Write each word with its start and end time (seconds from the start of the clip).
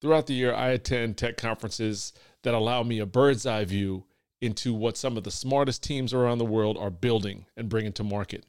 Throughout 0.00 0.28
the 0.28 0.34
year, 0.34 0.54
I 0.54 0.68
attend 0.68 1.16
tech 1.16 1.36
conferences 1.36 2.12
that 2.42 2.54
allow 2.54 2.84
me 2.84 3.00
a 3.00 3.06
bird's 3.06 3.46
eye 3.46 3.64
view 3.64 4.04
into 4.40 4.72
what 4.72 4.96
some 4.96 5.16
of 5.16 5.24
the 5.24 5.30
smartest 5.32 5.82
teams 5.82 6.14
around 6.14 6.38
the 6.38 6.44
world 6.44 6.78
are 6.78 6.90
building 6.90 7.46
and 7.56 7.68
bringing 7.68 7.92
to 7.94 8.04
market. 8.04 8.46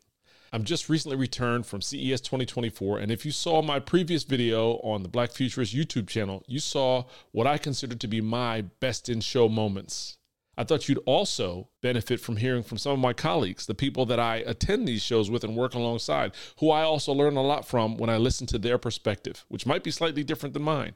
I'm 0.54 0.64
just 0.64 0.90
recently 0.90 1.18
returned 1.18 1.66
from 1.66 1.82
CES 1.82 2.22
2024, 2.22 3.00
and 3.00 3.12
if 3.12 3.26
you 3.26 3.32
saw 3.32 3.62
my 3.62 3.80
previous 3.80 4.24
video 4.24 4.74
on 4.78 5.02
the 5.02 5.10
Black 5.10 5.32
Futurist 5.32 5.76
YouTube 5.76 6.08
channel, 6.08 6.44
you 6.48 6.60
saw 6.60 7.06
what 7.32 7.48
I 7.48 7.58
consider 7.58 7.96
to 7.96 8.08
be 8.08 8.22
my 8.22 8.62
best 8.62 9.10
in 9.10 9.22
show 9.22 9.50
moments. 9.50 10.18
I 10.60 10.66
thought 10.66 10.90
you'd 10.90 11.00
also 11.06 11.70
benefit 11.82 12.20
from 12.20 12.36
hearing 12.36 12.64
from 12.64 12.78
some 12.78 12.92
of 12.92 13.00
my 13.00 13.14
colleagues, 13.14 13.66
the 13.66 13.74
people 13.74 14.06
that 14.08 14.20
I 14.20 14.44
attend 14.46 14.86
these 14.86 15.02
shows 15.02 15.32
with 15.32 15.46
and 15.46 15.56
work 15.56 15.74
alongside, 15.74 16.34
who 16.60 16.70
I 16.70 16.82
also 16.82 17.14
learn 17.14 17.38
a 17.38 17.42
lot 17.42 17.66
from 17.66 17.96
when 17.96 18.10
I 18.10 18.18
listen 18.18 18.46
to 18.48 18.58
their 18.58 18.78
perspective, 18.78 19.46
which 19.48 19.66
might 19.66 19.86
be 19.86 19.92
slightly 19.92 20.22
different 20.22 20.52
than 20.52 20.64
mine. 20.64 20.96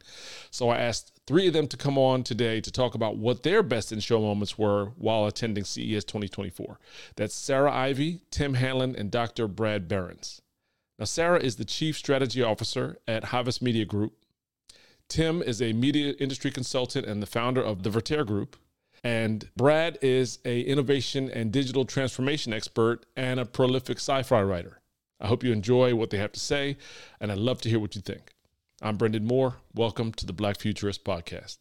So 0.51 0.67
I 0.67 0.79
asked 0.79 1.17
three 1.25 1.47
of 1.47 1.53
them 1.53 1.67
to 1.67 1.77
come 1.77 1.97
on 1.97 2.23
today 2.23 2.59
to 2.59 2.71
talk 2.73 2.93
about 2.93 3.15
what 3.15 3.43
their 3.43 3.63
best 3.63 3.93
in 3.93 4.01
show 4.01 4.19
moments 4.19 4.57
were 4.57 4.87
while 4.97 5.25
attending 5.27 5.63
CES 5.63 6.03
2024. 6.03 6.77
That's 7.15 7.33
Sarah 7.33 7.71
Ivey, 7.71 8.19
Tim 8.31 8.55
Hanlon, 8.55 8.97
and 8.97 9.09
Dr. 9.09 9.47
Brad 9.47 9.87
Berens. 9.87 10.41
Now, 10.99 11.05
Sarah 11.05 11.39
is 11.39 11.55
the 11.55 11.63
Chief 11.63 11.95
Strategy 11.95 12.43
Officer 12.43 12.97
at 13.07 13.25
Havas 13.25 13.61
Media 13.61 13.85
Group. 13.85 14.17
Tim 15.07 15.41
is 15.41 15.61
a 15.61 15.71
media 15.71 16.15
industry 16.19 16.51
consultant 16.51 17.05
and 17.05 17.21
the 17.21 17.27
founder 17.27 17.63
of 17.63 17.83
the 17.83 17.89
Vertere 17.89 18.25
Group. 18.25 18.57
And 19.05 19.49
Brad 19.57 19.97
is 20.01 20.39
a 20.45 20.61
innovation 20.61 21.29
and 21.29 21.51
digital 21.51 21.83
transformation 21.83 22.53
expert 22.53 23.05
and 23.17 23.37
a 23.37 23.45
prolific 23.45 23.97
sci-fi 23.97 24.41
writer. 24.41 24.79
I 25.19 25.27
hope 25.27 25.43
you 25.43 25.51
enjoy 25.51 25.93
what 25.93 26.09
they 26.09 26.17
have 26.19 26.31
to 26.31 26.39
say, 26.39 26.77
and 27.19 27.29
I'd 27.29 27.37
love 27.37 27.59
to 27.63 27.69
hear 27.69 27.81
what 27.81 27.95
you 27.95 28.01
think. 28.01 28.33
I'm 28.81 28.97
Bryndan 28.97 29.23
Moore. 29.23 29.57
Welcome 29.73 30.13
to 30.13 30.25
the 30.25 30.31
Black 30.31 30.57
Futurist 30.57 31.03
Podcast. 31.03 31.57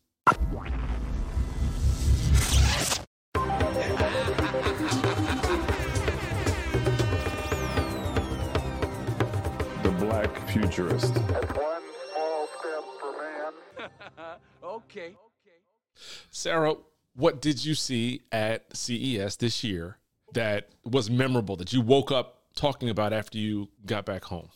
The 9.83 9.91
Black 9.99 10.49
Futurist. 10.49 11.15
One 11.17 11.83
small 12.13 12.49
step 12.61 12.85
for 13.01 13.13
man. 13.19 13.53
okay. 14.63 15.17
Sarah, 16.31 16.77
what 17.15 17.41
did 17.41 17.65
you 17.65 17.75
see 17.75 18.23
at 18.31 18.75
CES 18.77 19.37
this 19.37 19.63
year 19.63 19.99
that 20.35 20.69
was 20.85 21.11
memorable 21.11 21.57
that 21.57 21.73
you 21.73 21.81
woke 21.81 22.11
up 22.11 22.43
talking 22.55 22.89
about 22.89 23.13
after 23.13 23.39
you 23.39 23.69
got 23.87 24.07
back 24.07 24.25
home? 24.25 24.49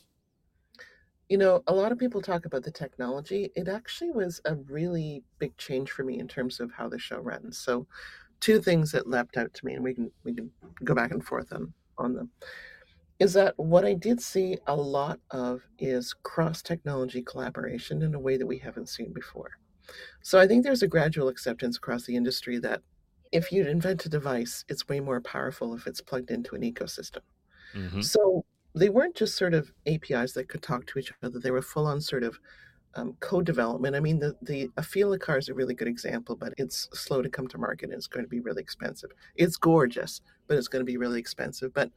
You 1.29 1.39
know, 1.39 1.63
a 1.67 1.75
lot 1.75 1.91
of 1.91 1.99
people 1.99 2.23
talk 2.23 2.47
about 2.47 2.63
the 2.63 2.71
technology. 2.71 3.51
It 3.57 3.69
actually 3.69 4.13
was 4.13 4.41
a 4.45 4.55
really 4.55 5.25
big 5.39 5.57
change 5.57 5.91
for 5.91 6.05
me 6.05 6.19
in 6.21 6.29
terms 6.29 6.61
of 6.61 6.71
how 6.73 6.89
the 6.89 6.99
show 6.99 7.19
runs. 7.19 7.59
So, 7.59 7.87
two 8.39 8.61
things 8.61 8.93
that 8.93 9.09
leapt 9.09 9.37
out 9.37 9.53
to 9.55 9.67
me, 9.67 9.75
and 9.75 9.83
we 9.83 9.93
can 9.93 10.11
we 10.23 10.35
can 10.35 10.51
go 10.85 10.95
back 10.95 11.11
and 11.11 11.25
forth 11.25 11.53
on 11.53 11.73
on 11.99 12.15
them, 12.15 12.31
is 13.19 13.33
that 13.33 13.59
what 13.59 13.85
I 13.85 13.95
did 13.95 14.21
see 14.21 14.59
a 14.69 14.77
lot 14.77 15.19
of 15.33 15.63
is 15.81 16.15
cross 16.23 16.63
technology 16.63 17.23
collaboration 17.23 18.03
in 18.03 18.15
a 18.15 18.21
way 18.21 18.37
that 18.37 18.47
we 18.47 18.59
haven't 18.59 18.89
seen 18.89 19.13
before. 19.13 19.59
So 20.23 20.39
I 20.39 20.47
think 20.47 20.65
there's 20.65 20.83
a 20.83 20.89
gradual 20.89 21.29
acceptance 21.29 21.77
across 21.77 22.05
the 22.05 22.17
industry 22.17 22.59
that 22.59 22.83
if 23.33 23.53
you 23.53 23.67
invent 23.67 24.07
a 24.07 24.09
device, 24.09 24.65
it's 24.69 24.89
way 24.89 25.01
more 25.01 25.21
powerful 25.21 25.75
if 25.75 25.87
it's 25.87 26.01
plugged 26.01 26.31
into 26.31 26.55
an 26.55 26.63
ecosystem. 26.63 27.21
Mm-hmm. 27.75 28.01
So 28.01 28.45
they 28.75 28.89
weren't 28.89 29.17
just 29.17 29.37
sort 29.37 29.55
of 29.55 29.73
APIs 29.87 30.33
that 30.35 30.49
could 30.49 30.63
talk 30.63 30.87
to 30.87 30.99
each 30.99 31.13
other. 31.23 31.39
They 31.39 31.51
were 31.51 31.63
full 31.63 31.87
on 31.87 32.01
sort 32.01 32.23
of 32.23 32.39
um, 32.95 33.17
co-development. 33.21 33.95
I 33.95 34.01
mean, 34.01 34.19
the 34.19 34.37
the 34.43 34.69
Afeela 34.79 35.21
car 35.21 35.39
is 35.39 35.49
a 35.49 35.55
really 35.55 35.75
good 35.75 35.89
example, 35.89 36.35
but 36.35 36.55
it's 36.57 36.89
slow 36.93 37.23
to 37.23 37.29
come 37.29 37.47
to 37.49 37.59
market 37.59 37.91
and 37.91 37.95
it's 37.95 38.07
going 38.07 38.25
to 38.25 38.29
be 38.29 38.41
really 38.41 38.63
expensive. 38.63 39.11
It's 39.35 39.57
gorgeous, 39.57 40.21
but 40.47 40.57
it's 40.57 40.69
going 40.69 40.81
to 40.81 40.91
be 40.91 40.97
really 40.97 41.21
expensive. 41.21 41.73
But 41.75 41.91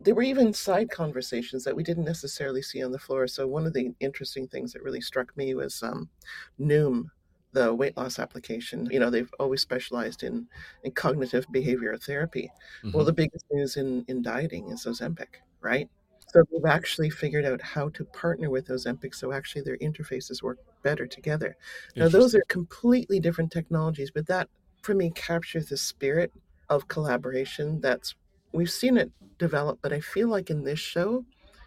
there 0.00 0.14
were 0.14 0.22
even 0.22 0.52
side 0.52 0.90
conversations 0.90 1.64
that 1.64 1.74
we 1.74 1.82
didn't 1.82 2.04
necessarily 2.04 2.62
see 2.62 2.82
on 2.82 2.92
the 2.92 2.98
floor. 2.98 3.26
So 3.26 3.46
one 3.46 3.66
of 3.66 3.72
the 3.72 3.92
interesting 4.00 4.46
things 4.46 4.72
that 4.72 4.82
really 4.82 5.00
struck 5.00 5.36
me 5.36 5.54
was 5.54 5.82
um, 5.82 6.08
Noom, 6.60 7.06
the 7.52 7.74
weight 7.74 7.96
loss 7.96 8.18
application. 8.18 8.88
You 8.90 9.00
know, 9.00 9.10
they've 9.10 9.32
always 9.40 9.60
specialized 9.60 10.22
in, 10.22 10.46
in 10.84 10.92
cognitive 10.92 11.46
behavioral 11.52 12.02
therapy. 12.02 12.50
Mm-hmm. 12.84 12.96
Well, 12.96 13.04
the 13.04 13.12
biggest 13.12 13.44
news 13.50 13.76
in, 13.76 14.04
in 14.08 14.22
dieting 14.22 14.70
is 14.70 14.84
Ozempic, 14.84 15.40
right? 15.60 15.88
So 16.28 16.44
they've 16.52 16.70
actually 16.70 17.10
figured 17.10 17.46
out 17.46 17.60
how 17.60 17.88
to 17.90 18.04
partner 18.04 18.50
with 18.50 18.68
Ozempic 18.68 19.14
so 19.14 19.32
actually 19.32 19.62
their 19.62 19.78
interfaces 19.78 20.42
work 20.42 20.58
better 20.82 21.06
together. 21.06 21.56
Now, 21.96 22.08
those 22.08 22.34
are 22.34 22.42
completely 22.48 23.18
different 23.18 23.50
technologies, 23.50 24.10
but 24.14 24.26
that 24.26 24.48
for 24.82 24.94
me 24.94 25.10
captures 25.14 25.70
the 25.70 25.76
spirit 25.76 26.32
of 26.68 26.86
collaboration 26.86 27.80
that's 27.80 28.14
we've 28.52 28.70
seen 28.70 28.96
it 28.96 29.10
develop, 29.38 29.78
but 29.82 29.92
I 29.92 30.00
feel 30.00 30.28
like 30.28 30.50
in 30.50 30.64
this 30.64 30.78
show, 30.78 31.24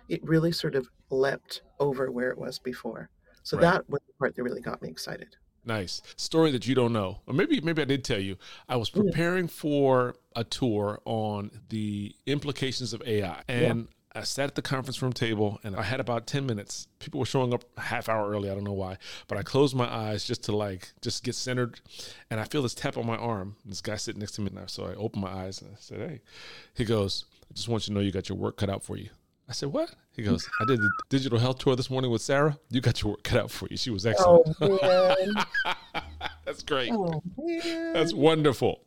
it 0.10 0.24
really 0.24 0.52
sort 0.52 0.76
of 0.76 0.88
leapt 1.10 1.62
over 1.80 2.12
where 2.12 2.30
it 2.30 2.38
was 2.38 2.60
before. 2.60 3.10
So 3.44 3.58
Right. 3.58 3.62
that 3.62 3.90
was 3.90 4.02
the 4.08 4.14
part 4.14 4.36
that 4.36 4.44
really 4.44 4.62
got 4.62 4.82
me 4.82 4.90
excited. 4.90 5.36
Nice 5.64 6.02
story 6.16 6.52
that 6.52 6.68
you 6.68 6.74
don't 6.74 6.92
know, 6.92 7.22
or 7.28 7.36
maybe 7.36 7.62
maybe 7.62 7.84
I 7.84 7.86
did 7.86 8.04
tell 8.04 8.20
you. 8.20 8.38
I 8.68 8.78
was 8.78 8.90
mm. 8.90 9.04
preparing 9.04 9.48
for 9.48 10.16
a 10.36 10.44
tour 10.44 11.00
on 11.06 11.52
the 11.70 12.16
implications 12.26 12.94
of 12.94 13.04
AI, 13.06 13.44
and 13.48 13.88
I 14.14 14.24
sat 14.24 14.48
at 14.48 14.56
the 14.56 14.62
conference 14.62 15.02
room 15.02 15.14
table, 15.14 15.60
and 15.64 15.76
I 15.76 15.84
had 15.84 16.00
about 16.02 16.28
ten 16.28 16.46
minutes. 16.46 16.88
People 17.00 17.20
were 17.20 17.26
showing 17.26 17.54
up 17.54 17.64
a 17.78 17.82
half 17.82 18.10
hour 18.10 18.30
early. 18.30 18.50
I 18.50 18.54
don't 18.54 18.66
know 18.66 18.74
why, 18.74 18.98
but 19.28 19.38
I 19.38 19.44
closed 19.44 19.74
my 19.76 19.88
eyes 19.88 20.26
just 20.26 20.44
to 20.46 20.56
like 20.56 20.92
just 21.02 21.24
get 21.24 21.36
centered, 21.36 21.80
and 22.30 22.40
I 22.40 22.44
feel 22.44 22.62
this 22.62 22.74
tap 22.76 22.98
on 22.98 23.06
my 23.06 23.16
arm. 23.16 23.56
This 23.66 23.80
guy 23.82 23.96
sitting 23.96 24.20
next 24.20 24.34
to 24.34 24.42
me 24.42 24.52
now, 24.54 24.66
so 24.66 24.86
I 24.86 24.96
opened 24.96 25.24
my 25.24 25.32
eyes 25.32 25.62
and 25.62 25.72
I 25.72 25.78
said, 25.80 26.00
"Hey," 26.00 26.22
he 26.74 26.84
goes, 26.84 27.26
"I 27.50 27.54
just 27.54 27.70
want 27.70 27.88
you 27.88 27.94
to 27.94 28.00
know 28.00 28.04
you 28.06 28.12
got 28.12 28.28
your 28.28 28.38
work 28.38 28.58
cut 28.58 28.70
out 28.70 28.84
for 28.84 28.98
you." 28.98 29.10
I 29.48 29.54
said, 29.54 29.70
"What?" 29.72 29.96
He 30.14 30.24
goes, 30.24 30.48
"I 30.60 30.66
did 30.66 30.80
the 30.82 30.92
digital 31.10 31.40
health 31.40 31.60
tour 31.60 31.78
this 31.78 31.90
morning 31.90 32.12
with 32.12 32.22
Sarah. 32.22 32.58
You 32.70 32.82
got 32.82 33.02
your 33.02 33.12
work 33.12 33.24
cut 33.24 33.40
out 33.40 33.52
for 33.52 33.68
you. 33.72 33.78
She 33.78 33.92
was 33.92 34.06
excellent." 34.06 34.56
Oh. 34.60 35.46
That's 36.46 36.64
great. 36.64 36.92
oh. 36.92 37.24
That's 37.94 38.14
wonderful. 38.14 38.84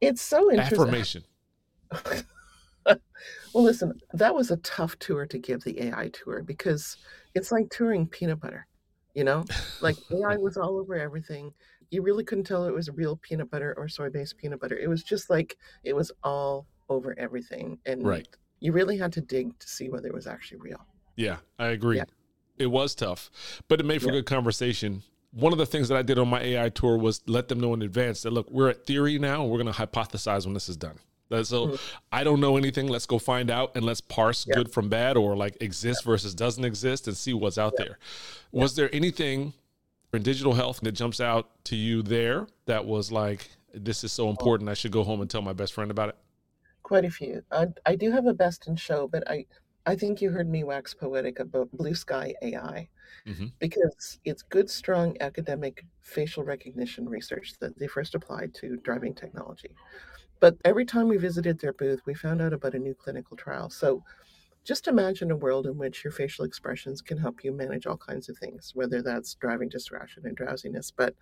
it's 0.00 0.22
so 0.22 0.52
interesting. 0.52 0.78
Affirmation. 0.80 1.24
Well, 3.54 3.64
listen, 3.64 3.92
that 4.14 4.34
was 4.34 4.50
a 4.50 4.56
tough 4.58 4.98
tour 4.98 5.26
to 5.26 5.38
give 5.38 5.62
the 5.62 5.78
AI 5.82 6.08
tour 6.12 6.42
because 6.42 6.96
it's 7.34 7.52
like 7.52 7.68
touring 7.70 8.06
peanut 8.06 8.40
butter, 8.40 8.66
you 9.14 9.24
know? 9.24 9.44
Like 9.80 9.96
AI 10.10 10.36
was 10.38 10.56
all 10.56 10.78
over 10.78 10.94
everything. 10.94 11.52
You 11.90 12.00
really 12.02 12.24
couldn't 12.24 12.44
tell 12.44 12.64
it 12.64 12.72
was 12.72 12.88
real 12.90 13.16
peanut 13.16 13.50
butter 13.50 13.74
or 13.76 13.88
soy 13.88 14.08
based 14.08 14.38
peanut 14.38 14.58
butter. 14.60 14.78
It 14.78 14.88
was 14.88 15.02
just 15.02 15.28
like 15.28 15.58
it 15.84 15.94
was 15.94 16.10
all 16.24 16.66
over 16.88 17.14
everything. 17.18 17.78
And 17.84 18.06
Right. 18.06 18.26
you 18.60 18.72
really 18.72 18.96
had 18.96 19.12
to 19.12 19.20
dig 19.20 19.58
to 19.58 19.68
see 19.68 19.90
whether 19.90 20.08
it 20.08 20.14
was 20.14 20.26
actually 20.26 20.60
real. 20.60 20.86
Yeah, 21.16 21.36
I 21.58 21.66
agree. 21.68 21.98
Yeah. 21.98 22.04
It 22.56 22.68
was 22.68 22.94
tough, 22.94 23.30
but 23.68 23.80
it 23.80 23.84
made 23.84 24.00
for 24.00 24.06
Yeah. 24.08 24.12
good 24.14 24.26
conversation. 24.26 25.02
One 25.32 25.52
of 25.52 25.58
the 25.58 25.66
things 25.66 25.88
that 25.88 25.98
I 25.98 26.02
did 26.02 26.18
on 26.18 26.28
my 26.28 26.40
AI 26.40 26.70
tour 26.70 26.96
was 26.96 27.22
let 27.26 27.48
them 27.48 27.60
know 27.60 27.74
in 27.74 27.82
advance 27.82 28.22
that 28.22 28.32
look, 28.32 28.50
we're 28.50 28.70
at 28.70 28.86
theory 28.86 29.18
now, 29.18 29.42
and 29.42 29.50
we're 29.50 29.62
going 29.62 29.72
to 29.72 29.78
hypothesize 29.78 30.44
when 30.46 30.54
this 30.54 30.68
is 30.70 30.76
done. 30.76 30.98
That- 31.32 31.46
So 31.46 31.68
Mhm. 31.68 31.80
I 32.12 32.24
don't 32.24 32.40
know 32.40 32.56
anything. 32.56 32.86
Let's 32.88 33.06
go 33.06 33.18
find 33.18 33.50
out 33.50 33.72
and 33.74 33.84
let's 33.84 34.00
parse 34.00 34.46
Yeah. 34.46 34.54
good 34.54 34.70
from 34.70 34.88
bad, 34.88 35.16
or 35.16 35.34
like 35.36 35.56
exists 35.60 36.04
versus 36.04 36.34
doesn't 36.34 36.64
exist, 36.64 37.08
and 37.08 37.16
see 37.16 37.32
what's 37.34 37.58
out 37.58 37.76
there. 37.76 37.98
Was 38.52 38.76
there 38.76 38.94
anything 38.94 39.54
in 40.12 40.22
digital 40.22 40.52
health 40.54 40.80
that 40.82 40.92
jumps 40.92 41.20
out 41.20 41.64
to 41.64 41.74
you 41.76 42.02
there 42.02 42.46
that 42.66 42.84
was 42.84 43.10
like, 43.10 43.50
this 43.74 44.04
is 44.04 44.12
so 44.12 44.28
important, 44.28 44.68
I 44.68 44.74
should 44.74 44.92
go 44.92 45.02
home 45.04 45.20
and 45.22 45.30
tell 45.30 45.40
my 45.42 45.54
best 45.54 45.72
friend 45.72 45.90
about 45.90 46.10
it? 46.10 46.16
Quite 46.82 47.06
a 47.06 47.10
few. 47.10 47.42
I, 47.50 47.68
I 47.86 47.96
do 47.96 48.10
have 48.10 48.26
a 48.26 48.34
best 48.34 48.68
in 48.68 48.76
show, 48.76 49.08
but 49.08 49.28
I, 49.30 49.46
I 49.86 49.96
think 49.96 50.20
you 50.20 50.30
heard 50.30 50.48
me 50.48 50.62
wax 50.64 50.92
poetic 50.94 51.38
about 51.40 51.74
BlueSkeye 51.76 52.34
AI 52.42 52.88
Mhm. 53.26 53.52
because 53.58 54.18
it's 54.24 54.42
good, 54.42 54.68
strong 54.68 55.16
academic 55.20 55.86
facial 56.02 56.44
recognition 56.44 57.08
research 57.08 57.54
that 57.60 57.78
they 57.78 57.86
first 57.86 58.14
applied 58.14 58.52
to 58.56 58.76
driving 58.78 59.14
technology. 59.14 59.70
But 60.42 60.58
every 60.66 60.84
time 60.86 61.08
we 61.08 61.18
visited 61.18 61.60
their 61.60 61.72
booth, 61.74 62.02
we 62.06 62.14
found 62.14 62.42
out 62.42 62.52
about 62.54 62.76
a 62.76 62.80
new 62.80 62.94
clinical 62.94 63.38
trial. 63.38 63.70
So 63.70 64.04
just 64.64 64.88
imagine 64.88 65.30
a 65.32 65.36
world 65.36 65.66
in 65.66 65.78
which 65.78 66.04
your 66.04 66.12
facial 66.12 66.44
expressions 66.46 67.02
can 67.02 67.18
help 67.18 67.44
you 67.44 67.52
manage 67.52 67.86
all 67.86 67.98
kinds 67.98 68.28
of 68.28 68.38
things, 68.38 68.72
whether 68.74 69.02
that's 69.02 69.34
driving 69.36 69.70
distraction 69.70 70.26
and 70.26 70.36
drowsiness, 70.36 70.92
but 70.92 71.16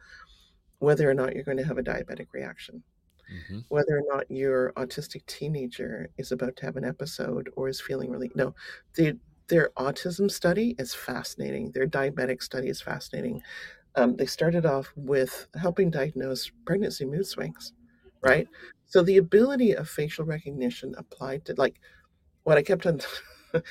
whether 0.80 1.08
or 1.10 1.14
not 1.14 1.34
you're 1.34 1.44
going 1.44 1.58
to 1.58 1.64
have 1.64 1.78
a 1.78 1.82
diabetic 1.82 2.28
reaction 2.32 2.84
Mhm. 3.28 3.64
whether 3.68 3.98
or 3.98 4.02
not 4.12 4.30
your 4.30 4.72
autistic 4.74 5.24
teenager 5.26 6.08
is 6.18 6.32
about 6.32 6.56
to 6.56 6.66
have 6.66 6.76
an 6.76 6.84
episode 6.84 7.48
or 7.56 7.68
is 7.68 7.80
feeling 7.80 8.10
really 8.10 8.30
no 8.34 8.54
the, 8.96 9.18
their 9.48 9.70
autism 9.78 10.30
study 10.30 10.74
is 10.78 10.94
fascinating 10.94 11.70
their 11.72 11.86
diabetic 11.86 12.42
study 12.42 12.68
is 12.68 12.80
fascinating 12.82 13.42
um, 13.96 14.16
they 14.16 14.26
started 14.26 14.66
off 14.66 14.92
with 14.96 15.48
helping 15.56 15.90
diagnose 15.90 16.50
pregnancy 16.66 17.04
mood 17.06 17.26
swings 17.26 17.72
right 18.22 18.48
so 18.90 19.02
the 19.02 19.16
ability 19.16 19.72
of 19.72 19.88
facial 19.88 20.24
recognition 20.26 20.94
applied 20.98 21.44
to 21.46 21.54
like 21.56 21.80
what 22.44 22.58
i 22.58 22.62
kept 22.62 22.84
on 22.86 23.00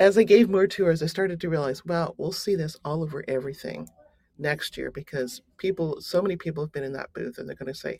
as 0.00 0.18
i 0.18 0.22
gave 0.22 0.50
more 0.50 0.66
tours 0.66 1.02
i 1.02 1.06
started 1.06 1.40
to 1.40 1.48
realize 1.48 1.84
wow 1.86 2.14
we'll 2.18 2.32
see 2.32 2.54
this 2.54 2.76
all 2.84 3.02
over 3.02 3.24
everything 3.28 3.88
next 4.38 4.76
year 4.76 4.90
because 4.90 5.40
people, 5.56 5.98
so 6.00 6.20
many 6.20 6.36
people 6.36 6.62
have 6.62 6.72
been 6.72 6.84
in 6.84 6.92
that 6.92 7.10
booth 7.14 7.38
and 7.38 7.48
they're 7.48 7.56
going 7.56 7.72
to 7.72 7.78
say, 7.78 7.98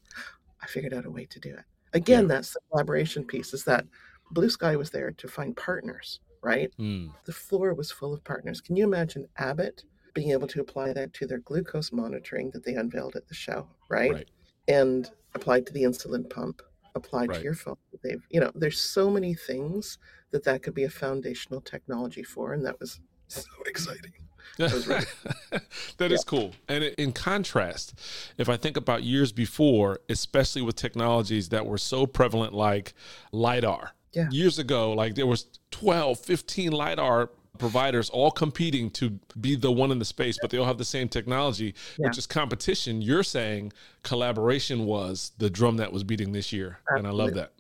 I 0.62 0.66
figured 0.66 0.92
out 0.92 1.06
a 1.06 1.10
way 1.10 1.24
to 1.24 1.40
do 1.40 1.54
it. 1.54 1.64
Again, 1.94 2.24
Yeah. 2.24 2.28
that's 2.28 2.52
the 2.52 2.60
collaboration 2.70 3.24
piece 3.24 3.54
is 3.54 3.64
that 3.64 3.86
BlueSkeye 4.34 4.76
was 4.76 4.90
there 4.90 5.12
to 5.12 5.28
find 5.28 5.56
partners, 5.56 6.20
right? 6.42 6.70
Mm, 6.78 7.10
The 7.24 7.32
floor 7.32 7.72
was 7.72 7.90
full 7.90 8.12
of 8.12 8.22
partners. 8.24 8.60
Can 8.60 8.76
you 8.76 8.84
imagine 8.84 9.26
Abbott 9.38 9.84
being 10.12 10.30
able 10.32 10.46
to 10.48 10.60
apply 10.60 10.92
that 10.92 11.14
to 11.14 11.26
their 11.26 11.38
glucose 11.38 11.90
monitoring 11.90 12.50
that 12.50 12.64
they 12.66 12.74
unveiled 12.74 13.16
at 13.16 13.26
the 13.28 13.34
show, 13.34 13.66
right? 13.88 14.12
right. 14.12 14.30
And 14.68 15.10
applied 15.37 15.67
to 15.67 15.73
the 15.73 15.83
insulin 15.85 16.29
pump, 16.29 16.62
applied 16.94 17.29
Right. 17.29 17.38
to 17.38 17.44
your 17.44 17.55
phone. 17.55 17.77
They've, 18.03 18.25
you 18.31 18.41
know, 18.41 18.50
there's 18.55 18.81
so 18.81 19.09
many 19.11 19.35
things 19.35 19.99
that 20.33 20.44
that 20.44 20.62
could 20.62 20.75
be 20.75 20.85
a 20.85 20.91
foundational 20.91 21.61
technology 21.61 22.23
for, 22.25 22.53
and 22.53 22.65
that 22.67 22.79
was 22.81 23.00
so 23.29 23.43
exciting. 23.67 24.12
that 24.59 25.53
is 26.12 26.25
cool. 26.25 26.53
And 26.69 26.85
in 26.85 27.12
contrast, 27.12 27.94
if 28.38 28.49
I 28.49 28.56
think 28.56 28.77
about 28.77 29.03
years 29.03 29.33
before, 29.33 30.00
especially 30.09 30.62
with 30.62 30.77
technologies 30.77 31.49
that 31.50 31.67
were 31.67 31.79
so 31.79 32.06
prevalent 32.06 32.55
like 32.55 32.94
LiDAR. 33.33 33.93
Yeah. 34.12 34.29
Years 34.31 34.59
ago, 34.59 34.93
like 34.93 35.15
there 35.15 35.27
was 35.27 35.47
12, 35.73 36.19
15 36.19 36.73
LiDAR 36.73 37.31
providers 37.56 38.11
all 38.11 38.31
competing 38.31 38.91
to 38.91 39.19
be 39.41 39.56
the 39.56 39.73
one 39.73 39.91
in 39.91 39.99
the 39.99 40.05
space, 40.05 40.38
but 40.41 40.50
they 40.50 40.58
all 40.58 40.67
have 40.67 40.79
the 40.79 40.85
same 40.85 41.08
technology, 41.08 41.75
Yeah. 41.99 42.08
which 42.08 42.19
is 42.19 42.26
competition. 42.26 43.03
You're 43.03 43.23
saying 43.23 43.73
collaboration 44.03 44.87
was 44.87 45.32
the 45.38 45.50
drum 45.50 45.76
that 45.79 45.93
was 45.93 46.05
beating 46.05 46.32
this 46.32 46.53
year. 46.53 46.79
And 46.88 47.06
I 47.06 47.11
love 47.11 47.35
that. 47.35 47.53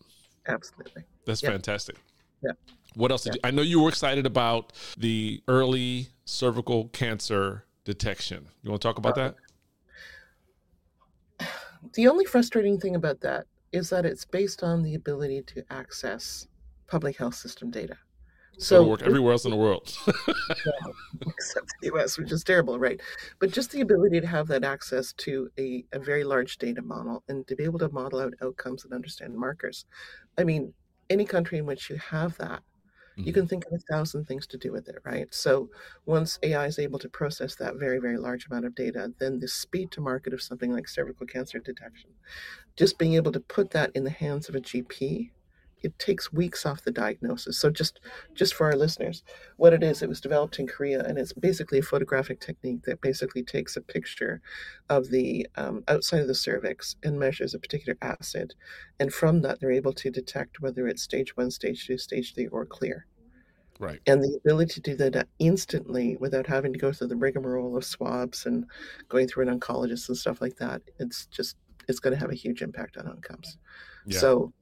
Absolutely. 0.46 1.04
That's 1.24 1.42
Yeah. 1.42 1.50
fantastic. 1.50 1.96
Yeah. 2.42 2.52
What 2.94 3.10
else 3.10 3.24
did 3.24 3.34
you? 3.34 3.40
I 3.44 3.50
know 3.50 3.62
you 3.62 3.80
were 3.80 3.88
excited 3.88 4.26
about 4.26 4.72
the 4.96 5.42
early 5.48 6.08
cervical 6.24 6.88
cancer 6.88 7.64
detection. 7.84 8.48
You 8.62 8.70
want 8.70 8.82
to 8.82 8.88
talk 8.88 8.98
about 8.98 9.14
that? 9.16 9.34
The 11.92 12.08
only 12.08 12.24
frustrating 12.24 12.80
thing 12.80 12.96
about 12.96 13.20
that 13.20 13.46
is 13.72 13.90
that 13.90 14.04
it's 14.06 14.24
based 14.24 14.62
on 14.62 14.82
the 14.82 14.94
ability 14.94 15.42
to 15.42 15.64
access 15.70 16.46
public 16.86 17.16
health 17.16 17.34
system 17.34 17.70
data. 17.70 17.96
So 18.58 18.76
it'll 18.76 18.90
work 18.90 19.02
everywhere 19.02 19.32
else 19.32 19.44
in 19.44 19.50
the 19.50 19.56
world. 19.56 19.96
except 21.26 21.72
the 21.80 21.88
US, 21.94 22.18
which 22.18 22.32
is 22.32 22.44
terrible, 22.44 22.78
right? 22.78 23.00
But 23.38 23.50
just 23.50 23.70
the 23.70 23.80
ability 23.80 24.20
to 24.20 24.26
have 24.26 24.48
that 24.48 24.64
access 24.64 25.12
to 25.14 25.50
a, 25.58 25.84
a 25.92 25.98
very 25.98 26.24
large 26.24 26.58
data 26.58 26.82
model 26.82 27.22
and 27.28 27.46
to 27.48 27.56
be 27.56 27.64
able 27.64 27.78
to 27.80 27.88
model 27.90 28.20
out 28.20 28.34
outcomes 28.42 28.84
and 28.84 28.92
understand 28.92 29.34
markers. 29.36 29.84
I 30.38 30.44
mean, 30.44 30.72
any 31.10 31.24
country 31.24 31.58
in 31.58 31.66
which 31.66 31.88
you 31.90 31.96
have 31.96 32.36
that, 32.38 32.62
you 33.16 33.32
Mhm. 33.32 33.34
can 33.34 33.48
think 33.48 33.64
of 33.66 33.72
a 33.72 33.78
thousand 33.92 34.26
things 34.26 34.46
to 34.48 34.58
do 34.58 34.72
with 34.72 34.88
it, 34.88 34.96
right? 35.04 35.32
So 35.32 35.70
once 36.04 36.38
AI 36.42 36.66
is 36.66 36.78
able 36.78 36.98
to 36.98 37.08
process 37.08 37.54
that 37.56 37.76
very, 37.76 37.98
very 37.98 38.18
large 38.18 38.46
amount 38.46 38.66
of 38.66 38.74
data, 38.74 39.12
then 39.18 39.38
the 39.38 39.48
speed 39.48 39.90
to 39.92 40.00
market 40.00 40.34
of 40.34 40.42
something 40.42 40.72
like 40.72 40.88
cervical 40.88 41.26
cancer 41.26 41.58
detection, 41.58 42.10
just 42.76 42.98
being 42.98 43.14
able 43.14 43.32
to 43.32 43.40
put 43.40 43.70
that 43.70 43.90
in 43.94 44.04
the 44.04 44.10
hands 44.10 44.48
of 44.48 44.54
a 44.54 44.60
GP, 44.60 45.32
it 45.86 45.98
takes 45.98 46.32
weeks 46.32 46.66
off 46.66 46.82
the 46.82 46.90
diagnosis. 46.90 47.58
So 47.58 47.70
just 47.70 48.00
just 48.34 48.54
for 48.54 48.66
our 48.66 48.76
listeners, 48.76 49.22
what 49.56 49.72
it 49.72 49.82
is, 49.82 50.02
it 50.02 50.08
was 50.08 50.20
developed 50.20 50.58
in 50.58 50.66
Korea, 50.66 51.02
and 51.04 51.16
it's 51.16 51.32
basically 51.32 51.78
a 51.78 51.82
photographic 51.82 52.40
technique 52.40 52.82
that 52.82 53.00
basically 53.00 53.42
takes 53.42 53.76
a 53.76 53.80
picture 53.80 54.40
of 54.90 55.08
the 55.10 55.46
um, 55.56 55.84
outside 55.88 56.20
of 56.20 56.28
the 56.28 56.34
cervix 56.34 56.96
and 57.04 57.18
measures 57.18 57.54
a 57.54 57.58
particular 57.58 57.96
acid, 58.02 58.54
and 59.00 59.12
from 59.12 59.40
that 59.42 59.60
they're 59.60 59.70
able 59.70 59.92
to 59.94 60.10
detect 60.10 60.60
whether 60.60 60.86
it's 60.88 61.02
stage 61.02 61.36
one, 61.36 61.50
stage 61.50 61.86
two, 61.86 61.96
stage 61.96 62.34
three, 62.34 62.48
or 62.48 62.66
clear. 62.66 63.06
right. 63.78 64.00
And 64.06 64.22
the 64.22 64.36
ability 64.44 64.80
to 64.80 64.96
do 64.96 64.96
that 64.96 65.28
instantly 65.38 66.16
without 66.18 66.46
having 66.46 66.72
to 66.72 66.78
go 66.78 66.92
through 66.92 67.08
the 67.08 67.16
rigmarole 67.16 67.76
of 67.76 67.84
swabs 67.84 68.46
and 68.46 68.66
going 69.08 69.28
through 69.28 69.48
an 69.48 69.58
oncologist 69.58 70.08
and 70.08 70.18
stuff 70.18 70.40
like 70.40 70.56
that, 70.56 70.82
it's 70.98 71.26
just 71.26 71.56
it's 71.88 72.00
going 72.00 72.14
to 72.14 72.20
have 72.20 72.30
a 72.30 72.34
huge 72.34 72.62
impact 72.62 72.96
on 72.96 73.06
outcomes. 73.06 73.58
Yeah. 74.06 74.18
So, 74.18 74.52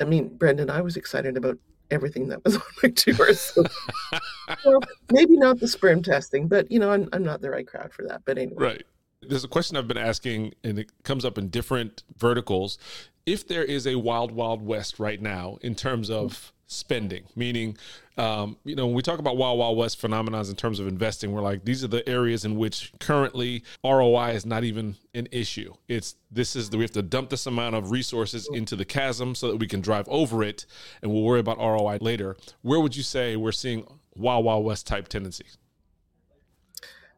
I 0.00 0.04
mean, 0.04 0.30
Bryndan, 0.30 0.70
I 0.70 0.80
was 0.80 0.96
excited 0.96 1.36
about 1.36 1.58
everything 1.90 2.28
that 2.28 2.44
was 2.44 2.56
on 2.56 2.62
my 2.82 2.90
tour. 2.90 3.32
So, 3.34 3.64
well, 4.64 4.80
maybe 5.12 5.36
not 5.36 5.60
the 5.60 5.68
sperm 5.68 6.02
testing, 6.02 6.48
but 6.48 6.70
you 6.70 6.78
know, 6.78 6.90
I'm 6.90 7.08
I'm 7.12 7.24
not 7.24 7.40
the 7.40 7.50
right 7.50 7.66
crowd 7.66 7.92
for 7.92 8.02
that. 8.06 8.22
But 8.24 8.38
anyway, 8.38 8.64
Right. 8.64 8.86
There's 9.22 9.44
a 9.44 9.48
question 9.48 9.76
I've 9.76 9.88
been 9.88 9.96
asking, 9.96 10.54
and 10.62 10.78
it 10.78 10.90
comes 11.02 11.24
up 11.24 11.38
in 11.38 11.48
different 11.48 12.04
verticals. 12.16 12.78
If 13.24 13.48
there 13.48 13.64
is 13.64 13.86
a 13.86 13.96
wild, 13.96 14.30
wild 14.30 14.62
west 14.62 15.00
right 15.00 15.20
now 15.20 15.58
in 15.62 15.74
terms 15.74 16.10
of 16.10 16.52
spending, 16.66 17.24
meaning, 17.36 17.76
um, 18.18 18.56
you 18.64 18.74
know, 18.74 18.86
when 18.86 18.94
we 18.94 19.02
talk 19.02 19.18
about 19.18 19.36
wild, 19.36 19.58
wild 19.58 19.76
west 19.76 20.00
phenomenons 20.00 20.50
in 20.50 20.56
terms 20.56 20.80
of 20.80 20.88
investing, 20.88 21.32
we're 21.32 21.40
like, 21.40 21.64
these 21.64 21.84
are 21.84 21.88
the 21.88 22.06
areas 22.08 22.44
in 22.44 22.56
which 22.56 22.92
currently 22.98 23.62
ROI 23.84 24.30
is 24.30 24.44
not 24.44 24.64
even 24.64 24.96
an 25.14 25.28
issue. 25.30 25.74
It's 25.86 26.16
this 26.30 26.56
is 26.56 26.70
the, 26.70 26.78
we 26.78 26.84
have 26.84 26.90
to 26.92 27.02
dump 27.02 27.30
this 27.30 27.46
amount 27.46 27.76
of 27.76 27.90
resources 27.90 28.48
into 28.52 28.74
the 28.74 28.84
chasm 28.84 29.34
so 29.34 29.48
that 29.48 29.56
we 29.58 29.68
can 29.68 29.80
drive 29.80 30.08
over 30.08 30.42
it, 30.42 30.66
and 31.02 31.12
we'll 31.12 31.22
worry 31.22 31.40
about 31.40 31.58
ROI 31.58 31.98
later. 32.00 32.36
Where 32.62 32.80
would 32.80 32.96
you 32.96 33.02
say 33.02 33.36
we're 33.36 33.52
seeing 33.52 33.86
wild, 34.16 34.44
wild 34.44 34.64
west 34.64 34.86
type 34.86 35.08
tendencies? 35.08 35.58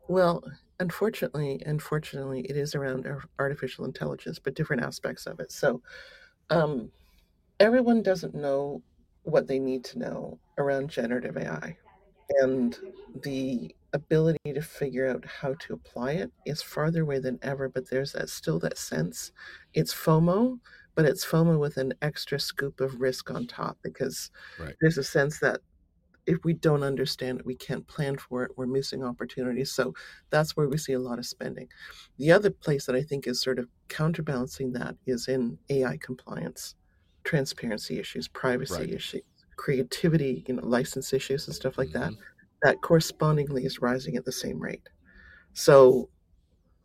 Well, 0.09 0.43
unfortunately, 0.81 1.63
unfortunately, 1.65 2.41
it 2.43 2.57
is 2.57 2.75
around 2.75 3.07
artificial 3.39 3.85
intelligence, 3.85 4.39
but 4.39 4.55
different 4.55 4.83
aspects 4.83 5.27
of 5.27 5.41
it. 5.41 5.53
So, 5.53 5.83
um, 6.51 6.91
everyone 7.61 8.03
doesn't 8.03 8.35
know 8.35 8.83
what 9.31 9.47
they 9.49 9.59
need 9.59 9.85
to 9.87 9.99
know 9.99 10.41
around 10.59 10.91
generative 10.91 11.37
AI, 11.37 11.77
and 12.41 12.79
the 13.23 13.75
ability 13.95 14.39
to 14.55 14.63
figure 14.63 15.09
out 15.09 15.25
how 15.25 15.55
to 15.61 15.73
apply 15.75 16.13
it 16.13 16.33
is 16.45 16.63
farther 16.63 17.03
away 17.03 17.19
than 17.21 17.39
ever. 17.43 17.69
But 17.69 17.91
there's 17.91 18.13
that 18.13 18.29
still 18.31 18.59
that 18.61 18.79
sense. 18.79 19.33
It's 19.75 19.95
FOMO, 19.95 20.61
but 20.95 21.07
it's 21.07 21.25
FOMO 21.25 21.59
with 21.59 21.77
an 21.79 21.95
extra 22.03 22.39
scoop 22.41 22.81
of 22.81 23.01
risk 23.01 23.31
on 23.31 23.47
top 23.47 23.79
because 23.83 24.31
Right. 24.59 24.79
there's 24.81 24.99
a 24.99 25.05
sense 25.05 25.41
that 25.41 25.61
if 26.27 26.39
we 26.45 26.53
don't 26.53 26.83
understand 26.83 27.41
it, 27.41 27.47
we 27.47 27.57
can't 27.57 27.87
plan 27.89 28.19
for 28.19 28.45
it. 28.45 28.53
We're 28.57 28.67
missing 28.67 29.03
opportunities. 29.03 29.73
So 29.73 29.95
that's 30.31 30.57
where 30.57 30.69
we 30.69 30.77
see 30.79 30.93
a 30.93 30.99
lot 31.01 31.19
of 31.19 31.27
spending. 31.27 31.69
The 32.19 32.33
other 32.33 32.51
place 32.51 32.85
that 32.87 32.95
I 32.97 33.03
think 33.03 33.27
is 33.27 33.41
sort 33.43 33.59
of 33.59 33.69
counterbalancing 33.89 34.73
that 34.75 34.97
is 35.07 35.29
in 35.29 35.59
AI 35.71 35.97
compliance, 35.99 36.75
transparency 37.29 37.99
issues, 37.99 38.27
privacy 38.29 38.75
Right. 38.75 38.93
issues, 38.95 39.23
creativity, 39.57 40.45
you 40.49 40.55
know, 40.55 40.65
license 40.65 41.13
issues 41.13 41.47
and 41.47 41.55
stuff 41.55 41.77
like 41.77 41.93
that. 41.93 42.13
Mhm. 42.13 42.19
That 42.63 42.81
correspondingly 42.81 43.67
is 43.67 43.83
rising 43.83 44.17
at 44.17 44.25
the 44.25 44.33
same 44.33 44.59
rate. 44.59 44.89
So 45.53 46.09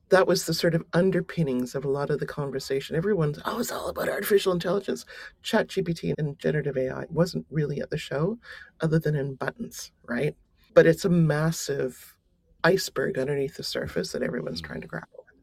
that 0.10 0.28
was 0.28 0.46
the 0.46 0.54
sort 0.54 0.76
of 0.76 0.84
underpinnings 0.92 1.76
of 1.76 1.86
a 1.86 1.90
lot 1.90 2.10
of 2.10 2.20
the 2.20 2.26
conversation. 2.26 2.96
Everyone's, 2.98 3.40
oh, 3.46 3.60
it's 3.60 3.72
all 3.72 3.88
about 3.88 4.10
artificial 4.10 4.52
intelligence. 4.52 5.06
ChatGPT 5.44 6.14
and 6.18 6.38
generative 6.38 6.78
AI 6.78 7.06
wasn't 7.10 7.46
really 7.50 7.80
at 7.80 7.90
the 7.90 7.98
show 7.98 8.38
other 8.82 9.00
than 9.00 9.16
in 9.16 9.36
buttons, 9.36 9.92
right? 10.04 10.36
But 10.74 10.86
it's 10.86 11.06
a 11.06 11.10
massive 11.10 12.18
iceberg 12.66 13.18
underneath 13.18 13.56
the 13.56 13.64
surface 13.64 14.12
that 14.12 14.22
everyone's 14.24 14.62
Mm. 14.62 14.66
trying 14.66 14.82
to 14.82 14.88
grapple 14.88 15.24
with. 15.26 15.36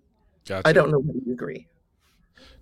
Gotcha. 0.46 0.68
I 0.68 0.72
don't 0.74 0.90
know 0.90 0.98
whether 0.98 1.18
you 1.24 1.32
agree. 1.32 1.68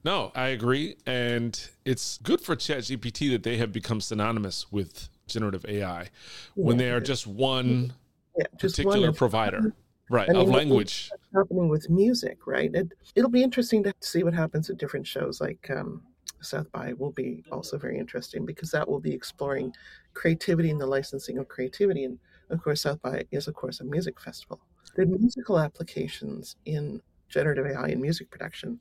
No, 0.04 0.32
I 0.34 0.48
agree. 0.48 0.96
And 1.06 1.60
it's 1.84 2.18
good 2.18 2.40
for 2.40 2.56
ChatGPT 2.56 3.30
that 3.32 3.42
they 3.42 3.56
have 3.56 3.72
become 3.72 4.00
synonymous 4.00 4.70
with 4.70 5.08
generative 5.26 5.64
AI 5.68 6.08
when 6.54 6.78
they 6.78 6.90
are 6.90 7.00
just 7.00 7.26
one 7.26 7.92
Yeah, 8.36 8.46
just 8.56 8.76
particular 8.76 9.08
one 9.08 9.14
provider, 9.14 9.74
right, 10.08 10.28
I 10.28 10.32
mean, 10.32 10.42
of 10.42 10.48
language. 10.48 11.10
happening 11.34 11.68
with 11.68 11.90
music, 11.90 12.46
right? 12.46 12.74
It, 12.74 12.92
it'll 13.14 13.30
be 13.30 13.42
interesting 13.42 13.82
to 13.84 13.92
see 14.00 14.22
what 14.22 14.34
happens 14.34 14.70
at 14.70 14.78
different 14.78 15.06
shows 15.06 15.40
like 15.40 15.68
um, 15.70 16.02
South 16.40 16.70
by 16.72 16.92
will 16.94 17.10
be 17.10 17.44
also 17.50 17.76
very 17.78 17.98
interesting 17.98 18.46
because 18.46 18.70
that 18.70 18.88
will 18.88 19.00
be 19.00 19.12
exploring 19.12 19.72
creativity 20.14 20.70
and 20.70 20.80
the 20.80 20.86
licensing 20.86 21.38
of 21.38 21.48
creativity. 21.48 22.04
And 22.04 22.18
of 22.50 22.62
course, 22.62 22.82
South 22.82 23.02
by 23.02 23.24
is, 23.30 23.48
of 23.48 23.54
course, 23.54 23.80
a 23.80 23.84
music 23.84 24.20
festival. 24.20 24.60
The 24.94 25.04
musical 25.04 25.58
applications 25.58 26.56
in 26.64 27.02
generative 27.28 27.66
AI 27.66 27.88
in 27.88 28.00
music 28.00 28.30
production, 28.30 28.80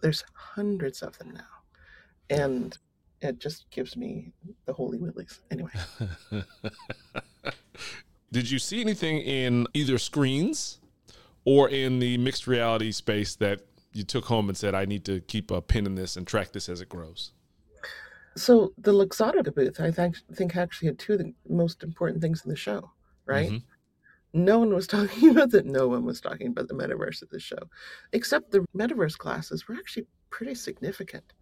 there's 0.00 0.24
hundreds 0.34 1.02
of 1.02 1.18
them 1.18 1.32
now. 1.32 1.46
And 2.30 2.76
it 3.20 3.38
just 3.38 3.70
gives 3.70 3.96
me 3.96 4.32
the 4.66 4.72
holy 4.72 4.98
willies. 4.98 5.40
Anyway, 5.50 5.70
Did 8.32 8.48
you 8.50 8.58
see 8.60 8.80
anything 8.80 9.18
in 9.18 9.66
either 9.74 9.98
screens 9.98 10.78
or 11.44 11.68
in 11.68 11.98
the 11.98 12.16
mixed 12.18 12.46
reality 12.46 12.92
space 12.92 13.34
that 13.36 13.60
you 13.92 14.04
took 14.04 14.26
home 14.26 14.48
and 14.48 14.56
said, 14.56 14.72
I 14.74 14.84
need 14.84 15.04
to 15.06 15.20
keep 15.20 15.50
a 15.50 15.60
pin 15.60 15.84
in 15.84 15.96
this 15.96 16.16
and 16.16 16.26
track 16.26 16.52
this 16.52 16.68
as 16.68 16.80
it 16.80 16.88
grows? 16.88 17.32
so 18.36 18.72
the 18.78 18.92
Luxottica 18.92 19.52
booth, 19.52 19.80
I 19.80 19.90
think, 19.90 20.16
think 20.34 20.56
actually 20.56 20.86
had 20.86 20.98
two 21.00 21.14
of 21.14 21.18
the 21.18 21.34
most 21.48 21.82
important 21.82 22.22
things 22.22 22.42
in 22.44 22.48
the 22.48 22.56
show, 22.56 22.92
right? 23.26 23.50
Mhm. 23.50 23.62
No 24.32 24.58
one 24.58 24.72
was 24.74 24.86
talking 24.88 25.30
about 25.30 25.50
that. 25.50 25.66
No 25.66 25.88
one 25.88 26.04
was 26.04 26.20
talking 26.20 26.48
about 26.48 26.68
the 26.68 26.74
metaverse 26.74 27.22
at 27.22 27.30
the 27.30 27.40
show, 27.40 27.58
except 28.12 28.50
the 28.50 28.64
metaverse 28.76 29.18
classes 29.18 29.66
were 29.68 29.74
actually 29.74 30.06
pretty 30.30 30.54
significant 30.54 31.32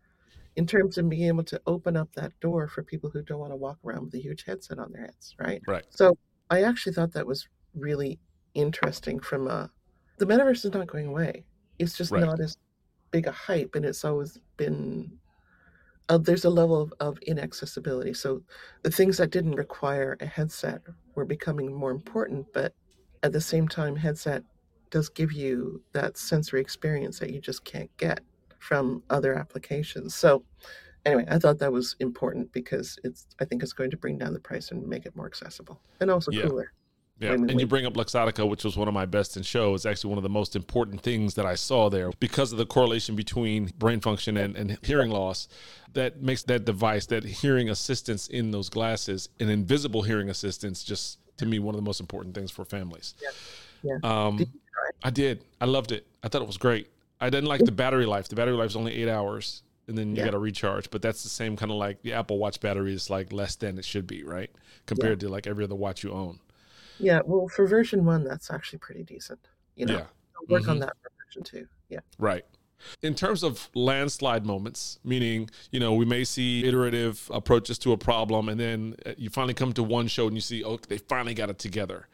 in 0.56 0.66
terms 0.66 0.98
of 0.98 1.08
being 1.08 1.28
able 1.28 1.44
to 1.44 1.60
open 1.66 1.96
up 1.96 2.12
that 2.14 2.38
door 2.40 2.66
for 2.68 2.82
people 2.82 3.10
who 3.10 3.22
don't 3.22 3.38
want 3.38 3.52
to 3.52 3.56
walk 3.56 3.78
around 3.84 4.04
with 4.06 4.14
a 4.14 4.22
huge 4.22 4.44
headset 4.44 4.78
on 4.78 4.90
their 4.92 5.02
heads, 5.02 5.34
right? 5.38 5.62
Right. 5.66 5.84
So 5.90 6.16
I 6.50 6.62
actually 6.62 6.94
thought 6.94 7.12
that 7.12 7.26
was 7.26 7.46
really 7.74 8.18
interesting 8.54 9.20
from 9.20 9.46
a 9.48 9.70
the 10.18 10.26
metaverse 10.26 10.64
is 10.64 10.72
not 10.72 10.88
going 10.88 11.06
away. 11.06 11.44
It's 11.78 11.96
just 11.96 12.10
Right. 12.10 12.22
not 12.22 12.40
as 12.40 12.56
big 13.12 13.26
a 13.28 13.32
hype, 13.32 13.74
and 13.74 13.84
it's 13.84 14.04
always 14.04 14.38
been. 14.56 15.18
Uh, 16.08 16.18
there's 16.18 16.44
a 16.44 16.50
level 16.50 16.80
of, 16.80 16.92
of 17.00 17.18
inaccessibility. 17.26 18.14
So 18.14 18.42
the 18.82 18.90
things 18.90 19.18
that 19.18 19.30
didn't 19.30 19.56
require 19.56 20.16
a 20.20 20.26
headset 20.26 20.80
were 21.14 21.26
becoming 21.26 21.72
more 21.74 21.90
important, 21.90 22.46
but 22.52 22.72
at 23.22 23.32
the 23.32 23.40
same 23.40 23.68
time, 23.68 23.96
headset 23.96 24.42
does 24.90 25.08
give 25.10 25.32
you 25.32 25.82
that 25.92 26.16
sensory 26.16 26.60
experience 26.60 27.18
that 27.18 27.30
you 27.30 27.40
just 27.40 27.64
can't 27.64 27.94
get 27.98 28.20
from 28.58 29.02
other 29.10 29.34
applications. 29.34 30.14
So 30.14 30.44
anyway, 31.04 31.26
I 31.28 31.38
thought 31.38 31.58
that 31.58 31.72
was 31.72 31.94
important 32.00 32.52
because 32.52 32.98
it's 33.04 33.26
I 33.40 33.44
think 33.44 33.62
it's 33.62 33.72
going 33.74 33.90
to 33.90 33.96
bring 33.98 34.18
down 34.18 34.32
the 34.32 34.40
price 34.40 34.70
and 34.70 34.86
make 34.86 35.04
it 35.06 35.14
more 35.16 35.26
accessible 35.26 35.82
and 36.00 36.10
also 36.10 36.32
Yeah. 36.32 36.48
cooler. 36.48 36.72
Yeah, 37.20 37.32
and 37.32 37.60
you 37.60 37.66
bring 37.66 37.84
up 37.84 37.94
Luxottica, 37.94 38.48
which 38.48 38.62
was 38.62 38.76
one 38.76 38.86
of 38.86 38.94
my 38.94 39.04
best 39.04 39.36
in 39.36 39.42
show. 39.42 39.74
It's 39.74 39.84
actually 39.84 40.10
one 40.10 40.18
of 40.18 40.22
the 40.22 40.28
most 40.28 40.54
important 40.54 41.00
things 41.00 41.34
that 41.34 41.46
I 41.46 41.56
saw 41.56 41.88
there 41.90 42.12
because 42.20 42.52
of 42.52 42.58
the 42.58 42.66
correlation 42.66 43.16
between 43.16 43.72
brain 43.76 43.98
function 43.98 44.36
and, 44.36 44.54
and 44.56 44.78
hearing 44.82 45.10
loss. 45.10 45.48
That 45.94 46.22
makes 46.22 46.44
that 46.44 46.64
device, 46.64 47.06
that 47.06 47.24
hearing 47.24 47.70
assistance 47.70 48.28
in 48.28 48.52
those 48.52 48.68
glasses, 48.68 49.30
an 49.40 49.48
invisible 49.48 50.02
hearing 50.02 50.30
assistance, 50.30 50.84
just 50.84 51.18
to 51.38 51.46
me 51.46 51.58
one 51.58 51.74
of 51.74 51.80
the 51.80 51.84
most 51.84 51.98
important 51.98 52.36
things 52.36 52.52
for 52.52 52.64
families. 52.64 53.14
Yeah. 53.82 53.96
Um, 54.04 54.36
Did 54.36 54.48
you 54.52 54.60
try 54.72 54.88
it? 54.88 54.94
I 55.02 55.10
did. 55.10 55.44
I 55.60 55.64
loved 55.64 55.90
it. 55.90 56.06
I 56.22 56.28
thought 56.28 56.42
it 56.42 56.46
was 56.46 56.58
great. 56.58 56.88
I 57.20 57.30
didn't 57.30 57.48
like 57.48 57.64
the 57.64 57.72
battery 57.72 58.06
life. 58.06 58.28
The 58.28 58.36
battery 58.36 58.54
life 58.54 58.70
is 58.70 58.76
only 58.76 58.94
eight 58.94 59.08
hours, 59.08 59.62
and 59.88 59.98
then 59.98 60.10
you 60.10 60.18
Yeah. 60.18 60.26
got 60.26 60.30
to 60.32 60.38
recharge. 60.38 60.88
But 60.90 61.02
that's 61.02 61.24
the 61.24 61.28
same 61.28 61.56
kind 61.56 61.72
of 61.72 61.78
like 61.78 62.02
the 62.02 62.12
Apple 62.12 62.38
Watch 62.38 62.60
battery 62.60 62.94
is 62.94 63.10
like 63.10 63.32
less 63.32 63.56
than 63.56 63.76
it 63.76 63.84
should 63.84 64.06
be, 64.06 64.22
right? 64.22 64.50
Compared 64.86 65.18
to 65.20 65.28
like 65.28 65.48
every 65.48 65.64
other 65.64 65.74
watch 65.74 66.04
you 66.04 66.12
own. 66.12 66.38
Yeah, 66.98 67.20
well, 67.24 67.48
for 67.48 67.66
version 67.66 68.04
one, 68.04 68.24
that's 68.24 68.50
actually 68.50 68.78
pretty 68.80 69.02
decent. 69.04 69.40
You 69.76 69.86
know, 69.86 69.94
Yeah. 69.94 70.06
I'll 70.36 70.46
work 70.48 70.68
on 70.68 70.76
Mhm. 70.76 70.80
that 70.80 70.96
for 71.02 71.10
version 71.26 71.42
two. 71.42 71.68
Yeah. 71.88 72.00
Right. 72.18 72.44
In 73.02 73.14
terms 73.14 73.42
of 73.42 73.70
landslide 73.74 74.46
moments, 74.46 75.00
meaning, 75.02 75.50
you 75.72 75.80
know, 75.80 75.94
we 75.94 76.04
may 76.04 76.22
see 76.24 76.64
iterative 76.64 77.28
approaches 77.32 77.76
to 77.80 77.92
a 77.92 77.96
problem 77.98 78.48
and 78.48 78.58
then 78.60 78.94
uh, 79.04 79.14
you 79.16 79.30
finally 79.30 79.54
come 79.54 79.72
to 79.72 79.82
one 79.82 80.06
show 80.06 80.26
and 80.28 80.36
you 80.36 80.40
see, 80.40 80.62
oh, 80.62 80.76
they 80.88 80.98
finally 80.98 81.34
got 81.34 81.50
it 81.50 81.58
together. 81.58 82.06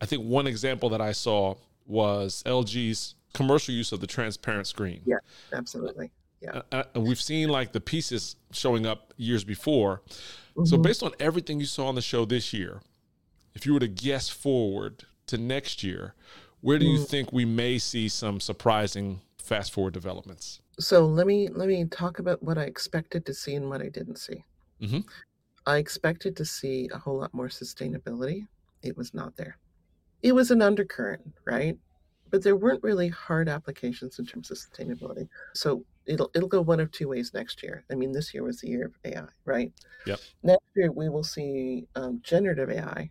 I 0.00 0.06
think 0.06 0.24
one 0.24 0.46
example 0.46 0.88
that 0.90 1.00
I 1.00 1.12
saw 1.12 1.54
was 1.86 2.42
LG's 2.44 3.14
commercial 3.32 3.74
use 3.74 3.92
of 3.92 4.00
the 4.00 4.06
transparent 4.06 4.66
screen. 4.66 5.00
Yeah. 5.06 5.18
Absolutely. 5.52 6.10
Yeah. 6.42 6.50
Uh, 6.50 6.62
uh, 6.72 6.82
and 6.94 7.06
we've 7.06 7.20
seen 7.20 7.48
like 7.48 7.72
the 7.72 7.80
pieces 7.80 8.36
showing 8.52 8.86
up 8.86 9.12
years 9.16 9.44
before. 9.44 10.02
So, 10.64 10.76
Mhm. 10.76 10.82
based 10.82 11.02
on 11.02 11.12
everything 11.20 11.60
you 11.60 11.66
saw 11.66 11.86
on 11.86 11.94
the 11.94 12.02
show 12.02 12.24
this 12.26 12.52
year, 12.52 12.82
if 13.54 13.66
you 13.66 13.74
were 13.74 13.80
to 13.80 13.88
guess 13.88 14.28
forward 14.28 15.04
to 15.26 15.38
next 15.38 15.82
year, 15.82 16.14
where 16.60 16.78
do 16.78 16.84
you 16.86 16.98
Mm. 16.98 17.08
think 17.08 17.32
we 17.32 17.44
may 17.44 17.78
see 17.78 18.08
some 18.08 18.40
surprising 18.40 19.20
fast 19.38 19.72
forward 19.72 19.94
developments? 19.94 20.60
So 20.78 21.06
let 21.06 21.26
me 21.26 21.48
let 21.48 21.68
me 21.68 21.84
talk 21.86 22.18
about 22.18 22.42
what 22.42 22.56
I 22.58 22.62
expected 22.64 23.26
to 23.26 23.34
see 23.34 23.54
and 23.54 23.68
what 23.68 23.82
I 23.82 23.88
didn't 23.88 24.16
see. 24.18 24.44
Mhm. 24.80 25.04
I 25.66 25.76
expected 25.78 26.36
to 26.36 26.44
see 26.44 26.88
a 26.92 26.98
whole 26.98 27.18
lot 27.18 27.34
more 27.34 27.48
sustainability. 27.48 28.46
It 28.82 28.96
was 28.96 29.12
not 29.12 29.36
there. 29.36 29.58
It 30.22 30.32
was 30.32 30.50
an 30.50 30.62
undercurrent, 30.62 31.34
right? 31.44 31.78
But 32.30 32.42
there 32.42 32.56
weren't 32.56 32.82
really 32.82 33.08
hard 33.08 33.48
applications 33.48 34.18
in 34.18 34.26
terms 34.26 34.50
of 34.50 34.56
sustainability. 34.58 35.28
So 35.54 35.84
it'll 36.06 36.30
it'll 36.34 36.48
go 36.48 36.62
one 36.62 36.80
of 36.80 36.90
two 36.92 37.08
ways 37.08 37.34
next 37.34 37.62
year. 37.62 37.84
I 37.90 37.94
mean, 37.94 38.12
this 38.12 38.32
year 38.32 38.42
was 38.42 38.60
the 38.60 38.68
year 38.68 38.86
of 38.86 38.94
AI, 39.04 39.28
right? 39.44 39.72
Yep. 40.06 40.20
Next 40.42 40.66
year 40.76 40.92
we 40.92 41.08
will 41.08 41.24
see 41.24 41.88
um, 41.94 42.20
generative 42.22 42.70
AI 42.70 43.10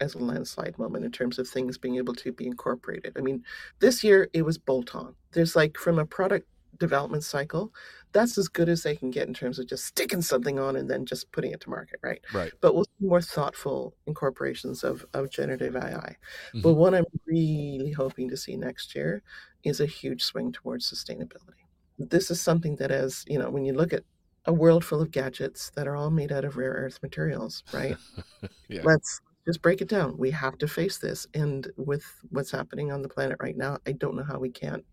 as 0.00 0.14
a 0.14 0.18
landslide 0.18 0.78
moment 0.78 1.04
in 1.04 1.12
terms 1.12 1.38
of 1.38 1.48
things 1.48 1.78
being 1.78 1.96
able 1.96 2.14
to 2.14 2.32
be 2.32 2.46
incorporated. 2.46 3.12
I 3.16 3.20
mean, 3.20 3.44
this 3.80 4.02
year 4.02 4.28
it 4.32 4.42
was 4.42 4.58
bolt 4.58 4.94
on. 4.94 5.14
There's 5.32 5.54
like 5.54 5.76
from 5.76 5.98
a 5.98 6.06
product 6.06 6.46
development 6.78 7.22
cycle, 7.22 7.72
that's 8.12 8.36
as 8.38 8.48
good 8.48 8.68
as 8.68 8.82
they 8.82 8.96
can 8.96 9.10
get 9.10 9.28
in 9.28 9.34
terms 9.34 9.58
of 9.58 9.68
just 9.68 9.84
sticking 9.84 10.22
something 10.22 10.58
on 10.58 10.74
and 10.74 10.90
then 10.90 11.06
just 11.06 11.30
putting 11.30 11.52
it 11.52 11.60
to 11.60 11.70
market, 11.70 12.00
right? 12.02 12.20
Right. 12.34 12.50
But 12.60 12.74
we'll 12.74 12.84
see 12.84 13.06
more 13.06 13.20
thoughtful 13.20 13.94
incorporations 14.06 14.82
of, 14.82 15.04
of 15.14 15.30
generative 15.30 15.76
AI. 15.76 16.16
Mhm. 16.54 16.62
But 16.62 16.74
what 16.74 16.94
I'm 16.94 17.04
really 17.26 17.92
hoping 17.92 18.28
to 18.30 18.36
see 18.36 18.56
next 18.56 18.94
year 18.96 19.22
is 19.62 19.80
a 19.80 19.86
huge 19.86 20.24
swing 20.24 20.50
towards 20.50 20.90
sustainability. 20.90 21.66
This 21.98 22.30
is 22.30 22.40
something 22.40 22.76
that 22.76 22.90
as, 22.90 23.24
you 23.28 23.38
know, 23.38 23.50
when 23.50 23.64
you 23.64 23.74
look 23.74 23.92
at 23.92 24.04
a 24.46 24.52
world 24.52 24.84
full 24.84 25.02
of 25.02 25.10
gadgets 25.10 25.70
that 25.76 25.86
are 25.86 25.94
all 25.94 26.10
made 26.10 26.32
out 26.32 26.46
of 26.46 26.56
rare 26.56 26.72
earth 26.72 26.98
materials, 27.02 27.62
right? 27.72 27.96
Yeah. 28.68 28.82
Let's 28.84 29.20
just 29.50 29.62
break 29.62 29.80
it 29.82 29.88
down. 29.88 30.16
We 30.18 30.30
have 30.32 30.58
to 30.58 30.68
face 30.68 30.98
this. 30.98 31.26
And 31.34 31.70
with 31.76 32.04
what's 32.30 32.50
happening 32.52 32.92
on 32.92 33.02
the 33.02 33.08
planet 33.08 33.38
right 33.40 33.56
now, 33.56 33.78
I 33.86 33.92
don't 33.92 34.16
know 34.16 34.24
how 34.24 34.38
we 34.38 34.50
can't 34.50 34.84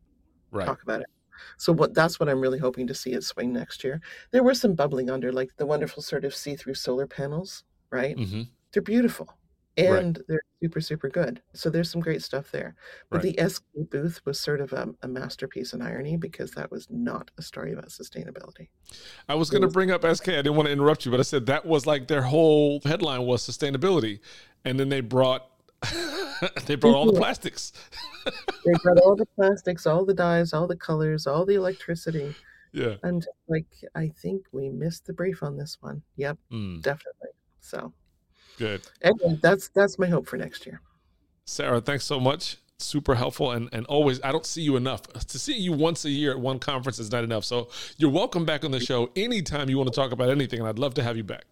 Right. 0.52 0.66
talk 0.66 0.82
about 0.84 1.02
it. 1.02 1.08
So 1.58 1.74
what 1.74 1.94
that's 1.96 2.20
what 2.20 2.30
I'm 2.30 2.42
really 2.42 2.60
hoping 2.60 2.88
to 2.88 2.96
see 2.96 3.14
it 3.14 3.24
swing 3.24 3.54
next 3.54 3.84
year. 3.84 4.02
There 4.32 4.44
were 4.44 4.56
some 4.56 4.76
bubbling 4.76 5.10
under, 5.10 5.32
like 5.34 5.56
the 5.58 5.66
wonderful 5.68 6.04
sort 6.04 6.26
of 6.26 6.36
see-through 6.36 6.76
solar 6.76 7.08
panels, 7.08 7.64
right? 7.92 8.18
hmm 8.18 8.50
They're 8.74 8.84
beautiful. 8.84 9.30
Right. 9.77 10.03
And 10.03 10.24
they're 10.27 10.41
super, 10.62 10.81
super 10.81 11.07
good. 11.10 11.41
So 11.53 11.69
there's 11.69 11.91
some 11.91 12.01
great 12.01 12.24
stuff 12.24 12.50
there. 12.51 12.75
But 13.12 13.24
Right. 13.24 13.36
the 13.38 13.50
SK 13.50 13.63
booth 13.91 14.22
was 14.25 14.39
sort 14.39 14.60
of 14.60 14.74
a, 14.74 14.89
a 15.03 15.07
masterpiece 15.07 15.74
in 15.74 15.81
irony 15.81 16.17
because 16.17 16.51
that 16.51 16.72
was 16.72 16.88
not 16.89 17.29
a 17.38 17.41
story 17.41 17.74
about 17.74 17.89
sustainability. 17.89 18.69
I 19.29 19.36
was 19.36 19.50
going 19.51 19.62
to 19.62 19.67
bring 19.67 19.91
up 19.91 20.03
SK. 20.03 20.29
I 20.29 20.31
didn't 20.38 20.55
want 20.55 20.67
to 20.67 20.72
interrupt 20.74 21.05
you, 21.05 21.12
but 21.12 21.19
I 21.19 21.24
said 21.24 21.46
that 21.46 21.65
was 21.65 21.86
like 21.86 22.07
their 22.07 22.24
whole 22.24 22.81
headline 22.86 23.22
was 23.24 23.48
sustainability, 23.48 24.19
and 24.65 24.79
then 24.79 24.89
they 24.89 25.01
brought 25.01 25.43
they 26.65 26.75
brought 26.75 26.96
all 26.96 27.05
the 27.05 27.12
Mhm. 27.13 27.17
plastics. 27.17 27.74
They 28.65 28.74
brought 28.84 28.98
all 29.00 29.15
the 29.15 29.25
plastics, 29.38 29.86
all 29.88 30.03
the 30.03 30.13
dyes, 30.13 30.51
all 30.51 30.67
the 30.67 30.75
colors, 30.75 31.25
all 31.25 31.46
the 31.46 31.55
electricity. 31.55 32.36
Yeah. 32.74 32.96
And 33.03 33.25
like, 33.48 33.67
I 33.96 34.10
think 34.10 34.46
we 34.51 34.67
missed 34.69 35.05
the 35.05 35.13
brief 35.13 35.41
on 35.41 35.55
this 35.55 35.77
one. 35.79 36.01
Yep, 36.17 36.38
Mm, 36.51 36.81
definitely. 36.81 37.29
So 37.62 37.93
good. 38.58 38.82
anyway, 39.02 39.40
that's 39.42 39.70
that's 39.70 39.98
my 39.98 40.08
hope 40.08 40.28
for 40.28 40.38
next 40.38 40.66
year. 40.66 40.82
Sarah, 41.46 41.82
thanks 41.82 42.06
so 42.06 42.20
much. 42.20 42.58
Super 42.80 43.16
helpful 43.16 43.52
and, 43.52 43.70
and 43.72 43.86
always 43.88 44.22
I 44.24 44.32
don't 44.32 44.46
see 44.46 44.62
you 44.62 44.76
enough. 44.76 45.08
To 45.08 45.40
see 45.40 45.58
you 45.58 45.72
once 45.74 46.06
a 46.06 46.10
year 46.10 46.32
at 46.32 46.40
one 46.40 46.60
conference 46.60 47.00
is 47.00 47.12
not 47.12 47.24
enough. 47.24 47.44
So 47.44 47.70
you're 47.98 48.12
welcome 48.12 48.46
back 48.46 48.64
on 48.64 48.72
the 48.72 48.80
show 48.80 49.10
anytime 49.16 49.70
you 49.70 49.78
want 49.78 49.92
to 49.92 49.96
talk 49.96 50.12
about 50.12 50.30
anything, 50.30 50.60
and 50.60 50.68
I'd 50.68 50.78
love 50.78 50.94
to 50.96 51.04
have 51.04 51.18
you 51.18 51.24
back. 51.24 51.46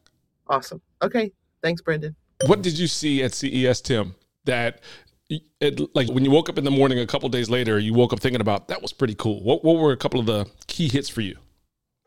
Awesome. 0.48 0.82
Okay. 1.02 1.32
Thanks, 1.64 1.82
Bryndan. 1.82 2.14
What 2.46 2.62
did 2.62 2.78
you 2.78 2.88
see 2.88 3.24
at 3.24 3.34
CES, 3.34 3.82
Tim? 3.82 4.14
That 4.44 4.82
it, 5.30 5.96
like 5.96 6.08
when 6.10 6.24
you 6.24 6.30
woke 6.30 6.50
up 6.50 6.58
in 6.58 6.64
the 6.64 6.72
morning 6.72 7.00
a 7.00 7.08
couple 7.08 7.28
days 7.30 7.50
later, 7.50 7.80
you 7.80 7.94
woke 7.94 8.14
up 8.14 8.20
thinking 8.20 8.42
about 8.42 8.68
that 8.68 8.82
was 8.82 8.94
pretty 8.94 9.16
cool. 9.16 9.42
What 9.44 9.64
what 9.64 9.78
were 9.78 9.92
a 9.92 9.98
couple 9.98 10.20
of 10.20 10.26
the 10.26 10.46
key 10.68 10.88
hits 10.88 11.10
for 11.10 11.22
you? 11.22 11.38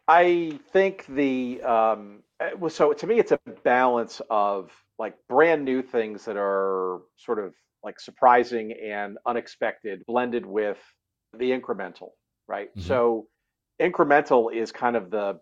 I 0.06 0.58
think 0.72 1.06
the 1.08 1.60
um, 1.62 2.22
so 2.68 2.92
to 2.92 3.06
me, 3.06 3.18
it's 3.18 3.32
a 3.32 3.40
balance 3.64 4.22
of 4.30 4.70
like 4.98 5.14
brand 5.28 5.64
new 5.64 5.82
things 5.82 6.24
that 6.24 6.36
are 6.36 7.00
sort 7.16 7.38
of 7.38 7.54
like 7.84 8.00
surprising 8.00 8.72
and 8.72 9.18
unexpected, 9.26 10.04
blended 10.06 10.44
with 10.44 10.78
the 11.36 11.50
incremental, 11.50 12.10
right? 12.48 12.74
Mhm. 12.74 12.82
So 12.82 13.28
incremental 13.80 14.52
is 14.52 14.72
kind 14.72 14.96
of 14.96 15.10
the 15.10 15.40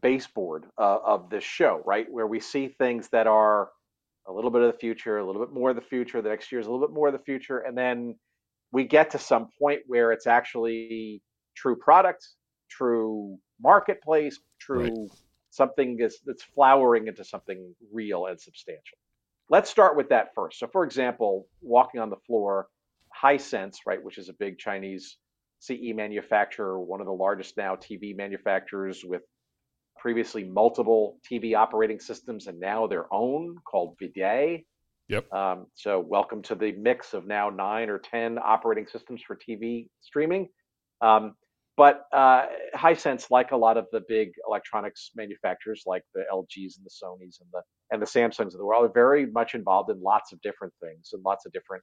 baseboard 0.00 0.66
uh, 0.78 0.98
of 1.04 1.30
this 1.30 1.44
show, 1.44 1.82
right? 1.84 2.10
Where 2.10 2.26
we 2.26 2.40
see 2.40 2.68
things 2.68 3.08
that 3.10 3.26
are 3.26 3.70
a 4.26 4.32
little 4.32 4.50
bit 4.50 4.62
of 4.62 4.72
the 4.72 4.78
future, 4.78 5.18
a 5.18 5.24
little 5.24 5.44
bit 5.44 5.52
more 5.52 5.70
of 5.70 5.76
the 5.76 5.82
future. 5.82 6.22
The 6.22 6.30
next 6.30 6.50
year 6.50 6.60
is 6.60 6.66
a 6.66 6.70
little 6.70 6.86
bit 6.86 6.94
more 6.94 7.08
of 7.08 7.12
the 7.12 7.18
future, 7.24 7.58
and 7.58 7.76
then 7.76 8.18
we 8.72 8.84
get 8.84 9.10
to 9.10 9.18
some 9.18 9.48
point 9.58 9.82
where 9.86 10.10
it's 10.12 10.26
actually 10.26 11.22
true 11.54 11.76
product, 11.76 12.26
true 12.70 13.38
marketplace, 13.60 14.40
true 14.58 15.08
something 15.54 15.96
that's, 15.96 16.18
that's 16.26 16.42
flowering 16.42 17.06
into 17.06 17.24
something 17.24 17.74
real 17.92 18.26
and 18.26 18.40
substantial. 18.40 18.98
Let's 19.48 19.70
start 19.70 19.96
with 19.96 20.08
that 20.08 20.34
first. 20.34 20.58
So, 20.58 20.66
for 20.66 20.84
example, 20.84 21.46
walking 21.62 22.00
on 22.00 22.10
the 22.10 22.16
floor, 22.26 22.68
Hisense, 23.22 23.76
right, 23.86 24.02
which 24.02 24.18
is 24.18 24.28
a 24.28 24.32
big 24.32 24.58
Chinese 24.58 25.16
CE 25.60 25.94
manufacturer, 25.94 26.80
one 26.80 27.00
of 27.00 27.06
the 27.06 27.12
largest 27.12 27.56
now 27.56 27.76
TV 27.76 28.16
manufacturers 28.16 29.04
with 29.04 29.22
previously 29.96 30.42
multiple 30.42 31.18
TV 31.30 31.56
operating 31.56 32.00
systems 32.00 32.48
and 32.48 32.58
now 32.58 32.86
their 32.88 33.12
own 33.12 33.56
called 33.64 33.96
VIDAA. 34.02 34.64
Yep. 35.08 35.32
Um, 35.32 35.66
so, 35.74 36.00
welcome 36.00 36.42
to 36.42 36.56
the 36.56 36.72
mix 36.72 37.14
of 37.14 37.26
now 37.28 37.48
nine 37.48 37.90
or 37.90 37.98
10 37.98 38.38
operating 38.42 38.88
systems 38.88 39.22
for 39.22 39.36
TV 39.36 39.88
streaming. 40.00 40.48
Um, 41.00 41.36
but 41.76 42.04
uh, 42.12 42.46
Hisense, 42.76 43.30
like 43.30 43.50
a 43.50 43.56
lot 43.56 43.76
of 43.76 43.86
the 43.90 44.02
big 44.08 44.30
electronics 44.46 45.10
manufacturers, 45.16 45.82
like 45.86 46.02
the 46.14 46.22
LGs 46.32 46.76
and 46.76 46.84
the 46.84 46.90
Sonys 46.90 47.40
and 47.40 47.48
the 47.52 47.62
and 47.90 48.00
the 48.00 48.06
Samsungs 48.06 48.52
of 48.52 48.58
the 48.58 48.64
world, 48.64 48.84
are 48.84 48.92
very 48.92 49.26
much 49.26 49.54
involved 49.54 49.90
in 49.90 50.00
lots 50.00 50.32
of 50.32 50.40
different 50.40 50.72
things 50.80 51.10
and 51.12 51.22
lots 51.24 51.46
of 51.46 51.52
different 51.52 51.82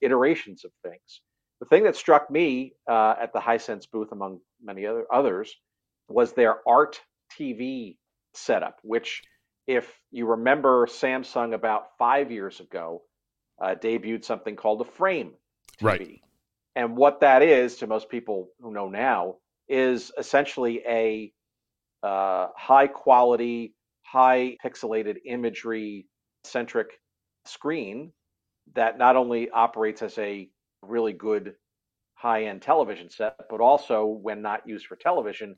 iterations 0.00 0.64
of 0.64 0.72
things. 0.82 1.22
The 1.60 1.66
thing 1.66 1.84
that 1.84 1.96
struck 1.96 2.30
me 2.30 2.74
uh, 2.88 3.14
at 3.20 3.32
the 3.32 3.40
Hisense 3.40 3.86
booth, 3.90 4.12
among 4.12 4.40
many 4.62 4.86
other 4.86 5.06
others, 5.12 5.54
was 6.08 6.32
their 6.32 6.56
Art 6.66 7.00
TV 7.38 7.96
setup, 8.34 8.76
which, 8.82 9.22
if 9.66 9.92
you 10.10 10.26
remember, 10.26 10.86
Samsung 10.86 11.54
about 11.54 11.96
five 11.98 12.30
years 12.30 12.60
ago 12.60 13.02
uh, 13.62 13.74
debuted 13.74 14.24
something 14.24 14.56
called 14.56 14.80
a 14.80 14.84
Frame 14.84 15.34
TV. 15.80 15.82
Right. 15.82 16.20
And 16.78 16.96
what 16.96 17.20
that 17.22 17.42
is 17.42 17.76
to 17.78 17.88
most 17.88 18.08
people 18.08 18.50
who 18.60 18.72
know 18.72 18.88
now 18.88 19.38
is 19.68 20.12
essentially 20.16 20.80
a 20.86 21.32
uh, 22.04 22.46
high 22.56 22.86
quality, 22.86 23.74
high 24.04 24.56
pixelated 24.64 25.16
imagery 25.26 26.06
centric 26.44 26.86
screen 27.46 28.12
that 28.76 28.96
not 28.96 29.16
only 29.16 29.50
operates 29.50 30.02
as 30.02 30.16
a 30.18 30.48
really 30.82 31.12
good 31.12 31.56
high 32.14 32.44
end 32.44 32.62
television 32.62 33.10
set, 33.10 33.34
but 33.50 33.60
also, 33.60 34.06
when 34.06 34.40
not 34.40 34.60
used 34.64 34.86
for 34.86 34.94
television, 34.94 35.56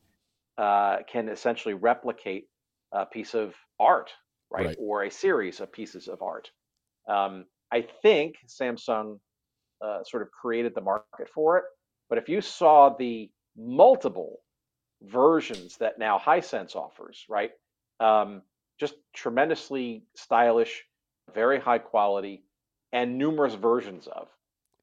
uh, 0.56 1.00
can 1.06 1.28
essentially 1.28 1.74
replicate 1.74 2.46
a 2.92 3.04
piece 3.04 3.34
of 3.34 3.54
art, 3.78 4.10
right? 4.50 4.68
Right. 4.68 4.76
Or 4.80 5.04
a 5.04 5.10
series 5.10 5.60
of 5.60 5.70
pieces 5.70 6.08
of 6.08 6.22
art. 6.22 6.50
Um, 7.06 7.44
I 7.70 7.86
think 8.00 8.36
Samsung 8.48 9.18
uh, 9.82 10.04
sort 10.04 10.22
of 10.22 10.30
created 10.30 10.74
the 10.74 10.80
market 10.80 11.28
for 11.32 11.58
it. 11.58 11.64
But 12.08 12.18
if 12.18 12.28
you 12.28 12.40
saw 12.40 12.90
the 12.96 13.30
multiple 13.56 14.40
versions 15.02 15.76
that 15.78 15.98
now 15.98 16.18
Hisense 16.18 16.76
offers, 16.76 17.24
right? 17.28 17.50
Um, 18.00 18.42
just 18.78 18.94
tremendously 19.14 20.04
stylish, 20.16 20.82
very 21.34 21.60
high 21.60 21.78
quality, 21.78 22.44
and 22.92 23.18
numerous 23.18 23.54
versions 23.54 24.06
of. 24.06 24.28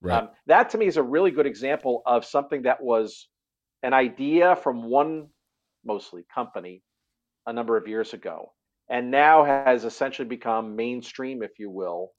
Right. 0.02 0.24
Um, 0.24 0.30
that 0.46 0.70
to 0.72 0.78
me 0.78 0.86
is 0.86 0.98
a 0.98 1.04
really 1.04 1.32
good 1.32 1.48
example 1.48 2.04
of 2.06 2.24
something 2.24 2.62
that 2.64 2.82
was 2.82 3.28
an 3.84 3.94
idea 3.94 4.56
from 4.56 4.84
one 4.84 5.28
mostly 5.84 6.26
company 6.34 6.84
a 7.48 7.54
number 7.54 7.78
of 7.78 7.88
years 7.88 8.14
ago, 8.14 8.54
and 8.90 9.10
now 9.10 9.44
has 9.44 9.86
essentially 9.86 10.28
become 10.28 10.76
mainstream, 10.76 11.42
if 11.42 11.58
you 11.58 11.70
will. 11.70 12.12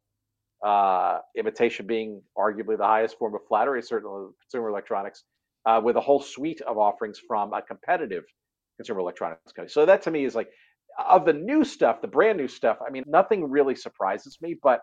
Uh, 0.65 1.19
imitation 1.37 1.87
being 1.87 2.21
arguably 2.37 2.77
the 2.77 2.85
highest 2.85 3.17
form 3.17 3.35
of 3.35 3.41
flattery, 3.47 3.81
certainly 3.81 4.25
in 4.25 4.33
consumer 4.43 4.69
electronics, 4.69 5.23
uh, 5.67 5.81
with 5.83 5.97
a 5.97 6.01
whole 6.01 6.21
suite 6.21 6.61
of 6.63 6.79
offerings 6.79 7.21
from 7.27 7.53
a 7.53 7.63
competitive 7.63 8.25
consumer 8.77 9.01
electronics 9.01 9.53
company. 9.53 9.71
So 9.71 9.87
that 9.87 10.03
to 10.03 10.11
me 10.11 10.25
is 10.25 10.35
like 10.35 10.49
of 10.99 11.25
the 11.25 11.33
new 11.33 11.65
stuff, 11.65 12.01
the 12.01 12.09
brand 12.09 12.39
new 12.39 12.49
stuff. 12.49 12.79
I 12.87 12.91
mean, 12.91 13.05
nothing 13.07 13.49
really 13.49 13.77
surprises 13.77 14.39
me, 14.41 14.57
but 14.61 14.81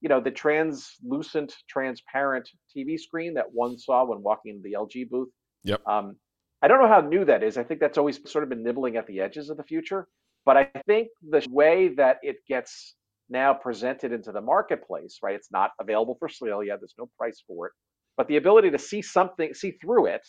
you 0.00 0.08
know, 0.08 0.20
the 0.20 0.30
translucent, 0.30 1.54
transparent 1.68 2.48
TV 2.76 2.98
screen 2.98 3.34
that 3.34 3.46
one 3.52 3.78
saw 3.78 4.04
when 4.04 4.22
walking 4.22 4.54
into 4.54 4.62
the 4.62 4.76
LG 4.76 5.08
booth. 5.10 5.30
Yep. 5.64 5.82
Um, 5.86 6.16
I 6.62 6.68
don't 6.68 6.80
know 6.80 6.88
how 6.88 7.00
new 7.00 7.24
that 7.24 7.42
is. 7.42 7.56
I 7.56 7.64
think 7.64 7.80
that's 7.80 7.98
always 7.98 8.20
sort 8.30 8.44
of 8.44 8.50
been 8.50 8.62
nibbling 8.62 8.96
at 8.96 9.06
the 9.06 9.20
edges 9.20 9.50
of 9.50 9.56
the 9.56 9.64
future. 9.64 10.06
But 10.44 10.56
I 10.56 10.70
think 10.86 11.08
the 11.28 11.44
way 11.50 11.88
that 11.96 12.18
it 12.22 12.36
gets 12.48 12.94
now 13.30 13.54
presented 13.54 14.12
into 14.12 14.32
the 14.32 14.40
marketplace, 14.40 15.18
right? 15.22 15.34
It's 15.34 15.50
not 15.52 15.70
available 15.80 16.16
for 16.18 16.28
sale 16.28 16.62
yet. 16.62 16.80
There's 16.80 16.94
no 16.98 17.10
price 17.18 17.42
for 17.46 17.66
it. 17.66 17.72
But 18.16 18.28
the 18.28 18.36
ability 18.36 18.70
to 18.70 18.78
see 18.78 19.02
something, 19.02 19.54
see 19.54 19.72
through 19.72 20.06
it, 20.06 20.26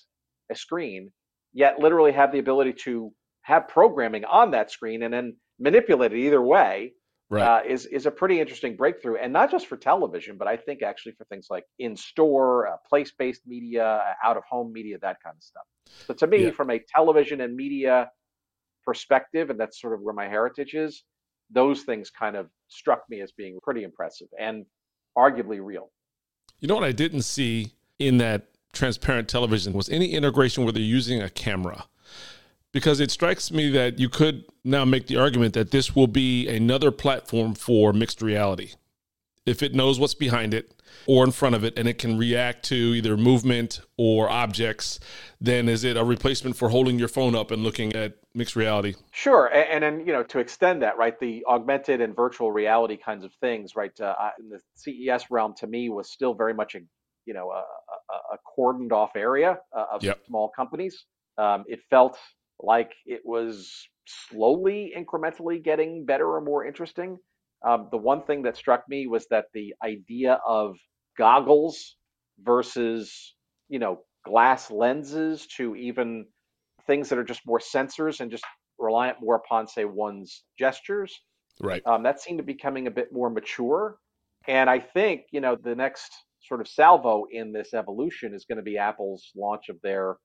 a 0.51 0.55
screen, 0.55 1.11
yet 1.53 1.79
literally 1.79 2.11
have 2.11 2.31
the 2.31 2.39
ability 2.39 2.73
to 2.73 3.11
have 3.41 3.67
programming 3.67 4.25
on 4.25 4.51
that 4.51 4.69
screen 4.71 5.03
and 5.03 5.13
then 5.13 5.35
manipulate 5.59 6.13
it 6.13 6.19
either 6.19 6.41
way 6.41 6.93
Right. 7.29 7.43
uh, 7.45 7.61
is 7.67 7.85
is 7.85 8.05
a 8.05 8.11
pretty 8.11 8.39
interesting 8.39 8.75
breakthrough, 8.75 9.15
and 9.17 9.31
not 9.31 9.49
just 9.49 9.67
for 9.67 9.77
television, 9.77 10.37
but 10.37 10.47
I 10.47 10.57
think 10.57 10.81
actually 10.83 11.13
for 11.13 11.25
things 11.25 11.47
like 11.49 11.63
in 11.79 11.95
store, 11.95 12.67
uh, 12.67 12.77
place 12.87 13.13
based 13.17 13.41
media, 13.47 13.85
uh, 13.85 14.13
out 14.23 14.37
of 14.37 14.43
home 14.49 14.73
media, 14.73 14.97
that 15.01 15.17
kind 15.23 15.35
of 15.37 15.43
stuff. 15.43 15.63
So 16.03 16.13
to 16.15 16.27
me, 16.27 16.45
Yeah. 16.45 16.51
from 16.51 16.69
a 16.69 16.79
television 16.93 17.41
and 17.41 17.55
media 17.55 18.11
perspective, 18.85 19.49
and 19.49 19.59
that's 19.59 19.79
sort 19.79 19.93
of 19.93 20.01
where 20.01 20.13
my 20.13 20.27
heritage 20.27 20.73
is, 20.73 21.03
those 21.49 21.83
things 21.83 22.09
kind 22.09 22.35
of 22.35 22.49
struck 22.69 23.03
me 23.09 23.21
as 23.21 23.31
being 23.31 23.59
pretty 23.61 23.83
impressive 23.83 24.27
and 24.39 24.65
arguably 25.17 25.59
real. 25.63 25.91
You 26.59 26.67
know 26.67 26.75
what 26.75 26.83
I 26.83 26.91
didn't 26.91 27.23
see 27.23 27.73
in 27.97 28.17
that 28.17 28.47
transparent 28.73 29.27
television 29.27 29.73
was 29.73 29.89
any 29.89 30.13
integration 30.13 30.63
where 30.63 30.73
they're 30.73 30.81
using 30.81 31.21
a 31.21 31.29
camera. 31.29 31.85
Because 32.71 32.99
it 32.99 33.09
strikes 33.09 33.51
me 33.51 33.71
that 33.71 33.97
you 33.97 34.09
could 34.09 34.45
now 34.63 34.85
make 34.85 35.07
the 35.07 35.17
argument 35.17 35.55
that 35.55 35.71
this 35.71 35.95
will 35.95 36.07
be 36.07 36.47
another 36.47 36.91
platform 36.91 37.55
for 37.55 37.93
mixed 37.93 38.21
reality. 38.21 38.73
If 39.45 39.63
it 39.63 39.73
knows 39.73 39.99
what's 39.99 40.13
behind 40.13 40.53
it 40.53 40.79
or 41.07 41.23
in 41.23 41.31
front 41.31 41.55
of 41.55 41.63
it 41.63 41.79
and 41.79 41.87
it 41.87 41.97
can 41.97 42.17
react 42.17 42.65
to 42.65 42.75
either 42.75 43.17
movement 43.17 43.81
or 43.97 44.29
objects, 44.29 44.99
then 45.41 45.67
is 45.67 45.83
it 45.83 45.97
a 45.97 46.03
replacement 46.03 46.57
for 46.57 46.69
holding 46.69 46.99
your 46.99 47.07
phone 47.07 47.35
up 47.35 47.49
and 47.49 47.63
looking 47.63 47.93
at 47.93 48.18
mixed 48.33 48.55
reality? 48.55 48.95
Sure, 49.11 49.47
a- 49.47 49.55
and, 49.55 49.83
then 49.83 50.05
you 50.05 50.13
know 50.13 50.23
to 50.23 50.39
extend 50.39 50.81
that, 50.81 50.97
right? 50.97 51.19
The 51.19 51.43
augmented 51.47 52.01
and 52.01 52.15
virtual 52.15 52.51
reality 52.51 52.97
kinds 52.97 53.23
of 53.25 53.33
things, 53.41 53.75
right? 53.75 53.97
Uh, 53.99 54.15
in 54.39 54.49
the 54.49 54.59
CES 54.75 55.31
realm, 55.31 55.53
to 55.57 55.67
me, 55.67 55.89
was 55.89 56.11
still 56.11 56.33
very 56.33 56.53
much 56.53 56.75
a 56.75 56.79
you 57.25 57.33
know 57.33 57.49
a, 57.51 57.63
a, 58.13 58.35
a 58.35 58.37
cordoned 58.57 58.91
off 58.91 59.11
area 59.15 59.59
uh, 59.75 59.85
of 59.93 60.03
Yep. 60.03 60.19
small 60.27 60.49
companies. 60.55 61.05
Um, 61.37 61.63
it 61.67 61.79
felt 61.89 62.17
like 62.61 62.93
it 63.05 63.21
was 63.23 63.87
slowly, 64.05 64.93
incrementally 64.97 65.63
getting 65.63 66.05
better 66.05 66.27
or 66.27 66.41
more 66.41 66.65
interesting. 66.65 67.17
Um, 67.65 67.87
the 67.91 67.97
one 67.97 68.23
thing 68.23 68.43
that 68.43 68.57
struck 68.57 68.87
me 68.89 69.07
was 69.07 69.27
that 69.29 69.45
the 69.53 69.73
idea 69.83 70.39
of 70.47 70.77
goggles 71.17 71.95
versus 72.41 73.35
you 73.67 73.79
know 73.79 73.99
glass 74.25 74.71
lenses 74.71 75.47
to 75.57 75.75
even 75.75 76.25
things 76.89 77.07
that 77.09 77.19
are 77.19 77.23
just 77.23 77.45
more 77.45 77.59
sensors 77.59 78.19
and 78.19 78.31
just 78.31 78.43
reliant 78.79 79.17
more 79.21 79.35
upon 79.35 79.67
say 79.67 79.85
one's 79.85 80.43
gestures. 80.57 81.13
Right. 81.61 81.85
um, 81.85 82.03
that 82.03 82.21
seemed 82.21 82.39
to 82.39 82.43
be 82.43 82.53
becoming 82.53 82.87
a 82.87 82.91
bit 82.91 83.09
more 83.13 83.29
mature. 83.29 83.97
And 84.47 84.69
i 84.69 84.79
think 84.79 85.23
you 85.31 85.41
know 85.41 85.55
the 85.61 85.75
next 85.75 86.11
sort 86.41 86.61
of 86.61 86.67
salvo 86.67 87.25
in 87.31 87.51
this 87.51 87.73
evolution 87.73 88.33
is 88.33 88.45
going 88.45 88.55
to 88.57 88.63
be 88.63 88.77
apple's 88.77 89.31
launch 89.35 89.69
of 89.69 89.77
their 89.83 90.17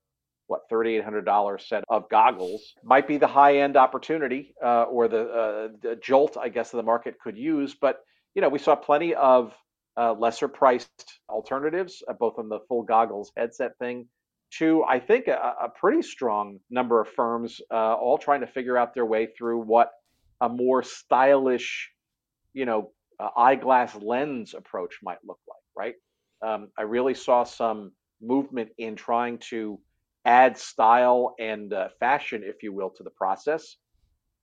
what 0.47 0.61
$3800 0.71 1.61
set 1.61 1.85
of 1.89 2.09
goggles. 2.11 2.75
Might 2.85 3.09
be 3.09 3.17
the 3.17 3.27
high 3.27 3.57
end 3.59 3.77
opportunity 3.77 4.55
uh, 4.63 4.85
or 4.85 5.09
the, 5.09 5.23
uh, 5.23 5.69
the 5.83 5.97
jolt 5.97 6.37
i 6.41 6.49
guess 6.49 6.71
the 6.71 6.83
market 6.83 7.15
could 7.23 7.37
use. 7.37 7.75
But 7.79 7.97
you 8.35 8.43
know 8.43 8.49
we 8.49 8.59
saw 8.59 8.75
plenty 8.77 9.15
of 9.15 9.53
uh, 9.97 10.13
lesser 10.15 10.49
priced 10.49 11.19
alternatives 11.29 12.03
uh, 12.09 12.13
both 12.13 12.39
on 12.39 12.49
the 12.49 12.61
full 12.69 12.83
goggles 12.83 13.33
headset 13.37 13.73
thing 13.79 14.09
to 14.59 14.85
I 14.85 15.01
think 15.01 15.29
a, 15.29 15.55
a 15.63 15.69
pretty 15.69 16.03
strong 16.03 16.59
number 16.71 17.01
of 17.01 17.09
firms, 17.09 17.61
uh, 17.71 17.95
all 17.95 18.19
trying 18.19 18.41
to 18.41 18.47
figure 18.47 18.77
out 18.77 18.95
their 18.95 19.07
way 19.07 19.29
through 19.37 19.61
what 19.61 19.91
a 20.41 20.49
more 20.49 20.83
stylish, 20.83 21.91
you 22.53 22.67
know, 22.67 22.93
uh, 23.19 23.29
eyeglass 23.37 23.95
lens 23.95 24.55
approach 24.55 24.99
might 25.03 25.19
look 25.25 25.39
like. 25.49 25.63
Right? 25.77 25.95
Um, 26.47 26.69
I 26.79 26.83
really 26.83 27.15
saw 27.15 27.45
some 27.45 27.93
movement 28.21 28.71
in 28.79 28.97
trying 28.97 29.39
to 29.51 29.81
add 30.25 30.57
style 30.57 31.35
and 31.39 31.73
uh, 31.73 31.89
fashion, 32.01 32.43
if 32.45 32.63
you 32.63 32.73
will, 32.73 32.91
to 32.91 33.03
the 33.03 33.11
process, 33.11 33.77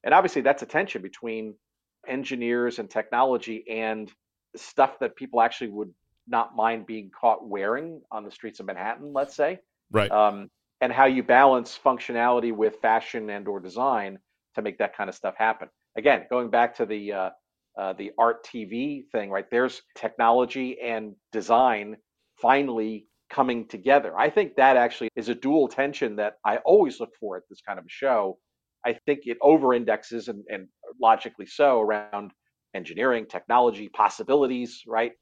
and 0.04 0.14
obviously 0.14 0.42
that's 0.42 0.62
a 0.62 0.68
tension 0.68 1.02
between 1.02 1.56
engineers 2.08 2.80
and 2.80 2.90
technology 2.90 3.64
and 3.70 4.12
stuff 4.56 5.00
that 5.00 5.16
people 5.16 5.42
actually 5.42 5.70
would 5.70 5.94
not 6.28 6.56
mind 6.56 6.86
being 6.86 7.10
caught 7.20 7.48
wearing 7.48 8.02
on 8.12 8.24
the 8.24 8.32
streets 8.32 8.60
of 8.60 8.66
Manhattan, 8.66 9.14
let's 9.14 9.36
say 9.36 9.60
Right. 9.92 10.12
um, 10.12 10.50
and 10.82 10.92
how 10.92 11.06
you 11.06 11.24
balance 11.24 11.78
functionality 11.84 12.54
with 12.56 12.78
fashion 12.82 13.30
and 13.30 13.48
or 13.48 13.60
design 13.60 14.20
to 14.56 14.62
make 14.62 14.78
that 14.80 14.96
kind 14.96 15.10
of 15.10 15.16
stuff 15.16 15.36
happen. 15.38 15.70
Again, 15.98 16.26
going 16.30 16.50
back 16.50 16.76
to 16.78 16.86
the 16.86 17.14
uh, 17.14 17.30
uh, 17.78 17.94
the 17.94 18.12
art 18.18 18.46
TV 18.46 19.04
thing, 19.12 19.30
right? 19.30 19.46
There's 19.50 19.82
technology 19.96 20.78
and 20.82 21.16
design 21.32 21.98
finally 22.42 23.08
coming 23.30 23.68
together. 23.68 24.18
I 24.18 24.30
think 24.30 24.56
that 24.56 24.76
actually 24.76 25.10
is 25.16 25.30
a 25.30 25.36
dual 25.36 25.68
tension 25.68 26.18
that 26.18 26.36
I 26.46 26.58
always 26.58 27.00
look 27.00 27.12
for 27.20 27.38
at 27.38 27.44
this 27.50 27.62
kind 27.66 27.80
of 27.80 27.86
a 27.86 27.90
show. 27.90 28.38
I 28.86 28.94
think 29.06 29.22
it 29.24 29.38
over 29.42 29.74
indexes 29.74 30.28
and, 30.28 30.44
and 30.50 30.68
logically 31.02 31.46
so 31.46 31.80
around 31.80 32.32
engineering, 32.74 33.26
technology, 33.30 33.90
possibilities, 33.90 34.82
right? 34.88 35.14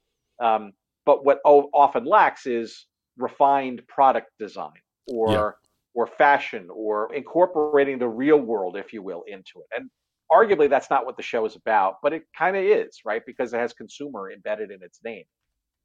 Um, 0.42 0.72
but 1.06 1.24
what 1.24 1.38
o- 1.44 1.70
often 1.72 2.04
lacks 2.04 2.46
is 2.46 2.86
refined 3.20 3.82
product 3.88 4.28
design 4.38 4.72
or 5.06 5.56
or 5.94 6.06
fashion 6.06 6.68
or 6.72 7.12
incorporating 7.14 7.98
the 7.98 8.08
real 8.08 8.38
world, 8.38 8.76
if 8.76 8.92
you 8.92 9.02
will, 9.02 9.24
into 9.26 9.58
it. 9.58 9.66
And 9.76 9.90
arguably 10.30 10.70
that's 10.70 10.90
not 10.90 11.04
what 11.04 11.16
the 11.16 11.22
show 11.22 11.44
is 11.44 11.56
about, 11.56 11.96
but 12.02 12.12
it 12.12 12.22
kind 12.36 12.56
of 12.56 12.62
is, 12.62 13.00
right? 13.04 13.22
Because 13.26 13.52
it 13.52 13.58
has 13.58 13.72
consumer 13.72 14.30
embedded 14.30 14.70
in 14.70 14.82
its 14.82 15.00
name. 15.04 15.24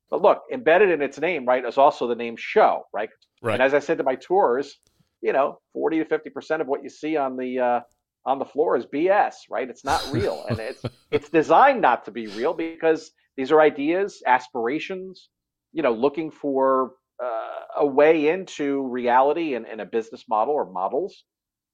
But 0.10 0.22
look, 0.22 0.44
embedded 0.54 0.92
in 0.92 1.02
its 1.02 1.20
name, 1.20 1.46
right, 1.46 1.66
is 1.66 1.80
also 1.80 2.08
the 2.08 2.16
name 2.16 2.36
show, 2.38 2.84
right? 2.94 3.10
Right. 3.42 3.54
And 3.54 3.64
as 3.64 3.74
I 3.74 3.80
said 3.80 3.98
to 3.98 4.04
my 4.04 4.16
tours, 4.16 4.76
you 5.22 5.34
know, 5.34 5.60
40 5.74 6.04
to 6.04 6.06
50% 6.06 6.62
of 6.62 6.68
what 6.68 6.84
you 6.84 6.90
see 6.90 7.18
on 7.18 7.36
the 7.36 7.60
uh, 7.60 7.80
on 8.28 8.40
the 8.40 8.46
floor 8.46 8.76
is 8.76 8.86
BS, 8.86 9.36
right? 9.50 9.70
It's 9.70 9.84
not 9.84 10.08
real. 10.12 10.46
and 10.50 10.60
it's 10.60 10.84
it's 11.12 11.30
designed 11.30 11.82
not 11.82 12.06
to 12.06 12.12
be 12.12 12.28
real 12.28 12.54
because 12.54 13.12
these 13.36 13.52
are 13.52 13.60
ideas, 13.60 14.22
aspirations, 14.26 15.30
you 15.74 15.82
know, 15.82 15.94
looking 15.94 16.30
for 16.30 16.92
uh, 17.24 17.80
a 17.80 17.86
way 17.86 18.30
into 18.30 18.88
reality 18.88 19.56
and, 19.56 19.66
and 19.66 19.82
a 19.82 19.86
business 19.86 20.26
model 20.28 20.54
or 20.54 20.70
models. 20.72 21.24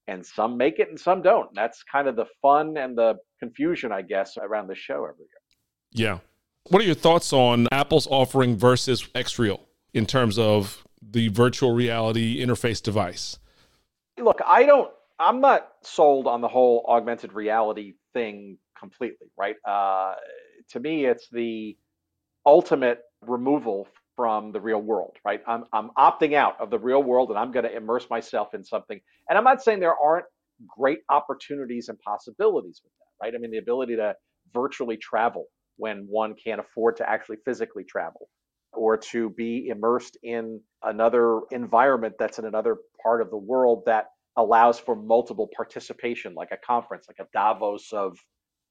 And 0.07 0.25
some 0.25 0.57
make 0.57 0.79
it 0.79 0.89
and 0.89 0.99
some 0.99 1.21
don't. 1.21 1.49
That's 1.53 1.83
kind 1.83 2.07
of 2.07 2.15
the 2.15 2.25
fun 2.41 2.75
and 2.77 2.97
the 2.97 3.15
confusion, 3.39 3.91
I 3.91 4.01
guess, 4.01 4.35
around 4.37 4.67
the 4.67 4.75
show 4.75 5.05
every 5.05 5.25
year. 5.25 5.41
Yeah. 5.91 6.19
What 6.69 6.81
are 6.81 6.85
your 6.85 6.95
thoughts 6.95 7.33
on 7.33 7.67
Apple's 7.71 8.07
offering 8.07 8.57
versus 8.57 9.07
Xreal 9.15 9.61
in 9.93 10.05
terms 10.05 10.37
of 10.37 10.83
the 11.01 11.29
virtual 11.29 11.73
reality 11.73 12.43
interface 12.43 12.81
device? 12.81 13.39
Look, 14.19 14.41
I 14.45 14.63
don't. 14.63 14.91
I'm 15.19 15.39
not 15.39 15.67
sold 15.83 16.27
on 16.27 16.41
the 16.41 16.47
whole 16.47 16.85
augmented 16.87 17.33
reality 17.33 17.93
thing 18.13 18.57
completely. 18.77 19.27
Right? 19.37 19.55
Uh, 19.67 20.15
to 20.71 20.79
me, 20.79 21.05
it's 21.05 21.27
the 21.31 21.77
ultimate 22.45 23.01
removal 23.21 23.87
from 24.21 24.51
the 24.51 24.61
real 24.61 24.79
world. 24.79 25.15
Right? 25.25 25.41
I'm 25.47 25.63
I'm 25.73 25.89
opting 25.97 26.35
out 26.35 26.61
of 26.61 26.69
the 26.69 26.77
real 26.77 27.01
world, 27.01 27.31
and 27.31 27.39
I'm 27.39 27.51
going 27.51 27.65
to 27.65 27.75
immerse 27.75 28.07
myself 28.07 28.53
in 28.53 28.63
something. 28.63 29.01
And 29.27 29.35
I'm 29.35 29.43
not 29.43 29.63
saying 29.63 29.79
there 29.79 29.97
aren't 29.97 30.25
great 30.67 30.99
opportunities 31.09 31.89
and 31.89 31.97
possibilities 32.01 32.81
with 32.83 32.93
that. 32.99 33.25
Right? 33.25 33.33
I 33.33 33.39
mean, 33.39 33.49
the 33.49 33.57
ability 33.57 33.95
to 33.95 34.13
virtually 34.53 34.97
travel 34.97 35.45
when 35.77 36.05
one 36.07 36.35
can't 36.35 36.61
afford 36.61 36.97
to 36.97 37.09
actually 37.09 37.37
physically 37.45 37.83
travel 37.83 38.29
or 38.73 38.95
to 38.95 39.31
be 39.31 39.69
immersed 39.69 40.19
in 40.21 40.61
another 40.83 41.41
environment 41.49 42.13
that's 42.19 42.37
in 42.37 42.45
another 42.45 42.77
part 43.01 43.21
of 43.21 43.31
the 43.31 43.37
world 43.37 43.81
that 43.87 44.05
allows 44.37 44.79
for 44.79 44.95
multiple 44.95 45.49
participation, 45.55 46.35
like 46.35 46.51
a 46.51 46.57
conference, 46.57 47.07
like 47.07 47.25
a 47.25 47.29
Davos 47.33 47.91
of 47.91 48.19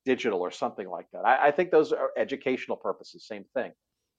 digital 0.04 0.40
or 0.40 0.52
something 0.52 0.88
like 0.88 1.06
that. 1.12 1.26
I, 1.26 1.48
I 1.48 1.50
think 1.50 1.72
those 1.72 1.92
are 1.92 2.10
educational 2.16 2.76
purposes, 2.76 3.26
same 3.26 3.44
thing. 3.52 3.72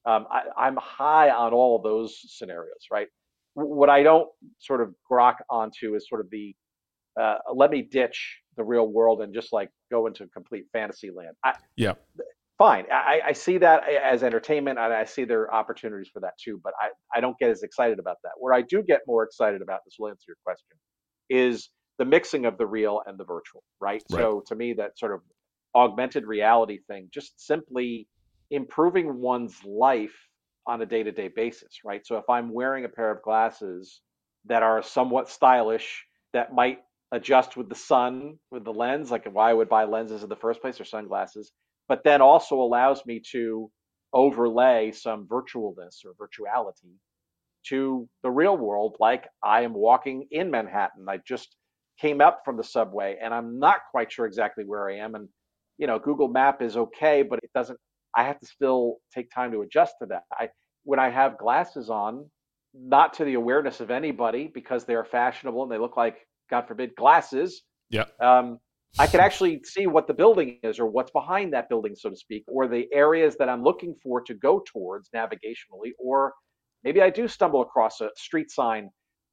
Um, 0.04 0.26
I, 0.30 0.66
am 0.66 0.76
high 0.76 1.30
on 1.30 1.52
all 1.52 1.76
of 1.76 1.82
those 1.82 2.18
scenarios, 2.26 2.88
right? 2.90 3.06
What 3.54 3.88
I 3.88 4.02
don't 4.02 4.28
sort 4.58 4.80
of 4.80 4.94
grok 5.10 5.36
onto 5.48 5.94
is 5.94 6.06
sort 6.08 6.20
of 6.20 6.30
the 6.30 6.54
uh, 7.20 7.36
let 7.54 7.70
me 7.70 7.82
ditch 7.82 8.38
the 8.56 8.64
real 8.64 8.88
world 8.88 9.20
and 9.20 9.34
just 9.34 9.52
like 9.52 9.70
go 9.90 10.06
into 10.06 10.26
complete 10.28 10.64
fantasy 10.72 11.10
land. 11.10 11.36
I, 11.44 11.54
yeah 11.76 11.92
fine. 12.62 12.84
I, 12.92 13.20
I, 13.26 13.32
see 13.32 13.58
that 13.58 13.82
as 13.88 14.22
entertainment, 14.22 14.78
and 14.78 14.92
I 14.92 15.04
see 15.04 15.24
there 15.24 15.42
are 15.42 15.54
opportunities 15.54 16.08
for 16.12 16.20
that 16.20 16.34
too. 16.42 16.60
But 16.62 16.74
I, 16.80 16.90
I 17.16 17.20
don't 17.20 17.36
get 17.38 17.50
as 17.50 17.64
excited 17.64 17.98
about 17.98 18.18
that. 18.22 18.32
Where 18.38 18.54
I 18.54 18.62
do 18.62 18.84
get 18.84 19.00
more 19.06 19.24
excited 19.24 19.62
about 19.62 19.80
this 19.84 19.96
will 19.98 20.10
answer 20.10 20.26
your 20.28 20.36
question 20.44 20.76
is 21.28 21.70
the 21.98 22.04
mixing 22.04 22.46
of 22.46 22.58
the 22.58 22.66
real 22.66 23.02
and 23.06 23.18
the 23.18 23.24
virtual, 23.24 23.64
right? 23.80 24.02
right? 24.10 24.20
So 24.20 24.44
to 24.46 24.54
me, 24.54 24.74
that 24.74 24.96
sort 24.96 25.12
of 25.12 25.20
augmented 25.74 26.24
reality 26.24 26.78
thing, 26.88 27.08
just 27.12 27.44
simply 27.44 28.06
improving 28.52 29.18
one's 29.18 29.64
life 29.64 30.14
on 30.66 30.80
a 30.82 30.86
day-to-day 30.86 31.28
basis, 31.28 31.80
right? 31.84 32.06
So 32.06 32.18
if 32.18 32.30
I'm 32.30 32.52
wearing 32.52 32.84
a 32.84 32.88
pair 32.88 33.10
of 33.10 33.22
glasses 33.22 34.00
that 34.44 34.62
are 34.62 34.82
somewhat 34.82 35.28
stylish, 35.28 36.04
that 36.32 36.54
might 36.54 36.78
adjust 37.10 37.56
with 37.56 37.68
the 37.68 37.74
sun, 37.74 38.38
with 38.50 38.64
the 38.64 38.72
lens, 38.72 39.10
like 39.10 39.26
why 39.32 39.50
I 39.50 39.54
would 39.54 39.68
buy 39.68 39.84
lenses 39.84 40.22
in 40.22 40.28
the 40.28 40.36
first 40.36 40.60
place 40.60 40.80
or 40.80 40.84
sunglasses, 40.84 41.52
but 41.88 42.04
then 42.04 42.20
also 42.20 42.56
allows 42.56 43.04
me 43.04 43.20
to 43.32 43.70
overlay 44.12 44.92
some 44.92 45.26
virtualness 45.26 46.04
or 46.04 46.14
virtuality 46.14 46.94
to 47.66 48.08
the 48.22 48.30
real 48.30 48.56
world, 48.56 48.96
like 49.00 49.26
I 49.42 49.62
am 49.62 49.74
walking 49.74 50.26
in 50.30 50.50
Manhattan. 50.50 51.06
I 51.08 51.18
just 51.26 51.56
came 52.00 52.20
up 52.20 52.42
from 52.44 52.56
the 52.56 52.64
subway 52.64 53.18
and 53.22 53.32
I'm 53.32 53.58
not 53.58 53.80
quite 53.90 54.12
sure 54.12 54.26
exactly 54.26 54.64
where 54.64 54.88
I 54.90 54.98
am. 54.98 55.14
And, 55.14 55.28
you 55.78 55.86
know, 55.86 55.98
Google 55.98 56.28
Map 56.28 56.62
is 56.62 56.76
okay, 56.76 57.22
but 57.22 57.40
it 57.42 57.50
doesn't, 57.54 57.78
I 58.14 58.24
have 58.24 58.38
to 58.40 58.46
still 58.46 58.96
take 59.14 59.30
time 59.30 59.52
to 59.52 59.62
adjust 59.62 59.94
to 60.00 60.06
that. 60.06 60.24
I, 60.32 60.48
when 60.84 60.98
I 60.98 61.10
have 61.10 61.38
glasses 61.38 61.90
on, 61.90 62.26
not 62.74 63.14
to 63.14 63.24
the 63.24 63.34
awareness 63.34 63.80
of 63.80 63.90
anybody 63.90 64.50
because 64.52 64.84
they're 64.84 65.04
fashionable 65.04 65.62
and 65.62 65.70
they 65.70 65.78
look 65.78 65.96
like, 65.96 66.16
God 66.50 66.66
forbid, 66.66 66.94
glasses. 66.96 67.62
Yeah. 67.90 68.04
Um, 68.20 68.58
I 68.98 69.06
can 69.06 69.20
actually 69.20 69.62
see 69.64 69.86
what 69.86 70.06
the 70.06 70.14
building 70.14 70.58
is 70.62 70.78
or 70.78 70.86
what's 70.86 71.10
behind 71.10 71.52
that 71.54 71.68
building, 71.68 71.94
so 71.94 72.10
to 72.10 72.16
speak, 72.16 72.44
or 72.46 72.68
the 72.68 72.86
areas 72.92 73.36
that 73.38 73.48
I'm 73.48 73.62
looking 73.62 73.94
for 74.02 74.20
to 74.22 74.34
go 74.34 74.62
towards 74.66 75.08
navigationally. 75.14 75.92
Or 75.98 76.34
maybe 76.84 77.00
I 77.00 77.08
do 77.08 77.26
stumble 77.26 77.62
across 77.62 78.00
a 78.00 78.10
street 78.16 78.50
sign 78.50 78.90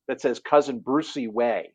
that 0.07 0.21
says 0.21 0.39
Cousin 0.39 0.79
Brucey 0.79 1.27
Way, 1.27 1.73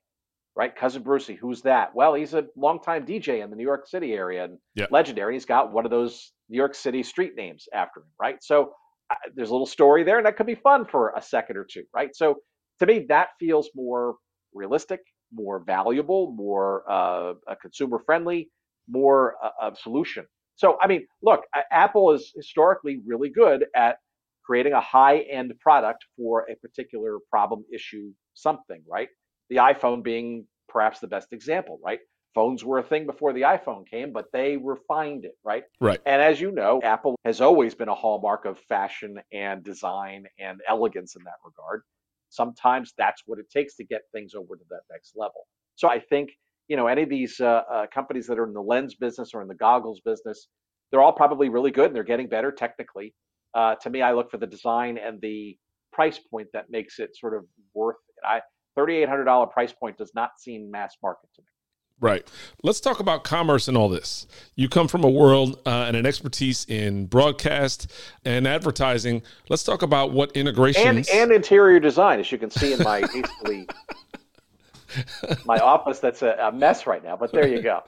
right? 0.56 0.74
Cousin 0.74 1.02
Brucey, 1.02 1.34
who's 1.34 1.60
that? 1.62 1.94
Well, 1.94 2.14
he's 2.14 2.32
a 2.32 2.46
longtime 2.56 3.04
DJ 3.04 3.42
in 3.44 3.50
the 3.50 3.56
New 3.56 3.64
York 3.64 3.86
City 3.86 4.14
area 4.14 4.44
and 4.44 4.58
yep. 4.74 4.90
legendary. 4.90 5.34
He's 5.34 5.44
got 5.44 5.72
one 5.72 5.84
of 5.84 5.90
those 5.90 6.32
New 6.48 6.58
York 6.58 6.74
City 6.74 7.02
street 7.02 7.34
names 7.36 7.66
after 7.72 8.00
him, 8.00 8.06
right? 8.20 8.42
So 8.42 8.72
uh, 9.10 9.16
there's 9.34 9.50
a 9.50 9.52
little 9.52 9.66
story 9.66 10.04
there, 10.04 10.18
and 10.18 10.26
that 10.26 10.36
could 10.36 10.46
be 10.46 10.54
fun 10.54 10.86
for 10.86 11.12
a 11.16 11.22
second 11.22 11.56
or 11.56 11.64
two, 11.64 11.84
right? 11.94 12.14
So 12.14 12.36
to 12.80 12.86
me, 12.86 13.06
that 13.08 13.28
feels 13.38 13.70
more 13.74 14.16
realistic 14.52 15.00
more 15.34 15.60
valuable, 15.60 16.32
more 16.36 16.84
uh, 16.90 17.34
consumer 17.60 18.00
friendly, 18.04 18.50
more 18.88 19.34
uh, 19.42 19.70
a 19.72 19.76
solution. 19.76 20.24
So, 20.56 20.78
I 20.80 20.86
mean, 20.86 21.06
look, 21.22 21.42
Apple 21.72 22.12
is 22.12 22.32
historically 22.34 23.00
really 23.04 23.28
good 23.28 23.66
at 23.74 23.96
creating 24.46 24.72
a 24.72 24.80
high 24.80 25.20
end 25.20 25.52
product 25.60 26.04
for 26.16 26.46
a 26.50 26.54
particular 26.56 27.18
problem, 27.30 27.64
issue, 27.72 28.12
something, 28.34 28.82
right? 28.88 29.08
The 29.50 29.56
iPhone 29.56 30.02
being 30.02 30.46
perhaps 30.68 31.00
the 31.00 31.08
best 31.08 31.32
example, 31.32 31.80
right? 31.84 31.98
Phones 32.34 32.64
were 32.64 32.78
a 32.78 32.82
thing 32.82 33.06
before 33.06 33.32
the 33.32 33.42
iPhone 33.42 33.86
came, 33.86 34.12
but 34.12 34.26
they 34.32 34.56
refined 34.56 35.24
it, 35.24 35.36
right? 35.44 35.64
Right. 35.80 36.00
And 36.04 36.20
as 36.20 36.40
you 36.40 36.50
know, 36.50 36.80
Apple 36.82 37.16
has 37.24 37.40
always 37.40 37.74
been 37.74 37.88
a 37.88 37.94
hallmark 37.94 38.44
of 38.44 38.58
fashion 38.58 39.20
and 39.32 39.62
design 39.62 40.26
and 40.38 40.60
elegance 40.68 41.14
in 41.16 41.22
that 41.24 41.36
regard 41.44 41.82
sometimes 42.34 42.92
that's 42.98 43.22
what 43.26 43.38
it 43.38 43.48
takes 43.50 43.76
to 43.76 43.84
get 43.84 44.02
things 44.12 44.34
over 44.34 44.56
to 44.56 44.64
that 44.70 44.80
next 44.90 45.12
level. 45.16 45.46
So 45.76 45.88
I 45.88 46.00
think 46.00 46.30
you 46.68 46.76
know 46.76 46.86
any 46.86 47.02
of 47.02 47.08
these 47.08 47.40
uh, 47.40 47.62
uh, 47.72 47.86
companies 47.92 48.26
that 48.26 48.38
are 48.38 48.46
in 48.46 48.52
the 48.52 48.62
lens 48.62 48.94
business 48.94 49.30
or 49.34 49.42
in 49.42 49.48
the 49.48 49.54
goggles 49.54 50.00
business, 50.04 50.48
they're 50.90 51.02
all 51.02 51.12
probably 51.12 51.48
really 51.48 51.70
good 51.70 51.86
and 51.86 51.96
they're 51.96 52.02
getting 52.02 52.28
better 52.28 52.50
technically. 52.52 53.14
Uh, 53.54 53.76
to 53.76 53.90
me, 53.90 54.02
I 54.02 54.12
look 54.12 54.30
for 54.30 54.38
the 54.38 54.46
design 54.46 54.98
and 54.98 55.20
the 55.20 55.56
price 55.92 56.18
point 56.18 56.48
that 56.52 56.70
makes 56.70 56.98
it 56.98 57.16
sort 57.16 57.34
of 57.36 57.44
worth 57.72 57.96
it. 58.08 58.26
I 58.26 58.40
$3,800 58.76 59.52
price 59.52 59.72
point 59.72 59.96
does 59.96 60.10
not 60.16 60.30
seem 60.38 60.68
mass 60.68 60.96
market 61.00 61.28
to 61.36 61.42
me. 61.42 61.46
Right. 62.00 62.28
Let's 62.62 62.80
talk 62.80 63.00
about 63.00 63.24
commerce 63.24 63.68
and 63.68 63.76
all 63.76 63.88
this. 63.88 64.26
You 64.56 64.68
come 64.68 64.88
from 64.88 65.04
a 65.04 65.08
world 65.08 65.60
uh, 65.64 65.84
and 65.86 65.96
an 65.96 66.04
expertise 66.04 66.66
in 66.66 67.06
broadcast 67.06 67.90
and 68.24 68.46
advertising. 68.46 69.22
Let's 69.48 69.62
talk 69.62 69.82
about 69.82 70.12
what 70.12 70.32
integrations 70.32 71.08
and, 71.08 71.08
and 71.08 71.32
interior 71.32 71.80
design, 71.80 72.20
as 72.20 72.30
you 72.30 72.38
can 72.38 72.50
see 72.50 72.72
in 72.72 72.82
my 72.82 73.00
hastily 73.12 73.68
my 75.44 75.58
office. 75.58 76.00
That's 76.00 76.22
a, 76.22 76.36
a 76.40 76.52
mess 76.52 76.86
right 76.86 77.02
now, 77.02 77.16
but 77.16 77.32
there 77.32 77.46
you 77.46 77.62
go. 77.62 77.82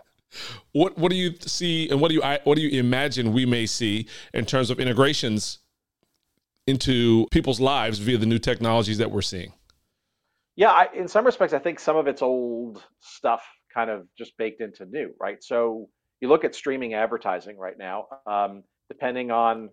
What 0.73 0.97
what 0.99 1.11
do 1.11 1.17
you 1.17 1.35
see 1.41 1.89
and 1.89 2.01
what 2.01 2.09
do 2.09 2.15
you 2.15 2.23
what 2.45 2.57
do 2.57 2.63
you 2.63 2.81
imagine 2.81 3.33
we 3.33 3.47
may 3.47 3.67
see 3.67 4.09
in 4.35 4.45
terms 4.45 4.71
of 4.71 4.81
integrations 4.81 5.59
into 6.67 7.27
people's 7.31 7.61
lives 7.61 7.99
via 7.99 8.19
the 8.19 8.27
new 8.27 8.39
technologies 8.39 8.99
that 8.99 9.11
we're 9.11 9.23
seeing? 9.23 9.53
Yeah, 10.57 10.71
I, 10.71 10.89
in 10.95 11.07
some 11.07 11.27
respects, 11.27 11.53
I 11.53 11.59
think 11.59 11.79
some 11.79 11.97
of 11.97 12.07
it's 12.07 12.23
old 12.23 12.83
stuff 13.01 13.47
kind 13.77 13.91
of 13.91 13.99
just 14.21 14.33
baked 14.39 14.61
into 14.67 14.87
new, 14.87 15.09
right? 15.21 15.41
So 15.51 15.89
you 16.21 16.29
look 16.29 16.45
at 16.45 16.55
streaming 16.55 16.95
advertising 16.95 17.57
right 17.67 17.79
now, 17.79 18.07
um, 18.27 18.53
depending 18.89 19.31
on 19.31 19.69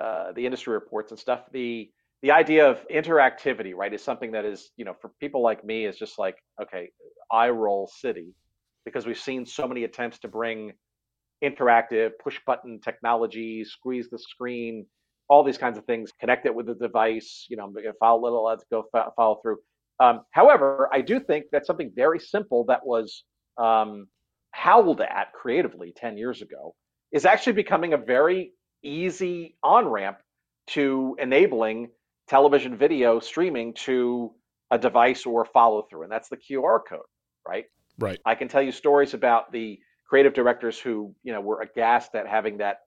uh, 0.00 0.32
the 0.36 0.44
industry 0.48 0.72
reports 0.72 1.10
and 1.12 1.20
stuff, 1.20 1.40
the 1.52 1.90
the 2.22 2.30
idea 2.30 2.66
of 2.70 2.76
interactivity, 2.88 3.74
right, 3.74 3.92
is 3.92 4.02
something 4.02 4.32
that 4.32 4.46
is, 4.46 4.70
you 4.78 4.84
know, 4.86 4.94
for 5.00 5.10
people 5.20 5.42
like 5.42 5.62
me, 5.62 5.84
is 5.84 5.96
just 6.04 6.18
like, 6.18 6.36
okay, 6.62 6.88
eye 7.30 7.50
roll 7.50 7.86
city, 8.02 8.28
because 8.86 9.04
we've 9.06 9.18
seen 9.18 9.44
so 9.44 9.68
many 9.68 9.84
attempts 9.84 10.18
to 10.20 10.28
bring 10.28 10.72
interactive 11.48 12.12
push 12.22 12.38
button 12.46 12.80
technology, 12.80 13.62
squeeze 13.62 14.08
the 14.08 14.18
screen, 14.18 14.86
all 15.28 15.44
these 15.44 15.58
kinds 15.58 15.76
of 15.76 15.84
things, 15.84 16.12
connect 16.18 16.46
it 16.46 16.54
with 16.54 16.66
the 16.66 16.74
device, 16.86 17.46
you 17.50 17.58
know, 17.58 17.70
follow 18.00 18.22
little, 18.22 18.44
let's 18.44 18.64
go 18.70 18.86
follow 19.16 19.38
through. 19.42 19.58
Um, 20.00 20.22
however, 20.30 20.88
I 20.92 21.02
do 21.02 21.20
think 21.20 21.44
that 21.52 21.66
something 21.66 21.92
very 21.94 22.18
simple 22.18 22.64
that 22.70 22.84
was 22.84 23.24
um, 23.58 24.08
howled 24.52 25.00
at 25.00 25.32
creatively 25.32 25.92
10 25.96 26.16
years 26.16 26.42
ago 26.42 26.74
is 27.12 27.24
actually 27.24 27.52
becoming 27.52 27.92
a 27.92 27.98
very 27.98 28.52
easy 28.82 29.56
on 29.62 29.88
ramp 29.88 30.18
to 30.66 31.16
enabling 31.18 31.88
television 32.28 32.76
video 32.76 33.20
streaming 33.20 33.74
to 33.74 34.32
a 34.70 34.78
device 34.78 35.26
or 35.26 35.44
follow 35.44 35.82
through. 35.82 36.02
And 36.02 36.12
that's 36.12 36.28
the 36.28 36.36
QR 36.36 36.80
code, 36.88 37.00
right? 37.46 37.64
Right. 37.98 38.18
I 38.24 38.34
can 38.34 38.48
tell 38.48 38.62
you 38.62 38.72
stories 38.72 39.14
about 39.14 39.52
the 39.52 39.78
creative 40.08 40.34
directors 40.34 40.78
who, 40.78 41.14
you 41.22 41.32
know, 41.32 41.40
were 41.40 41.60
aghast 41.60 42.14
at 42.14 42.26
having 42.26 42.58
that 42.58 42.78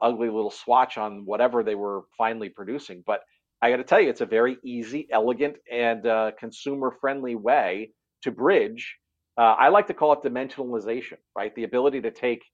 ugly 0.00 0.28
little 0.28 0.50
swatch 0.50 0.98
on 0.98 1.24
whatever 1.24 1.62
they 1.62 1.74
were 1.74 2.02
finally 2.16 2.48
producing. 2.48 3.02
But 3.06 3.20
I 3.62 3.70
got 3.70 3.78
to 3.78 3.84
tell 3.84 4.00
you, 4.00 4.10
it's 4.10 4.20
a 4.20 4.26
very 4.26 4.58
easy, 4.64 5.08
elegant, 5.10 5.56
and 5.70 6.06
uh, 6.06 6.32
consumer 6.38 6.94
friendly 7.00 7.34
way 7.34 7.92
to 8.22 8.30
bridge 8.30 8.96
uh, 9.38 9.54
I 9.58 9.68
like 9.68 9.86
to 9.88 9.94
call 9.94 10.12
it 10.12 10.22
dimensionalization, 10.22 11.18
right? 11.36 11.54
The 11.54 11.64
ability 11.64 12.00
to 12.02 12.10
take, 12.10 12.44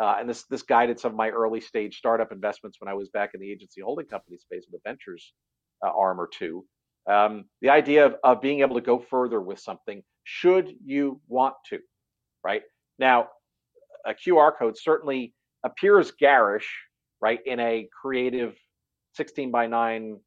uh, 0.00 0.16
and 0.18 0.28
this 0.28 0.44
this 0.44 0.62
guided 0.62 1.00
some 1.00 1.12
of 1.12 1.16
my 1.16 1.30
early 1.30 1.60
stage 1.60 1.96
startup 1.96 2.32
investments 2.32 2.80
when 2.80 2.88
I 2.88 2.94
was 2.94 3.08
back 3.08 3.30
in 3.34 3.40
the 3.40 3.50
agency 3.50 3.80
holding 3.80 4.06
company 4.06 4.38
space 4.38 4.64
with 4.70 4.80
a 4.80 4.88
ventures 4.88 5.32
uh, 5.84 5.90
arm 5.90 6.20
or 6.20 6.28
two. 6.32 6.64
Um, 7.08 7.46
the 7.62 7.70
idea 7.70 8.06
of, 8.06 8.16
of 8.22 8.40
being 8.40 8.60
able 8.60 8.76
to 8.76 8.80
go 8.80 8.98
further 8.98 9.40
with 9.40 9.58
something, 9.58 10.02
should 10.24 10.72
you 10.84 11.20
want 11.28 11.54
to, 11.70 11.78
right? 12.44 12.62
Now, 12.98 13.28
a 14.06 14.14
QR 14.14 14.52
code 14.56 14.76
certainly 14.78 15.34
appears 15.64 16.12
garish, 16.12 16.68
right, 17.20 17.40
in 17.44 17.58
a 17.58 17.88
creative 18.00 18.56
16 19.14 19.50
by 19.50 19.66
9 19.66 20.20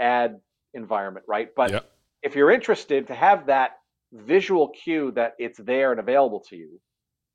ad 0.00 0.40
environment, 0.74 1.26
right? 1.28 1.48
But 1.54 1.72
Yep. 1.72 1.90
if 2.22 2.34
you're 2.36 2.50
interested 2.50 3.08
to 3.08 3.14
have 3.14 3.46
that 3.46 3.79
visual 4.12 4.68
cue 4.68 5.12
that 5.12 5.34
it's 5.38 5.58
there 5.58 5.90
and 5.92 6.00
available 6.00 6.40
to 6.48 6.56
you, 6.56 6.80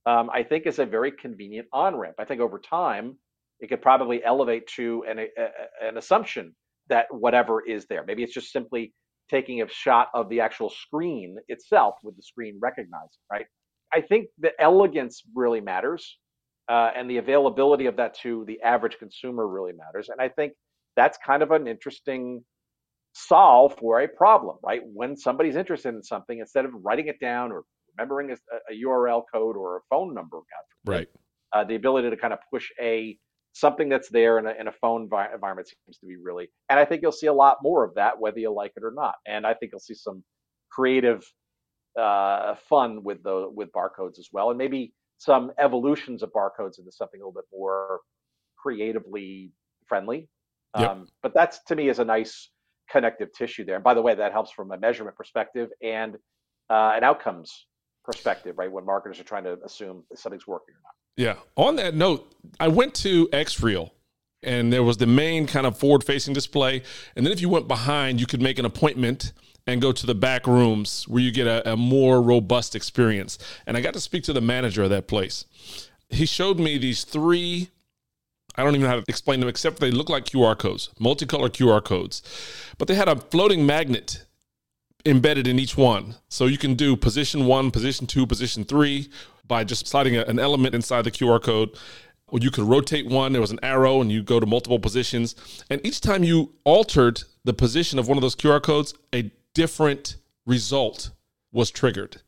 um, 0.06 0.30
I 0.32 0.44
think 0.44 0.66
is 0.66 0.80
a 0.80 0.86
very 0.86 1.12
convenient 1.12 1.68
on 1.74 1.96
ramp. 1.96 2.16
I 2.20 2.26
think 2.26 2.42
over 2.42 2.60
time 2.60 3.18
it 3.60 3.68
could 3.68 3.82
probably 3.82 4.24
elevate 4.24 4.68
to 4.76 5.04
an, 5.08 5.20
a, 5.20 5.28
an 5.88 5.98
assumption 5.98 6.56
that 6.90 7.08
whatever 7.10 7.62
is 7.66 7.86
there. 7.88 8.04
Maybe 8.06 8.24
it's 8.24 8.34
just 8.34 8.52
simply 8.52 8.94
taking 9.30 9.62
a 9.62 9.68
shot 9.68 10.10
of 10.14 10.30
the 10.30 10.40
actual 10.40 10.70
screen 10.70 11.38
itself 11.48 11.96
with 12.04 12.16
the 12.16 12.22
screen 12.22 12.60
recognizing, 12.62 13.10
right? 13.32 13.46
I 13.94 14.02
think 14.02 14.28
the 14.40 14.52
elegance 14.60 15.24
really 15.34 15.62
matters, 15.62 16.20
uh, 16.70 16.92
and 16.96 17.10
the 17.10 17.18
availability 17.18 17.86
of 17.88 17.96
that 17.98 18.16
to 18.20 18.44
the 18.46 18.62
average 18.62 18.98
consumer 19.00 19.48
really 19.48 19.74
matters. 19.74 20.10
And 20.10 20.22
I 20.22 20.30
think 20.30 20.54
that's 20.96 21.18
kind 21.26 21.42
of 21.42 21.52
an 21.52 21.68
interesting 21.68 22.44
solve 23.16 23.76
for 23.80 24.02
a 24.02 24.08
problem, 24.08 24.58
right? 24.62 24.82
When 24.84 25.16
somebody's 25.16 25.56
interested 25.56 25.96
in 25.96 26.04
something, 26.04 26.40
instead 26.40 26.66
of 26.66 26.72
writing 26.84 27.08
it 27.08 27.20
down 27.20 27.52
or 27.52 27.64
remembering 27.98 28.32
a, 28.32 28.36
a 28.72 28.84
URL 28.86 29.24
code 29.34 29.56
or 29.56 29.78
a 29.78 29.80
phone 29.90 30.14
number, 30.14 30.40
Right. 30.86 31.08
uh, 31.54 31.64
the 31.64 31.76
ability 31.76 32.10
to 32.10 32.18
kind 32.18 32.34
of 32.34 32.40
push 32.52 32.70
a 32.80 33.18
something 33.54 33.88
that's 33.88 34.10
there 34.10 34.38
in 34.38 34.46
a, 34.46 34.52
in 34.60 34.68
a 34.68 34.72
phone 34.74 35.08
vi- 35.08 35.34
environment 35.34 35.68
seems 35.68 35.98
to 35.98 36.06
be 36.06 36.18
really 36.18 36.50
and 36.70 36.78
i 36.78 36.84
think 36.84 37.02
you'll 37.02 37.12
see 37.12 37.28
a 37.28 37.34
lot 37.34 37.58
more 37.64 37.86
of 37.86 37.96
that 37.96 38.20
whether 38.20 38.38
you 38.38 38.52
like 38.52 38.74
it 38.76 38.84
or 38.84 38.92
not 38.92 39.16
and 39.26 39.48
i 39.48 39.54
think 39.54 39.72
you'll 39.72 39.80
see 39.80 39.94
some 39.94 40.22
creative 40.70 41.24
uh, 41.98 42.56
fun 42.68 43.02
with 43.02 43.24
the 43.24 43.50
with 43.50 43.72
barcodes 43.72 44.20
as 44.20 44.28
well 44.34 44.50
and 44.50 44.58
maybe 44.58 44.94
some 45.18 45.54
evolutions 45.58 46.22
of 46.22 46.30
barcodes 46.34 46.78
into 46.80 46.92
something 46.92 47.22
a 47.22 47.24
little 47.26 47.32
bit 47.32 47.46
more 47.54 48.02
creatively 48.58 49.52
friendly 49.88 50.28
Yep. 50.78 50.90
um, 50.92 51.08
but 51.24 51.34
that's 51.34 51.64
to 51.64 51.76
me 51.78 51.88
is 51.88 52.00
a 52.00 52.06
nice 52.06 52.50
connective 52.90 53.30
tissue 53.34 53.66
there 53.66 53.76
and 53.76 53.84
by 53.84 53.94
the 53.94 54.02
way 54.02 54.14
that 54.16 54.32
helps 54.32 54.52
from 54.52 54.72
a 54.72 54.78
measurement 54.78 55.16
perspective 55.16 55.70
and 55.82 56.16
uh, 56.70 56.94
an 56.96 57.04
outcomes 57.04 57.66
perspective 58.04 58.56
right 58.58 58.72
when 58.72 58.86
marketers 58.86 59.20
are 59.20 59.24
trying 59.24 59.44
to 59.44 59.58
assume 59.66 60.04
something's 60.14 60.48
working 60.48 60.76
or 60.76 60.82
not 60.84 60.94
Yeah. 61.18 61.36
On 61.56 61.78
that 61.78 61.96
note, 61.96 62.34
I 62.60 62.68
went 62.68 62.94
to 62.96 63.28
XReal 63.30 63.92
and 64.44 64.72
there 64.72 64.84
was 64.84 64.98
the 64.98 65.08
main 65.08 65.48
kind 65.48 65.66
of 65.66 65.78
forward 65.78 66.04
facing 66.04 66.34
display. 66.34 66.84
And 67.16 67.26
then 67.26 67.34
if 67.34 67.42
you 67.42 67.50
went 67.50 67.68
behind, 67.68 68.20
you 68.20 68.28
could 68.28 68.42
make 68.42 68.60
an 68.60 68.66
appointment 68.66 69.34
and 69.68 69.82
go 69.82 69.92
to 69.92 70.06
the 70.06 70.14
back 70.14 70.46
rooms 70.46 71.08
where 71.08 71.22
you 71.22 71.32
get 71.32 71.48
a, 71.48 71.74
a 71.74 71.78
more 71.78 72.22
robust 72.22 72.76
experience. 72.76 73.40
And 73.66 73.76
I 73.76 73.82
got 73.82 73.94
to 73.94 74.00
speak 74.00 74.24
to 74.26 74.34
the 74.34 74.42
manager 74.42 74.84
of 74.84 74.92
that 74.92 75.08
place. 75.08 75.46
He 76.10 76.26
showed 76.26 76.60
me 76.60 76.78
these 76.78 77.04
three. 77.04 77.70
I 78.58 78.64
don't 78.64 78.74
even 78.74 78.84
know 78.84 78.90
how 78.90 78.96
to 78.96 79.04
explain 79.08 79.40
them 79.40 79.50
except 79.50 79.80
they 79.80 79.92
look 79.92 80.10
like 80.10 80.26
QR 80.26 80.58
codes, 80.58 80.90
multicolor 81.00 81.50
QR 81.50 81.84
codes. 81.84 82.22
But 82.78 82.88
they 82.88 82.96
had 82.96 83.10
a 83.10 83.18
floating 83.18 83.66
magnet 83.66 84.26
embedded 85.06 85.48
in 85.48 85.60
each 85.60 85.78
one. 85.78 86.16
So 86.30 86.46
you 86.46 86.58
can 86.58 86.76
do 86.76 86.96
position 86.96 87.46
one, 87.46 87.70
position 87.72 88.08
two, 88.08 88.26
position 88.26 88.64
three 88.64 89.10
by 89.48 89.64
just 89.64 89.88
sliding 89.88 90.16
a- 90.18 90.24
an 90.24 90.40
element 90.40 90.74
inside 90.74 91.04
the 91.04 91.12
QR 91.12 91.40
code. 91.40 91.70
Or 92.28 92.40
you 92.40 92.50
could 92.50 92.64
rotate 92.64 93.06
one, 93.06 93.34
there 93.34 93.42
was 93.42 93.52
an 93.52 93.60
arrow, 93.62 94.02
and 94.02 94.12
you 94.12 94.24
go 94.24 94.40
to 94.40 94.48
multiple 94.48 94.80
positions. 94.80 95.36
And 95.70 95.80
each 95.86 96.02
time 96.02 96.24
you 96.24 96.54
altered 96.64 97.24
the 97.44 97.54
position 97.54 98.00
of 98.00 98.08
one 98.08 98.18
of 98.18 98.24
those 98.24 98.36
QR 98.36 98.60
codes, 98.60 98.96
a 99.14 99.32
different 99.54 100.16
result 100.46 101.12
was 101.52 101.70
triggered 101.70 102.22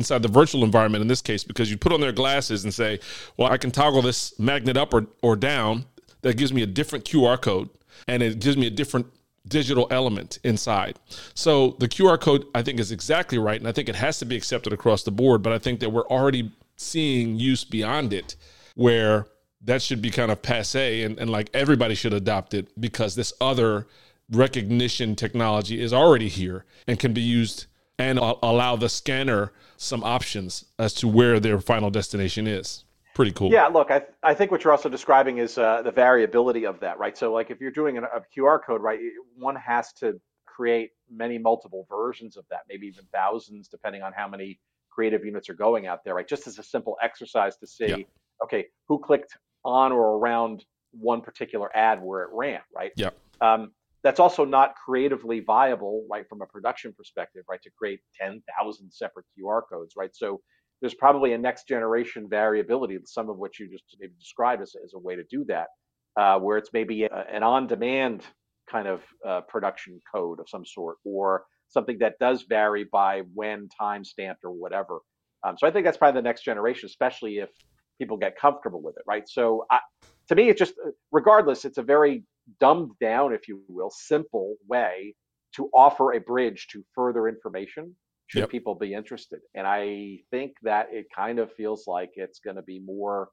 inside 0.00 0.22
the 0.22 0.28
virtual 0.28 0.64
environment 0.64 1.02
in 1.02 1.08
this 1.08 1.22
case, 1.22 1.44
because 1.44 1.70
you 1.70 1.76
put 1.76 1.92
on 1.92 2.00
their 2.00 2.12
glasses 2.12 2.64
and 2.64 2.74
say, 2.74 2.98
Well, 3.36 3.50
I 3.50 3.56
can 3.56 3.70
toggle 3.70 4.02
this 4.02 4.38
magnet 4.38 4.76
up 4.76 4.92
or, 4.92 5.06
or 5.22 5.36
down. 5.36 5.84
That 6.22 6.36
gives 6.36 6.52
me 6.52 6.62
a 6.62 6.66
different 6.66 7.04
QR 7.04 7.40
code 7.40 7.70
and 8.08 8.22
it 8.22 8.40
gives 8.40 8.56
me 8.56 8.66
a 8.66 8.70
different 8.70 9.06
digital 9.48 9.86
element 9.90 10.38
inside. 10.44 10.98
So 11.34 11.76
the 11.78 11.88
QR 11.88 12.20
code, 12.20 12.44
I 12.54 12.62
think, 12.62 12.78
is 12.78 12.92
exactly 12.92 13.38
right. 13.38 13.58
And 13.58 13.68
I 13.68 13.72
think 13.72 13.88
it 13.88 13.96
has 13.96 14.18
to 14.18 14.24
be 14.24 14.36
accepted 14.36 14.72
across 14.72 15.02
the 15.02 15.10
board. 15.10 15.42
But 15.42 15.52
I 15.52 15.58
think 15.58 15.80
that 15.80 15.90
we're 15.90 16.06
already 16.08 16.52
seeing 16.76 17.36
use 17.36 17.64
beyond 17.64 18.12
it 18.12 18.36
where 18.74 19.26
that 19.62 19.82
should 19.82 20.00
be 20.00 20.10
kind 20.10 20.30
of 20.30 20.40
passe 20.40 21.02
and, 21.02 21.18
and 21.18 21.30
like 21.30 21.50
everybody 21.52 21.94
should 21.94 22.14
adopt 22.14 22.54
it 22.54 22.68
because 22.80 23.14
this 23.14 23.32
other 23.40 23.86
recognition 24.30 25.14
technology 25.16 25.80
is 25.80 25.92
already 25.92 26.28
here 26.28 26.64
and 26.86 26.98
can 26.98 27.12
be 27.12 27.20
used 27.20 27.66
and 28.00 28.18
allow 28.18 28.76
the 28.76 28.88
scanner 28.88 29.52
some 29.76 30.02
options 30.02 30.64
as 30.78 30.94
to 30.94 31.06
where 31.06 31.38
their 31.38 31.60
final 31.60 31.90
destination 31.90 32.46
is. 32.46 32.84
Pretty 33.14 33.32
cool. 33.32 33.50
Yeah, 33.50 33.66
look, 33.66 33.90
I 33.90 34.02
I 34.22 34.34
think 34.34 34.50
what 34.50 34.64
you're 34.64 34.72
also 34.72 34.88
describing 34.88 35.38
is 35.38 35.58
uh, 35.58 35.82
the 35.82 35.90
variability 35.90 36.64
of 36.64 36.80
that, 36.80 36.98
right? 36.98 37.16
So, 37.16 37.32
like, 37.32 37.50
if 37.50 37.60
you're 37.60 37.70
doing 37.70 37.98
an, 37.98 38.04
a 38.04 38.20
QR 38.34 38.60
code, 38.64 38.80
right, 38.82 38.98
one 39.36 39.56
has 39.56 39.92
to 39.94 40.18
create 40.46 40.90
many 41.10 41.36
multiple 41.36 41.86
versions 41.90 42.36
of 42.36 42.44
that, 42.50 42.60
maybe 42.68 42.86
even 42.86 43.04
thousands, 43.12 43.68
depending 43.68 44.02
on 44.02 44.12
how 44.12 44.28
many 44.28 44.58
creative 44.90 45.24
units 45.24 45.48
are 45.48 45.54
going 45.54 45.86
out 45.86 46.04
there, 46.04 46.14
right? 46.14 46.28
Just 46.28 46.46
as 46.46 46.58
a 46.58 46.62
simple 46.62 46.96
exercise 47.02 47.56
to 47.58 47.66
see, 47.66 47.86
Yeah. 47.86 47.96
okay, 48.44 48.66
who 48.86 48.98
clicked 48.98 49.36
on 49.64 49.92
or 49.92 50.18
around 50.18 50.64
one 50.92 51.20
particular 51.20 51.74
ad 51.76 52.02
where 52.02 52.22
it 52.22 52.30
ran, 52.32 52.60
right? 52.74 52.92
Yeah. 52.96 53.10
Um, 53.40 53.72
that's 54.02 54.20
also 54.20 54.44
not 54.44 54.74
creatively 54.82 55.40
viable, 55.40 56.06
right, 56.10 56.28
from 56.28 56.42
a 56.42 56.46
production 56.46 56.92
perspective, 56.96 57.44
right, 57.48 57.62
to 57.62 57.70
create 57.78 58.00
10,000 58.20 58.90
separate 58.90 59.26
QR 59.38 59.62
codes, 59.70 59.94
right? 59.96 60.10
So 60.14 60.40
there's 60.80 60.94
probably 60.94 61.32
a 61.34 61.38
next 61.38 61.68
generation 61.68 62.28
variability, 62.28 62.98
some 63.04 63.28
of 63.28 63.38
which 63.38 63.60
you 63.60 63.68
just 63.70 63.84
maybe 63.98 64.14
described 64.18 64.62
as, 64.62 64.74
as 64.82 64.94
a 64.94 64.98
way 64.98 65.16
to 65.16 65.24
do 65.30 65.44
that, 65.48 65.68
uh, 66.16 66.38
where 66.38 66.56
it's 66.56 66.70
maybe 66.72 67.04
a, 67.04 67.24
an 67.30 67.42
on 67.42 67.66
demand 67.66 68.24
kind 68.70 68.88
of 68.88 69.02
uh, 69.26 69.42
production 69.42 70.00
code 70.14 70.40
of 70.40 70.48
some 70.48 70.64
sort, 70.64 70.96
or 71.04 71.44
something 71.68 71.98
that 71.98 72.18
does 72.18 72.44
vary 72.48 72.84
by 72.84 73.22
when 73.34 73.68
time 73.78 74.04
stamped 74.04 74.44
or 74.44 74.50
whatever. 74.50 75.00
Um, 75.44 75.56
so 75.58 75.66
I 75.66 75.70
think 75.70 75.84
that's 75.84 75.96
probably 75.96 76.20
the 76.20 76.24
next 76.24 76.44
generation, 76.44 76.86
especially 76.86 77.38
if 77.38 77.50
people 77.98 78.16
get 78.16 78.36
comfortable 78.38 78.82
with 78.82 78.96
it, 78.96 79.02
right? 79.06 79.28
So 79.28 79.66
I, 79.70 79.80
to 80.28 80.34
me, 80.34 80.48
it's 80.48 80.58
just, 80.58 80.74
uh, 80.84 80.90
regardless, 81.12 81.64
it's 81.64 81.78
a 81.78 81.82
very 81.82 82.24
dumbed 82.58 82.92
down, 83.00 83.32
if 83.32 83.48
you 83.48 83.62
will, 83.68 83.90
simple 83.90 84.56
way 84.68 85.14
to 85.56 85.68
offer 85.74 86.12
a 86.12 86.20
bridge 86.20 86.68
to 86.72 86.84
further 86.94 87.28
information 87.28 87.94
should 88.28 88.40
Yep. 88.40 88.50
people 88.50 88.74
be 88.76 88.94
interested. 88.94 89.40
And 89.54 89.66
I 89.66 90.20
think 90.30 90.52
that 90.62 90.88
it 90.92 91.06
kind 91.14 91.40
of 91.40 91.52
feels 91.52 91.86
like 91.88 92.10
it's 92.14 92.38
going 92.38 92.56
to 92.56 92.62
be 92.62 92.78
more 92.78 93.28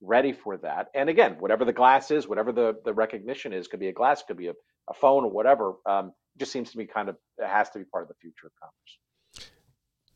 ready 0.00 0.32
for 0.32 0.56
that. 0.58 0.88
And 0.94 1.08
again, 1.08 1.36
whatever 1.38 1.64
the 1.64 1.72
glass 1.72 2.10
is, 2.10 2.26
whatever 2.28 2.52
the, 2.52 2.74
the 2.84 2.92
recognition 2.92 3.52
is, 3.52 3.68
could 3.68 3.80
be 3.80 3.88
a 3.88 3.92
glass, 3.92 4.22
could 4.22 4.36
be 4.36 4.48
a, 4.48 4.54
a 4.90 4.94
phone 4.94 5.24
or 5.24 5.30
whatever, 5.30 5.74
um, 5.86 6.12
just 6.36 6.50
seems 6.50 6.70
to 6.72 6.76
be 6.76 6.86
kind 6.86 7.08
of, 7.08 7.16
it 7.38 7.46
has 7.46 7.70
to 7.70 7.78
be 7.78 7.84
part 7.84 8.02
of 8.02 8.08
the 8.08 8.14
future 8.20 8.46
of 8.48 8.52
commerce. 8.60 8.98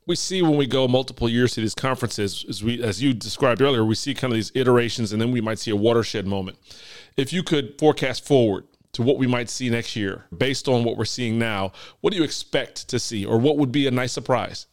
We 0.08 0.16
see 0.16 0.40
when 0.40 0.56
we 0.56 0.66
go 0.66 0.88
multiple 0.88 1.28
years 1.28 1.52
to 1.52 1.60
these 1.60 1.74
conferences, 1.74 2.44
as 2.48 2.64
we 2.64 2.82
as 2.82 3.02
you 3.02 3.12
described 3.12 3.60
earlier, 3.60 3.84
we 3.84 3.94
see 3.94 4.14
kind 4.14 4.32
of 4.32 4.36
these 4.36 4.50
iterations, 4.54 5.12
and 5.12 5.20
then 5.20 5.30
we 5.30 5.42
might 5.42 5.58
see 5.58 5.70
a 5.70 5.76
watershed 5.76 6.26
moment. 6.26 6.58
If 7.16 7.32
you 7.32 7.42
could 7.42 7.78
forecast 7.78 8.26
forward 8.26 8.66
to 8.92 9.02
what 9.02 9.18
we 9.18 9.26
might 9.26 9.50
see 9.50 9.68
next 9.68 9.94
year, 9.94 10.24
based 10.36 10.66
on 10.66 10.82
what 10.82 10.96
we're 10.96 11.04
seeing 11.04 11.38
now, 11.38 11.72
what 12.00 12.10
do 12.10 12.16
you 12.16 12.24
expect 12.24 12.88
to 12.88 12.98
see, 12.98 13.26
or 13.26 13.38
what 13.38 13.58
would 13.58 13.70
be 13.70 13.86
a 13.86 13.90
nice 13.90 14.12
surprise? 14.12 14.66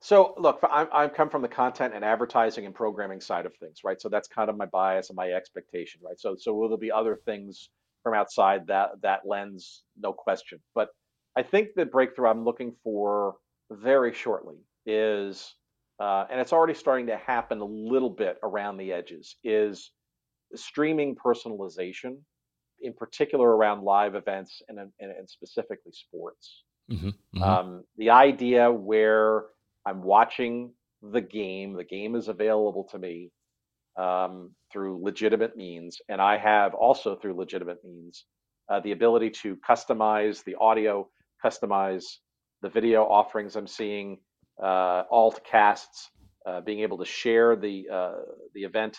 So 0.00 0.34
look, 0.38 0.60
I, 0.62 0.86
I 0.92 1.08
come 1.08 1.28
from 1.28 1.42
the 1.42 1.48
content 1.48 1.92
and 1.94 2.02
advertising 2.02 2.64
and 2.64 2.74
programming 2.74 3.20
side 3.20 3.44
of 3.44 3.54
things, 3.56 3.80
right? 3.84 4.00
So 4.00 4.08
that's 4.08 4.28
kind 4.28 4.48
of 4.48 4.56
my 4.56 4.66
bias 4.66 5.10
and 5.10 5.16
my 5.16 5.32
expectation, 5.32 6.00
right? 6.02 6.18
So 6.18 6.36
so 6.38 6.54
will 6.54 6.70
there 6.70 6.78
be 6.78 6.90
other 6.90 7.16
things 7.26 7.68
from 8.02 8.14
outside 8.14 8.66
that 8.68 9.02
that 9.02 9.26
lens? 9.26 9.82
No 10.00 10.14
question. 10.14 10.60
But 10.74 10.88
I 11.36 11.42
think 11.42 11.74
the 11.76 11.84
breakthrough 11.84 12.28
I'm 12.28 12.44
looking 12.44 12.74
for 12.82 13.36
very 13.70 14.12
shortly 14.14 14.56
is, 14.86 15.54
uh, 16.00 16.24
and 16.30 16.40
it's 16.40 16.52
already 16.52 16.74
starting 16.74 17.06
to 17.06 17.16
happen 17.16 17.60
a 17.60 17.64
little 17.64 18.10
bit 18.10 18.38
around 18.42 18.76
the 18.76 18.92
edges, 18.92 19.36
is 19.44 19.90
streaming 20.54 21.14
personalization, 21.14 22.18
in 22.80 22.92
particular 22.92 23.56
around 23.56 23.82
live 23.82 24.14
events 24.14 24.62
and 24.68 24.78
and, 24.78 24.90
and 25.00 25.28
specifically 25.28 25.92
sports. 25.92 26.64
Mm-hmm. 26.90 27.42
Um, 27.42 27.84
the 27.96 28.10
idea 28.10 28.70
where 28.72 29.46
I'm 29.84 30.02
watching 30.02 30.72
the 31.02 31.20
game, 31.20 31.74
the 31.74 31.84
game 31.84 32.14
is 32.14 32.28
available 32.28 32.84
to 32.92 32.98
me 32.98 33.30
um, 33.98 34.52
through 34.72 35.02
legitimate 35.02 35.56
means, 35.56 35.98
and 36.08 36.20
I 36.20 36.38
have 36.38 36.74
also 36.74 37.16
through 37.16 37.34
legitimate 37.34 37.84
means 37.84 38.24
uh, 38.70 38.80
the 38.80 38.92
ability 38.92 39.30
to 39.30 39.56
customize 39.56 40.44
the 40.44 40.54
audio, 40.60 41.08
customize 41.44 42.04
the 42.62 42.68
video 42.68 43.04
offerings 43.04 43.56
I'm 43.56 43.66
seeing, 43.66 44.18
uh, 44.62 45.04
alt 45.10 45.40
casts, 45.44 46.10
uh, 46.46 46.60
being 46.60 46.80
able 46.80 46.98
to 46.98 47.04
share 47.04 47.56
the 47.56 47.86
uh, 47.92 48.12
the 48.54 48.62
event 48.62 48.96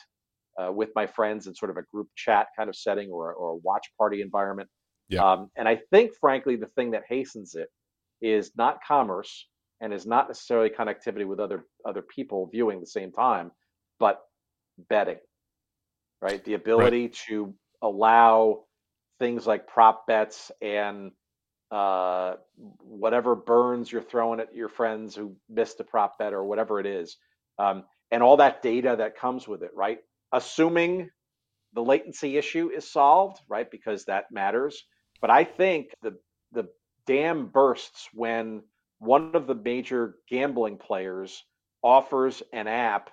uh, 0.60 0.72
with 0.72 0.90
my 0.96 1.08
friends 1.08 1.48
in 1.48 1.56
sort 1.56 1.72
of 1.72 1.78
a 1.78 1.84
group 1.92 2.08
chat 2.16 2.48
kind 2.58 2.70
of 2.70 2.76
setting 2.76 3.10
or, 3.12 3.34
or 3.34 3.52
a 3.52 3.56
watch 3.58 3.88
party 3.98 4.22
environment. 4.22 4.70
Yeah. 5.10 5.24
Um, 5.24 5.50
and 5.56 5.68
I 5.68 5.80
think, 5.92 6.12
frankly, 6.20 6.56
the 6.56 6.68
thing 6.68 6.92
that 6.92 7.04
hastens 7.10 7.56
it 7.56 7.70
is 8.22 8.52
not 8.56 8.80
commerce 8.88 9.48
and 9.82 9.94
is 9.94 10.06
not 10.06 10.28
necessarily 10.28 10.70
connectivity 10.70 11.26
with 11.26 11.40
other 11.40 11.66
other 11.86 12.02
people 12.04 12.50
viewing 12.52 12.80
the 12.80 12.88
same 12.88 13.12
time, 13.12 13.52
but 14.00 14.20
betting, 14.90 15.18
right? 16.22 16.44
The 16.44 16.54
ability 16.54 17.10
to 17.28 17.54
allow 17.82 18.66
things 19.20 19.48
like 19.48 19.68
prop 19.68 20.06
bets 20.08 20.52
and 20.62 21.12
uh, 21.72 22.36
whatever 22.80 23.36
burns 23.36 23.92
you're 23.92 24.02
throwing 24.02 24.40
at 24.40 24.56
your 24.56 24.70
friends 24.70 25.16
who 25.16 25.36
missed 25.50 25.80
a 25.80 25.84
prop 25.84 26.18
bet 26.18 26.34
or 26.34 26.44
whatever 26.44 26.80
it 26.80 26.86
is, 26.86 27.18
um, 27.60 27.84
and 28.12 28.24
all 28.24 28.38
that 28.38 28.62
data 28.62 28.96
that 28.98 29.18
comes 29.18 29.48
with 29.48 29.64
it, 29.64 29.72
right? 29.76 30.00
Assuming 30.32 31.10
the 31.74 31.84
latency 31.84 32.38
issue 32.38 32.70
is 32.76 32.90
solved, 32.90 33.40
right? 33.48 33.70
Because 33.70 34.06
that 34.06 34.26
matters. 34.32 34.84
But 35.22 35.30
I 35.30 35.44
think 35.44 35.90
the 36.02 36.18
the 36.52 36.70
dam 37.06 37.48
bursts 37.48 38.10
when 38.14 38.64
one 39.00 39.36
of 39.36 39.48
the 39.48 39.56
major 39.56 40.16
gambling 40.30 40.78
players 40.78 41.44
offers 41.84 42.44
an 42.54 42.68
app 42.68 43.10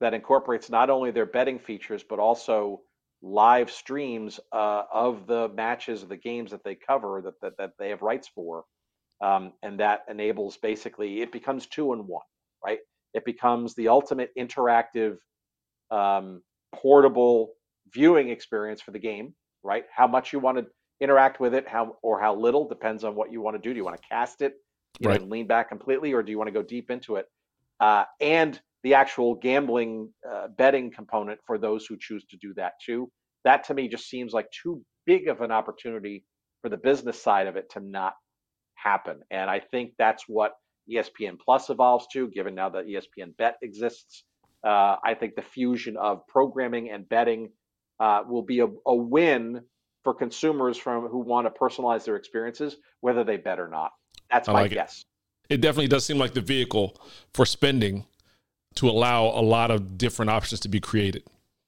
that 0.00 0.14
incorporates 0.14 0.70
not 0.70 0.90
only 0.90 1.10
their 1.10 1.26
betting 1.26 1.58
features 1.58 2.04
but 2.08 2.18
also 2.18 2.80
live 3.24 3.70
streams 3.70 4.38
uh, 4.52 4.82
of 4.92 5.26
the 5.26 5.48
matches 5.48 6.02
of 6.02 6.10
the 6.10 6.16
games 6.16 6.50
that 6.50 6.62
they 6.62 6.74
cover 6.74 7.22
that 7.24 7.40
that, 7.40 7.56
that 7.58 7.72
they 7.78 7.88
have 7.88 8.02
rights 8.02 8.28
for 8.28 8.64
um, 9.22 9.52
and 9.62 9.80
that 9.80 10.04
enables 10.10 10.58
basically 10.58 11.22
it 11.22 11.32
becomes 11.32 11.66
two 11.66 11.92
and 11.92 12.06
one 12.06 12.26
right? 12.64 12.80
It 13.14 13.24
becomes 13.24 13.74
the 13.74 13.88
ultimate 13.88 14.30
interactive 14.38 15.18
um, 15.90 16.42
portable 16.74 17.54
viewing 17.92 18.28
experience 18.28 18.82
for 18.82 18.90
the 18.90 18.98
game 18.98 19.34
right? 19.62 19.84
How 19.94 20.06
much 20.06 20.32
you 20.34 20.38
want 20.38 20.58
to 20.58 20.66
interact 21.00 21.40
with 21.40 21.54
it 21.54 21.66
how 21.66 21.96
or 22.02 22.20
how 22.20 22.34
little 22.34 22.68
depends 22.68 23.04
on 23.04 23.14
what 23.14 23.32
you 23.32 23.40
want 23.40 23.56
to 23.56 23.60
do. 23.60 23.72
Do 23.72 23.78
you 23.78 23.84
want 23.84 24.00
to 24.00 24.08
cast 24.08 24.42
it 24.42 24.54
you 25.00 25.08
Right. 25.08 25.20
know, 25.20 25.26
lean 25.26 25.46
back 25.46 25.68
completely 25.68 26.12
or 26.12 26.22
do 26.22 26.30
you 26.30 26.38
want 26.38 26.48
to 26.48 26.52
go 26.52 26.62
deep 26.62 26.90
into 26.90 27.16
it? 27.16 27.26
Uh, 27.80 28.04
and 28.20 28.60
the 28.84 28.94
actual 28.94 29.34
gambling 29.34 30.12
uh, 30.30 30.48
betting 30.56 30.92
component 30.92 31.40
for 31.46 31.58
those 31.58 31.86
who 31.86 31.96
choose 31.98 32.24
to 32.26 32.36
do 32.36 32.54
that 32.54 32.74
too. 32.84 33.10
That 33.42 33.64
to 33.64 33.74
me 33.74 33.88
just 33.88 34.08
seems 34.08 34.32
like 34.32 34.46
too 34.50 34.82
big 35.06 35.26
of 35.28 35.40
an 35.40 35.50
opportunity 35.50 36.24
for 36.62 36.68
the 36.68 36.76
business 36.76 37.20
side 37.20 37.46
of 37.46 37.56
it 37.56 37.70
to 37.70 37.80
not 37.80 38.14
happen. 38.74 39.20
And 39.30 39.50
i 39.50 39.60
think 39.60 39.92
that's 39.98 40.24
what 40.28 40.52
espn 40.90 41.38
plus 41.42 41.70
evolves 41.70 42.06
to 42.12 42.28
given 42.28 42.54
now 42.54 42.68
that 42.68 42.86
espn 42.86 43.34
bet 43.38 43.56
exists. 43.62 44.24
Uh, 44.62 44.96
i 45.04 45.14
think 45.18 45.34
the 45.34 45.42
fusion 45.42 45.96
of 45.96 46.26
programming 46.26 46.90
and 46.90 47.08
betting 47.08 47.50
uh, 48.00 48.22
will 48.28 48.42
be 48.42 48.60
a, 48.60 48.66
a 48.86 48.94
win 48.94 49.62
for 50.02 50.12
consumers 50.12 50.76
from 50.76 51.06
who 51.06 51.20
want 51.20 51.46
to 51.46 51.50
personalize 51.58 52.04
their 52.04 52.16
experiences 52.16 52.76
whether 53.00 53.24
they 53.24 53.38
bet 53.38 53.58
or 53.58 53.68
not. 53.68 53.92
That's 54.30 54.48
I 54.48 54.52
my 54.52 54.62
like 54.62 54.72
it. 54.72 54.74
guess. 54.74 55.04
It 55.48 55.60
definitely 55.60 55.88
does 55.88 56.04
seem 56.04 56.18
like 56.18 56.34
the 56.34 56.40
vehicle 56.40 56.96
for 57.32 57.46
spending 57.46 58.06
to 58.76 58.88
allow 58.88 59.24
a 59.26 59.42
lot 59.42 59.70
of 59.70 59.96
different 59.98 60.30
options 60.30 60.60
to 60.60 60.68
be 60.68 60.80
created, 60.80 61.24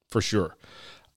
for 0.08 0.20
sure. 0.20 0.56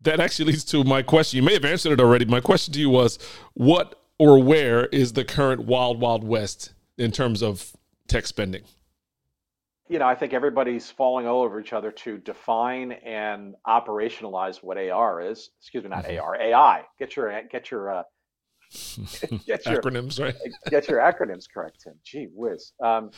That 0.01 0.19
actually 0.19 0.51
leads 0.53 0.63
to 0.65 0.83
my 0.83 1.01
question. 1.01 1.37
You 1.37 1.43
may 1.43 1.53
have 1.53 1.65
answered 1.65 1.91
it 1.93 1.99
already. 1.99 2.25
My 2.25 2.39
question 2.39 2.73
to 2.73 2.79
you 2.79 2.89
was 2.89 3.19
what 3.53 4.01
or 4.17 4.41
where 4.41 4.85
is 4.87 5.13
the 5.13 5.23
current 5.25 5.65
wild, 5.65 5.99
wild 5.99 6.23
west 6.23 6.73
in 6.97 7.11
terms 7.11 7.41
of 7.41 7.73
tech 8.07 8.25
spending? 8.27 8.63
you 9.91 9.97
know, 9.97 10.05
I 10.05 10.13
think 10.13 10.33
everybody's 10.33 10.91
falling 10.91 11.25
all 11.25 11.41
over 11.41 11.59
each 11.59 11.73
other 11.73 11.91
to 11.91 12.19
define 12.19 12.91
and 12.91 13.55
operationalize 13.67 14.57
what 14.57 14.77
AR 14.77 15.19
is. 15.19 15.49
Excuse 15.59 15.83
me, 15.83 15.89
not 15.89 16.05
Mhm. 16.05 16.21
AR, 16.21 16.39
AI. 16.39 16.85
Get 16.99 17.15
your 17.15 17.41
get 17.51 17.71
your 17.71 17.89
uh, 17.89 18.03
get 19.47 19.65
your 19.65 19.81
Acronyms, 19.81 20.21
right? 20.23 20.35
get 20.69 20.87
your 20.87 20.99
acronyms 20.99 21.45
correct, 21.51 21.81
Tim. 21.83 21.93
Gee 22.03 22.27
whiz. 22.31 22.73
Um, 22.83 23.09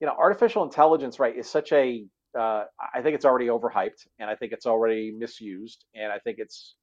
you 0.00 0.06
know, 0.06 0.14
artificial 0.18 0.64
intelligence, 0.64 1.18
right, 1.18 1.36
is 1.36 1.48
such 1.48 1.72
a. 1.72 2.04
Uh, 2.38 2.64
I 2.94 3.02
think 3.02 3.16
it's 3.16 3.24
already 3.24 3.46
overhyped, 3.46 4.06
and 4.18 4.30
I 4.30 4.36
think 4.36 4.52
it's 4.52 4.66
already 4.66 5.12
misused, 5.16 5.84
and 5.94 6.12
I 6.12 6.18
think 6.18 6.38
it's 6.38 6.76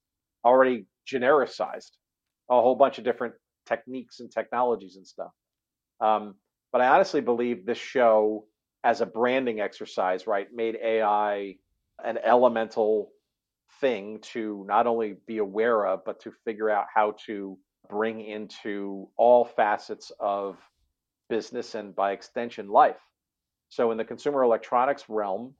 already 0.44 0.86
genericized. 1.10 1.90
A 2.50 2.60
whole 2.60 2.76
bunch 2.76 2.98
of 2.98 3.04
different 3.04 3.34
techniques 3.66 4.20
and 4.20 4.30
technologies 4.30 4.96
and 4.96 5.06
stuff. 5.06 5.32
Um, 6.00 6.34
but 6.72 6.80
I 6.80 6.88
honestly 6.88 7.20
believe 7.20 7.64
this 7.66 7.78
show, 7.78 8.46
as 8.84 9.00
a 9.00 9.06
branding 9.06 9.60
exercise, 9.60 10.26
right, 10.26 10.48
made 10.52 10.76
AI 10.82 11.56
an 12.04 12.18
elemental 12.24 13.10
thing 13.80 14.20
to 14.20 14.64
not 14.68 14.86
only 14.86 15.16
be 15.26 15.38
aware 15.38 15.86
of, 15.86 16.04
but 16.04 16.20
to 16.20 16.32
figure 16.44 16.70
out 16.70 16.86
how 16.94 17.14
to 17.26 17.58
bring 17.88 18.20
into 18.20 19.08
all 19.16 19.44
facets 19.44 20.12
of 20.20 20.56
business 21.28 21.74
and 21.74 21.94
by 21.94 22.12
extension 22.12 22.68
life. 22.68 22.96
So 23.68 23.90
in 23.90 23.98
the 23.98 24.04
consumer 24.04 24.42
electronics 24.42 25.04
realm, 25.08 25.54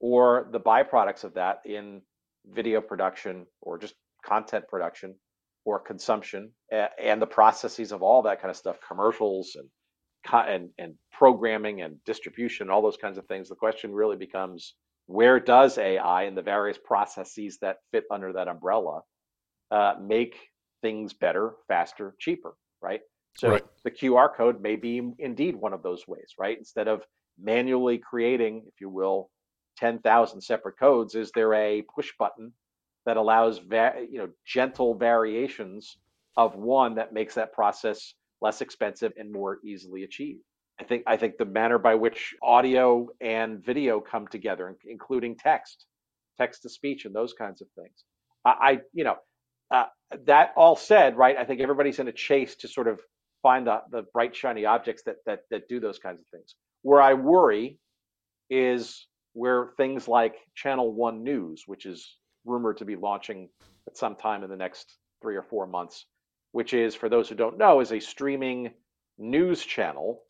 or 0.00 0.48
the 0.50 0.60
byproducts 0.60 1.24
of 1.24 1.34
that 1.34 1.60
in 1.64 2.02
video 2.46 2.80
production 2.80 3.46
or 3.60 3.78
just 3.78 3.94
content 4.24 4.66
production 4.68 5.14
or 5.64 5.78
consumption 5.78 6.50
and 6.70 7.22
the 7.22 7.26
processes 7.26 7.92
of 7.92 8.02
all 8.02 8.22
that 8.22 8.40
kind 8.40 8.50
of 8.50 8.56
stuff, 8.56 8.76
commercials 8.86 9.56
and 9.56 9.68
and 10.32 10.70
and 10.78 10.94
programming 11.12 11.82
and 11.82 11.96
distribution, 12.04 12.70
all 12.70 12.82
those 12.82 12.96
kinds 12.96 13.18
of 13.18 13.26
things. 13.26 13.48
The 13.48 13.54
question 13.54 13.92
really 13.92 14.16
becomes 14.16 14.74
where 15.06 15.40
does 15.40 15.78
AI 15.78 16.22
and 16.24 16.36
the 16.36 16.42
various 16.42 16.78
processes 16.82 17.58
that 17.60 17.78
fit 17.92 18.04
under 18.10 18.32
that 18.32 18.48
umbrella 18.48 19.00
uh, 19.70 19.94
make 20.00 20.36
things 20.80 21.12
better, 21.12 21.52
faster, 21.68 22.14
cheaper, 22.18 22.54
right? 22.80 23.00
So 23.36 23.50
Right. 23.50 23.64
the 23.84 23.90
QR 23.90 24.34
code 24.34 24.60
may 24.60 24.76
be 24.76 25.00
indeed 25.18 25.56
one 25.56 25.72
of 25.72 25.82
those 25.82 26.06
ways, 26.06 26.34
right? 26.38 26.56
Instead 26.58 26.88
of 26.88 27.02
manually 27.40 27.98
creating, 27.98 28.64
if 28.66 28.80
you 28.80 28.88
will, 28.88 29.30
10,000 29.78 30.40
separate 30.40 30.78
codes, 30.78 31.14
is 31.14 31.30
there 31.34 31.54
a 31.54 31.82
push 31.94 32.12
button 32.18 32.52
that 33.06 33.16
allows 33.16 33.58
va- 33.58 34.06
you 34.08 34.18
know 34.18 34.28
gentle 34.46 34.94
variations 34.94 35.96
of 36.36 36.54
one 36.54 36.94
that 36.96 37.12
makes 37.12 37.34
that 37.34 37.52
process 37.52 38.14
less 38.40 38.60
expensive 38.60 39.12
and 39.16 39.32
more 39.32 39.58
easily 39.64 40.04
achieved? 40.04 40.42
I 40.80 40.84
think 40.84 41.04
I 41.06 41.16
think 41.16 41.36
the 41.38 41.44
manner 41.44 41.78
by 41.78 41.94
which 41.94 42.34
audio 42.42 43.08
and 43.20 43.64
video 43.64 44.00
come 44.00 44.26
together, 44.28 44.76
including 44.86 45.36
text, 45.36 45.86
text 46.38 46.62
to 46.62 46.68
speech, 46.68 47.04
and 47.04 47.14
those 47.14 47.34
kinds 47.34 47.60
of 47.62 47.68
things. 47.78 48.04
I, 48.44 48.50
I 48.50 48.80
you 48.92 49.04
know, 49.04 49.16
uh, 49.70 49.86
that 50.26 50.52
all 50.56 50.76
said, 50.76 51.16
right? 51.16 51.36
I 51.36 51.44
think 51.44 51.60
everybody's 51.60 51.98
in 51.98 52.08
a 52.08 52.12
chase 52.12 52.56
to 52.56 52.68
sort 52.68 52.88
of 52.88 53.00
find 53.42 53.66
the 53.66 53.82
the 53.90 54.02
bright 54.12 54.34
shiny 54.34 54.64
objects 54.64 55.02
that 55.04 55.16
that 55.26 55.40
that 55.50 55.68
do 55.68 55.80
those 55.80 55.98
kinds 55.98 56.20
of 56.20 56.26
things. 56.28 56.54
Where 56.82 57.00
I 57.00 57.14
worry 57.14 57.78
is 58.50 59.06
where 59.32 59.70
things 59.76 60.08
like 60.08 60.34
Channel 60.54 60.92
One 60.92 61.22
News, 61.22 61.64
which 61.66 61.86
is 61.86 62.18
rumored 62.44 62.78
to 62.78 62.84
be 62.84 62.96
launching 62.96 63.48
at 63.86 63.96
some 63.96 64.16
time 64.16 64.42
in 64.42 64.50
the 64.50 64.56
next 64.56 64.98
three 65.22 65.36
or 65.36 65.42
four 65.42 65.66
months, 65.66 66.06
which 66.52 66.74
is 66.74 66.94
for 66.94 67.08
those 67.08 67.28
who 67.28 67.34
don't 67.34 67.58
know, 67.58 67.80
is 67.80 67.92
a 67.92 68.00
streaming 68.00 68.72
news 69.18 69.64
channel. 69.64 70.22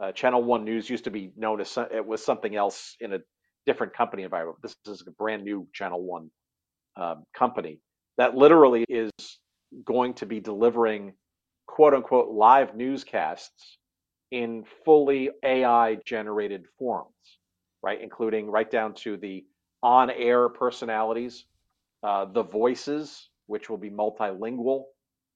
Uh, 0.00 0.12
channel 0.12 0.42
One 0.42 0.64
News 0.64 0.90
used 0.90 1.04
to 1.04 1.10
be 1.10 1.32
known 1.36 1.60
as 1.60 1.78
it 1.92 2.04
was 2.04 2.24
something 2.24 2.54
else 2.56 2.96
in 3.00 3.12
a 3.12 3.18
different 3.64 3.94
company 3.94 4.24
environment. 4.24 4.58
This 4.62 4.74
is 4.86 5.04
a 5.06 5.10
brand 5.12 5.44
new 5.44 5.68
Channel 5.72 6.02
One 6.02 6.30
um, 6.96 7.24
company 7.36 7.80
that 8.18 8.36
literally 8.36 8.84
is 8.88 9.10
going 9.84 10.14
to 10.14 10.26
be 10.26 10.40
delivering 10.40 11.14
quote 11.66 11.94
unquote 11.94 12.30
live 12.30 12.74
newscasts 12.76 13.78
in 14.34 14.64
fully 14.84 15.30
AI 15.44 15.96
generated 16.06 16.66
forms, 16.78 17.38
right? 17.84 18.02
Including 18.02 18.50
right 18.50 18.70
down 18.70 18.94
to 18.96 19.16
the 19.16 19.46
on 19.82 20.10
air 20.10 20.50
personalities, 20.50 21.46
uh, 22.02 22.26
the 22.26 22.42
voices, 22.44 23.30
which 23.46 23.70
will 23.70 23.78
be 23.78 23.90
multilingual, 23.90 24.84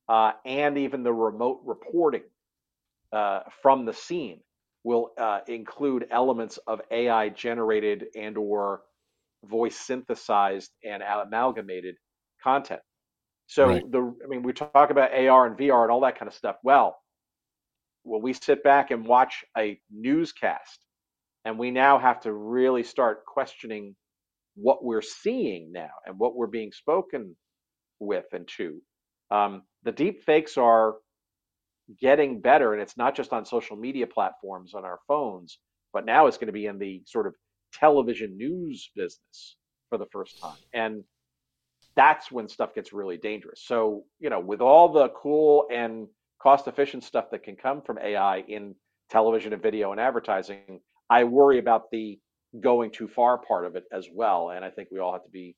uh, 0.08 0.32
and 0.46 0.78
even 0.78 1.04
the 1.04 1.12
remote 1.14 1.62
reporting 1.64 2.24
uh, 3.12 3.42
from 3.62 3.86
the 3.86 3.94
scene 3.94 4.40
will 4.84 5.12
uh, 5.18 5.40
include 5.48 6.06
elements 6.10 6.58
of 6.68 6.80
AI 6.92 7.30
generated 7.30 8.06
and 8.16 8.38
or 8.38 8.82
voice 9.46 9.76
synthesized 9.76 10.72
and 10.84 11.02
amalgamated 11.04 11.96
content. 12.42 12.82
So 13.48 13.66
Right. 13.66 13.84
the 13.92 14.14
I 14.24 14.28
mean 14.28 14.42
we 14.44 14.54
talk 14.54 14.90
about 14.90 15.14
AR 15.14 15.46
and 15.46 15.58
VR 15.58 15.84
and 15.84 15.92
all 15.92 16.02
that 16.02 16.18
kind 16.18 16.28
of 16.28 16.34
stuff. 16.34 16.56
Well, 16.64 16.98
when 18.08 18.22
we 18.22 18.32
sit 18.32 18.62
back 18.62 18.90
and 18.90 19.06
watch 19.06 19.44
a 19.56 19.78
newscast 19.90 20.80
and 21.44 21.58
we 21.58 21.70
now 21.70 21.98
have 21.98 22.20
to 22.20 22.32
really 22.32 22.82
start 22.82 23.24
questioning 23.26 23.94
what 24.54 24.84
we're 24.84 25.02
seeing 25.02 25.70
now 25.72 25.90
and 26.06 26.18
what 26.18 26.34
we're 26.34 26.46
being 26.46 26.72
spoken 26.72 27.36
with 28.00 28.24
and 28.32 28.48
to. 28.56 28.80
Um, 29.30 29.62
the 29.84 29.92
deep 29.92 30.24
fakes 30.24 30.56
are 30.56 30.96
getting 32.00 32.40
better, 32.40 32.72
and 32.72 32.82
it's 32.82 32.96
not 32.96 33.14
just 33.14 33.32
on 33.32 33.44
social 33.44 33.76
media 33.76 34.06
platforms 34.06 34.74
on 34.74 34.84
our 34.84 34.98
phones, 35.06 35.58
but 35.92 36.04
now 36.04 36.26
it's 36.26 36.36
going 36.36 36.48
to 36.48 36.52
be 36.52 36.66
in 36.66 36.78
the 36.78 37.02
sort 37.06 37.26
of 37.26 37.34
television 37.72 38.36
news 38.36 38.90
business 38.96 39.56
for 39.88 39.98
the 39.98 40.06
first 40.12 40.40
time. 40.40 40.56
And 40.74 41.04
that's 41.96 42.30
when 42.30 42.48
stuff 42.48 42.74
gets 42.74 42.92
really 42.92 43.16
dangerous. 43.16 43.62
So, 43.64 44.04
you 44.18 44.30
know, 44.30 44.40
with 44.40 44.60
all 44.60 44.88
the 44.92 45.08
cool 45.10 45.66
and 45.72 46.08
cost 46.42 46.68
efficient 46.68 47.04
stuff 47.04 47.30
that 47.30 47.42
can 47.42 47.56
come 47.56 47.82
from 47.82 47.98
AI 47.98 48.38
in 48.48 48.74
television 49.10 49.52
and 49.52 49.62
video 49.62 49.92
and 49.92 50.00
advertising, 50.00 50.80
I 51.10 51.24
worry 51.24 51.58
about 51.58 51.90
the 51.90 52.18
going 52.60 52.90
too 52.90 53.08
far 53.08 53.38
part 53.38 53.66
of 53.66 53.76
it 53.76 53.84
as 53.92 54.08
well. 54.12 54.50
And 54.50 54.64
I 54.64 54.70
think 54.70 54.88
we 54.90 54.98
all 54.98 55.12
have 55.12 55.24
to 55.24 55.30
be 55.30 55.56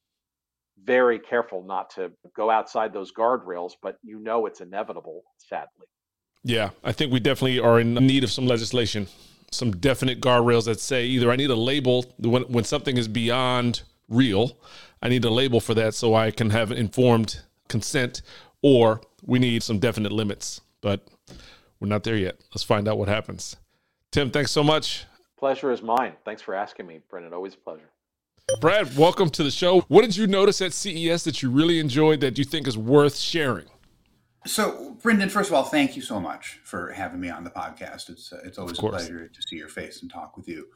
very 0.83 1.19
careful 1.19 1.63
not 1.65 1.91
to 1.91 2.11
go 2.35 2.51
outside 2.51 2.93
those 2.93 3.13
guardrails, 3.13 3.73
but 3.83 3.97
you 4.03 4.19
know 4.21 4.47
it's 4.47 4.61
inevitable, 4.61 5.23
sadly. 5.39 5.87
Yeah, 6.43 6.71
I 6.83 6.93
think 6.93 7.13
we 7.13 7.21
definitely 7.21 7.59
are 7.59 7.81
in 7.81 7.95
need 7.95 8.25
of 8.25 8.31
some 8.31 8.47
legislation, 8.47 9.09
some 9.51 9.73
definite 9.73 10.21
guardrails 10.21 10.65
that 10.65 10.81
say 10.81 11.05
either 11.05 11.31
I 11.31 11.37
need 11.37 11.51
a 11.51 11.57
label 11.57 12.07
when 12.19 12.43
when 12.45 12.65
something 12.65 12.97
is 12.97 13.09
beyond 13.09 13.83
real, 14.09 14.57
I 15.03 15.11
need 15.11 15.25
a 15.25 15.31
label 15.31 15.61
for 15.61 15.75
that 15.75 15.95
so 15.95 16.15
I 16.15 16.31
can 16.31 16.51
have 16.51 16.73
informed 16.73 17.43
consent, 17.69 18.23
or 18.63 19.03
we 19.23 19.39
need 19.39 19.63
some 19.63 19.79
definite 19.79 20.13
limits. 20.13 20.63
But 20.81 21.07
we're 21.79 21.89
not 21.89 22.05
there 22.05 22.17
yet. 22.17 22.41
Let's 22.53 22.63
find 22.63 22.89
out 22.89 22.99
what 22.99 23.09
happens. 23.09 23.57
Tim, 24.11 24.31
thanks 24.31 24.51
so 24.51 24.65
much. 24.65 25.05
Pleasure 25.39 25.71
is 25.71 25.83
mine. 25.83 26.15
Thanks 26.25 26.43
for 26.43 26.55
asking 26.55 26.87
me, 26.87 27.01
Bryndan. 27.11 27.33
Always 27.33 27.55
a 27.55 27.59
pleasure. 27.59 27.91
Brad, 28.61 28.97
welcome 28.97 29.31
to 29.31 29.43
the 29.43 29.51
show. 29.51 29.81
What 29.83 30.03
did 30.03 30.17
you 30.17 30.27
notice 30.27 30.61
at 30.61 30.73
CES 30.73 31.25
that 31.25 31.43
you 31.43 31.51
really 31.51 31.79
enjoyed 31.79 32.21
that 32.21 32.37
you 32.37 32.45
think 32.45 32.67
is 32.67 32.77
worth 32.77 33.17
sharing? 33.17 33.67
So, 34.47 34.97
Bryndan, 35.03 35.31
first 35.31 35.51
of 35.51 35.55
all, 35.55 35.65
thank 35.65 35.97
you 35.97 36.03
so 36.03 36.19
much 36.19 36.61
for 36.65 36.91
having 36.91 37.21
me 37.21 37.29
on 37.29 37.45
the 37.45 37.51
podcast. 37.51 38.09
It's 38.09 38.33
uh, 38.33 38.41
it's 38.45 38.59
always 38.59 38.79
a 38.79 38.83
pleasure 38.83 39.29
to 39.29 39.43
see 39.43 39.57
your 39.57 39.69
face 39.69 40.03
and 40.03 40.11
talk 40.11 40.37
with 40.37 40.49
you. 40.49 40.67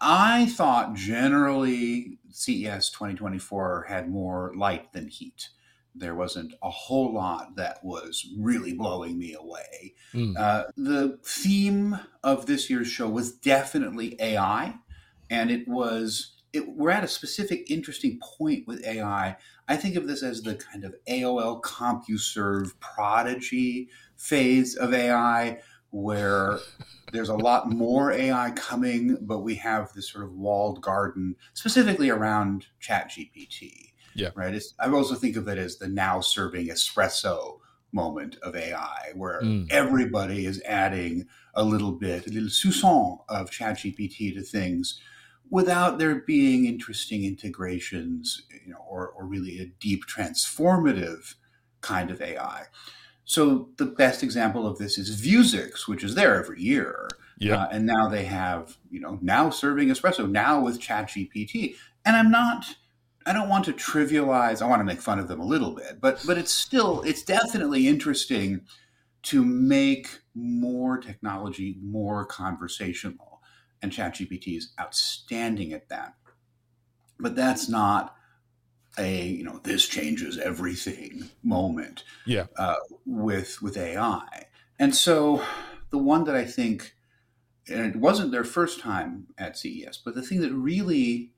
I 0.00 0.46
thought 0.46 0.94
generally 0.94 2.18
CES 2.30 2.90
2024 2.90 3.86
had 3.88 4.08
more 4.08 4.52
light 4.56 4.92
than 4.92 5.08
heat. 5.08 5.48
There 5.94 6.14
wasn't 6.14 6.54
a 6.62 6.70
whole 6.70 7.12
lot 7.12 7.56
that 7.56 7.84
was 7.84 8.26
really 8.38 8.72
blowing 8.72 9.18
me 9.18 9.34
away. 9.34 9.94
Mm. 10.14 10.36
Uh, 10.38 10.64
the 10.76 11.18
theme 11.22 11.98
of 12.24 12.46
this 12.46 12.70
year's 12.70 12.88
show 12.88 13.08
was 13.08 13.32
definitely 13.32 14.16
AI, 14.20 14.74
and 15.30 15.50
it 15.50 15.68
was 15.68 16.32
it, 16.52 16.68
we're 16.68 16.90
at 16.90 17.04
a 17.04 17.08
specific 17.08 17.70
interesting 17.70 18.20
point 18.20 18.66
with 18.66 18.84
AI. 18.86 19.36
I 19.68 19.76
think 19.76 19.96
of 19.96 20.06
this 20.06 20.22
as 20.22 20.42
the 20.42 20.54
kind 20.54 20.84
of 20.84 20.94
AOL 21.08 21.62
CompuServe 21.62 22.72
prodigy 22.80 23.88
phase 24.16 24.76
of 24.76 24.92
AI, 24.92 25.60
where 25.90 26.58
there's 27.12 27.28
a 27.28 27.36
lot 27.36 27.70
more 27.70 28.12
AI 28.12 28.50
coming, 28.52 29.18
but 29.22 29.40
we 29.40 29.54
have 29.56 29.92
this 29.92 30.10
sort 30.10 30.24
of 30.24 30.32
walled 30.32 30.80
garden, 30.80 31.36
specifically 31.54 32.10
around 32.10 32.66
ChatGPT. 32.82 33.91
Yeah. 34.14 34.30
Right. 34.34 34.54
It's, 34.54 34.74
I 34.78 34.90
also 34.90 35.14
think 35.14 35.36
of 35.36 35.48
it 35.48 35.58
as 35.58 35.76
the 35.78 35.88
now 35.88 36.20
serving 36.20 36.68
espresso 36.68 37.58
moment 37.92 38.36
of 38.42 38.56
AI, 38.56 39.12
where 39.14 39.40
Mm. 39.42 39.70
everybody 39.70 40.46
is 40.46 40.62
adding 40.66 41.26
a 41.54 41.62
little 41.62 41.92
bit, 41.92 42.26
a 42.26 42.30
little 42.30 42.48
soupçon 42.48 43.18
of 43.28 43.50
ChatGPT 43.50 44.34
to 44.34 44.42
things 44.42 44.98
without 45.50 45.98
there 45.98 46.14
being 46.26 46.64
interesting 46.64 47.24
integrations, 47.24 48.42
you 48.64 48.72
know, 48.72 48.84
or, 48.88 49.08
or 49.08 49.26
really 49.26 49.60
a 49.60 49.66
deep 49.80 50.06
transformative 50.06 51.34
kind 51.82 52.10
of 52.10 52.22
AI. 52.22 52.64
So 53.24 53.68
the 53.76 53.86
best 53.86 54.22
example 54.22 54.66
of 54.66 54.78
this 54.78 54.96
is 54.98 55.20
Vuzix, 55.20 55.86
which 55.86 56.02
is 56.04 56.14
there 56.14 56.36
every 56.42 56.60
year. 56.60 57.08
Yeah. 57.38 57.56
Uh, 57.64 57.68
and 57.72 57.86
now 57.86 58.08
they 58.08 58.24
have, 58.24 58.76
you 58.90 59.00
know, 59.00 59.18
now 59.20 59.50
serving 59.50 59.88
espresso, 59.88 60.30
now 60.30 60.60
with 60.60 60.80
ChatGPT. 60.80 61.74
And 62.04 62.16
I'm 62.16 62.30
not 62.30 62.64
I 63.26 63.32
don't 63.32 63.48
want 63.48 63.64
to 63.66 63.72
trivialize, 63.72 64.62
I 64.62 64.66
want 64.66 64.80
to 64.80 64.84
make 64.84 65.00
fun 65.00 65.18
of 65.18 65.28
them 65.28 65.40
a 65.40 65.44
little 65.44 65.72
bit, 65.74 66.00
but 66.00 66.22
but 66.26 66.38
it's 66.38 66.52
still 66.52 67.02
it's 67.02 67.22
definitely 67.22 67.86
interesting 67.88 68.62
to 69.24 69.44
make 69.44 70.20
more 70.34 70.98
technology 70.98 71.76
more 71.82 72.24
conversational. 72.24 73.40
And 73.80 73.92
ChatGPT 73.92 74.56
is 74.56 74.72
outstanding 74.80 75.72
at 75.72 75.88
that. 75.88 76.14
But 77.18 77.34
that's 77.36 77.68
not 77.68 78.14
a, 78.98 79.24
you 79.26 79.44
know, 79.44 79.58
this 79.64 79.86
changes 79.88 80.38
everything 80.38 81.30
moment 81.42 82.04
Yeah. 82.26 82.46
uh, 82.56 82.76
with 83.06 83.62
with 83.62 83.76
AI. 83.76 84.46
And 84.78 84.94
so 84.94 85.42
the 85.90 85.98
one 85.98 86.24
that 86.24 86.34
I 86.34 86.44
think, 86.44 86.94
and 87.68 87.86
it 87.86 87.96
wasn't 87.96 88.32
their 88.32 88.44
first 88.44 88.80
time 88.80 89.28
at 89.38 89.56
CES, 89.56 89.98
but 90.04 90.14
the 90.14 90.22
thing 90.22 90.40
that 90.40 90.52
really, 90.52 91.32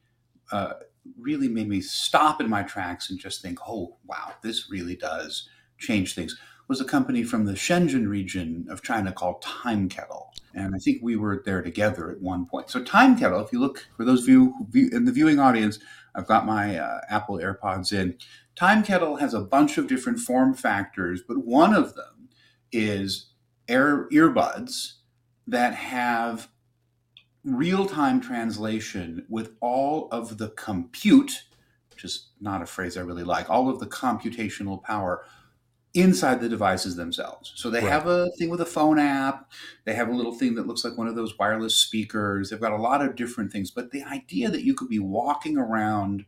uh, 0.50 0.74
really 1.18 1.48
made 1.48 1.68
me 1.68 1.80
stop 1.80 2.40
in 2.40 2.48
my 2.48 2.62
tracks 2.62 3.10
and 3.10 3.18
just 3.18 3.42
think, 3.42 3.58
oh 3.66 3.96
wow, 4.06 4.32
this 4.42 4.70
really 4.70 4.96
does 4.96 5.48
change 5.78 6.14
things, 6.14 6.36
was 6.68 6.80
a 6.80 6.84
company 6.84 7.22
from 7.22 7.44
the 7.44 7.52
Shenzhen 7.52 8.08
region 8.08 8.66
of 8.70 8.82
China 8.82 9.12
called 9.12 9.42
Timekettle. 9.42 10.28
And 10.54 10.74
I 10.74 10.78
think 10.78 11.02
we 11.02 11.16
were 11.16 11.42
there 11.44 11.62
together 11.62 12.10
at 12.10 12.20
one 12.20 12.46
point. 12.46 12.70
So 12.70 12.82
Timekettle, 12.82 13.44
if 13.44 13.52
you 13.52 13.60
look 13.60 13.86
for 13.96 14.04
those 14.04 14.22
of 14.22 14.28
you 14.28 14.54
in 14.72 15.04
the 15.04 15.12
viewing 15.12 15.38
audience, 15.38 15.78
I've 16.14 16.26
got 16.26 16.46
my 16.46 16.78
uh, 16.78 17.00
Apple 17.10 17.38
AirPods 17.38 17.92
in. 17.92 18.16
Timekettle 18.56 19.18
has 19.18 19.34
a 19.34 19.40
bunch 19.40 19.78
of 19.78 19.88
different 19.88 20.20
form 20.20 20.54
factors, 20.54 21.22
but 21.26 21.38
one 21.38 21.74
of 21.74 21.96
them 21.96 22.28
is 22.70 23.32
air 23.68 24.08
earbuds 24.10 24.94
that 25.46 25.74
have 25.74 26.48
real-time 27.44 28.20
translation 28.20 29.26
with 29.28 29.56
all 29.60 30.08
of 30.10 30.38
the 30.38 30.50
compute, 30.50 31.44
which 31.90 32.04
is 32.04 32.30
not 32.40 32.62
a 32.62 32.66
phrase 32.66 32.96
I 32.96 33.02
really 33.02 33.24
like, 33.24 33.50
all 33.50 33.68
of 33.68 33.80
the 33.80 33.86
computational 33.86 34.82
power 34.82 35.24
inside 35.94 36.40
the 36.40 36.48
devices 36.48 36.96
themselves. 36.96 37.52
So 37.56 37.70
they 37.70 37.82
Right. 37.82 37.90
have 37.90 38.06
a 38.06 38.28
thing 38.38 38.50
with 38.50 38.60
a 38.60 38.66
phone 38.66 38.98
app, 38.98 39.52
they 39.84 39.94
have 39.94 40.08
a 40.08 40.14
little 40.14 40.34
thing 40.34 40.54
that 40.56 40.66
looks 40.66 40.84
like 40.84 40.98
one 40.98 41.06
of 41.06 41.14
those 41.16 41.38
wireless 41.38 41.76
speakers. 41.76 42.50
They've 42.50 42.60
got 42.60 42.72
a 42.72 42.76
lot 42.76 43.02
of 43.02 43.14
different 43.16 43.52
things, 43.52 43.70
but 43.70 43.92
the 43.92 44.02
idea 44.02 44.50
that 44.50 44.64
you 44.64 44.74
could 44.74 44.88
be 44.88 44.98
walking 44.98 45.56
around 45.56 46.26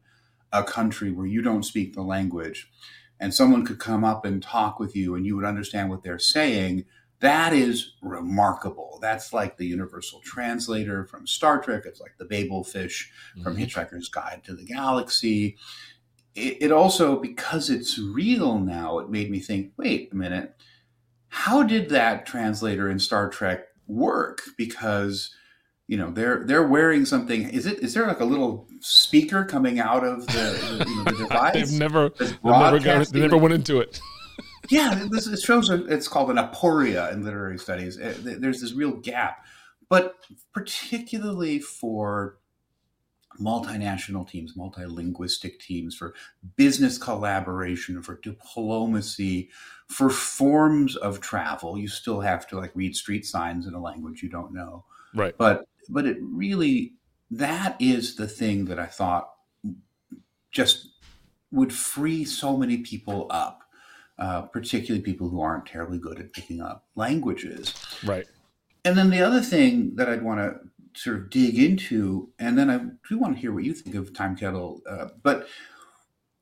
a 0.53 0.65
country 0.65 1.11
where 1.13 1.27
you 1.27 1.43
don't 1.43 1.65
speak 1.65 1.95
the 1.95 2.03
language 2.03 2.71
and 3.21 3.35
someone 3.35 3.65
could 3.65 3.79
come 3.81 4.05
up 4.05 4.25
and 4.25 4.43
talk 4.43 4.79
with 4.79 4.95
you 4.97 5.15
and 5.15 5.27
you 5.27 5.37
would 5.37 5.45
understand 5.45 5.91
what 5.91 6.03
they're 6.03 6.19
saying, 6.19 6.85
that 7.21 7.53
is 7.53 7.95
remarkable. 8.03 8.99
That's 9.01 9.33
like 9.33 9.57
the 9.57 9.67
universal 9.67 10.21
translator 10.25 11.07
from 11.07 11.27
Star 11.27 11.61
Trek. 11.61 11.85
It's 11.87 12.01
like 12.01 12.17
the 12.19 12.25
Babel 12.27 12.63
fish 12.63 13.11
from 13.43 13.57
Mhm. 13.57 13.67
Hitchhiker's 13.67 14.09
Guide 14.09 14.43
to 14.45 14.55
the 14.55 14.65
Galaxy. 14.65 15.57
It, 16.35 16.59
it 16.61 16.73
also, 16.73 17.19
because 17.19 17.71
it's 17.71 17.99
real 17.99 18.59
now, 18.59 18.99
it 18.99 19.09
made 19.09 19.31
me 19.31 19.41
think 19.41 19.73
wait 19.79 20.11
a 20.13 20.17
minute, 20.17 20.55
how 21.29 21.63
did 21.63 21.89
that 21.91 22.27
translator 22.27 22.91
in 22.91 22.99
Star 22.99 23.31
Trek 23.31 23.65
work? 23.87 24.43
Because 24.59 25.35
you 25.89 25.97
know 25.97 26.11
they're 26.11 26.45
they're 26.45 26.67
wearing 26.67 27.05
something. 27.07 27.49
Is 27.49 27.65
it 27.65 27.79
is 27.79 27.95
there 27.95 28.07
like 28.07 28.21
a 28.21 28.25
little 28.25 28.69
speaker 28.81 29.45
coming 29.45 29.79
out 29.79 30.05
of 30.05 30.27
the, 30.27 30.85
you 30.87 30.97
know, 30.97 31.05
the 31.05 31.13
device? 31.29 31.55
they've 31.55 31.79
never, 31.79 32.09
they've 32.19 32.37
never, 32.45 32.79
got, 32.81 33.09
they 33.09 33.21
never 33.21 33.37
went 33.39 33.55
into 33.55 33.81
it. 33.81 34.01
Yeah, 34.71 35.07
this 35.11 35.27
it 35.27 35.41
shows 35.41 35.71
a, 35.71 35.85
it's 35.87 36.09
called 36.09 36.31
an 36.31 36.37
aporia 36.37 37.13
in 37.13 37.25
literary 37.25 37.59
studies. 37.59 37.99
Uh, 37.99 38.15
th- 38.23 38.39
There's 38.39 38.61
this 38.61 38.73
real 38.73 38.93
gap, 38.93 39.45
but 39.89 40.17
particularly 40.53 41.59
for 41.59 42.39
multinational 43.41 44.29
teams, 44.29 44.55
multilinguistic 44.57 45.59
teams, 45.61 45.95
for 45.95 46.15
business 46.57 46.99
collaboration, 46.99 48.03
for 48.03 48.19
diplomacy, 48.23 49.51
for 49.89 50.11
forms 50.11 50.97
of 50.97 51.21
travel, 51.21 51.79
you 51.79 51.89
still 51.89 52.21
have 52.21 52.47
to 52.49 52.59
like 52.59 52.73
read 52.75 52.97
street 52.97 53.27
signs 53.27 53.67
in 53.67 53.75
a 53.75 53.81
language 53.81 54.23
you 54.23 54.29
don't 54.29 54.53
know. 54.53 54.85
Right. 55.15 55.35
But 55.37 55.67
but 55.89 56.07
it 56.07 56.19
really 56.21 56.95
that 57.31 57.77
is 57.81 58.17
the 58.17 58.29
thing 58.29 58.67
that 58.67 58.79
I 58.79 58.87
thought 58.87 59.31
just 60.51 60.89
would 61.51 61.73
free 61.73 62.25
so 62.25 62.57
many 62.57 62.79
people 62.79 63.27
up 63.31 63.63
uh, 64.19 64.43
particularly 64.43 65.03
people 65.03 65.29
who 65.29 65.41
aren't 65.41 65.67
terribly 65.67 65.99
good 65.99 66.19
at 66.19 66.33
picking 66.33 66.61
up 66.61 66.87
languages. 66.95 67.75
Right. 68.05 68.27
And 68.85 68.97
then 68.97 69.11
the 69.11 69.21
other 69.21 69.41
thing 69.41 69.97
that 69.97 70.09
I'd 70.09 70.23
want 70.23 70.41
to 70.41 71.01
sort 71.01 71.17
of 71.17 71.31
dig 71.31 71.59
into, 71.59 72.31
and 72.39 72.57
then 72.57 72.71
I 72.71 72.79
do 73.09 73.19
want 73.19 73.35
to 73.35 73.41
hear 73.41 73.53
what 73.53 73.65
you 73.65 73.75
think 73.75 73.95
of 73.97 74.13
Timekettle, 74.13 74.81
uh, 74.89 75.09
but 75.23 75.49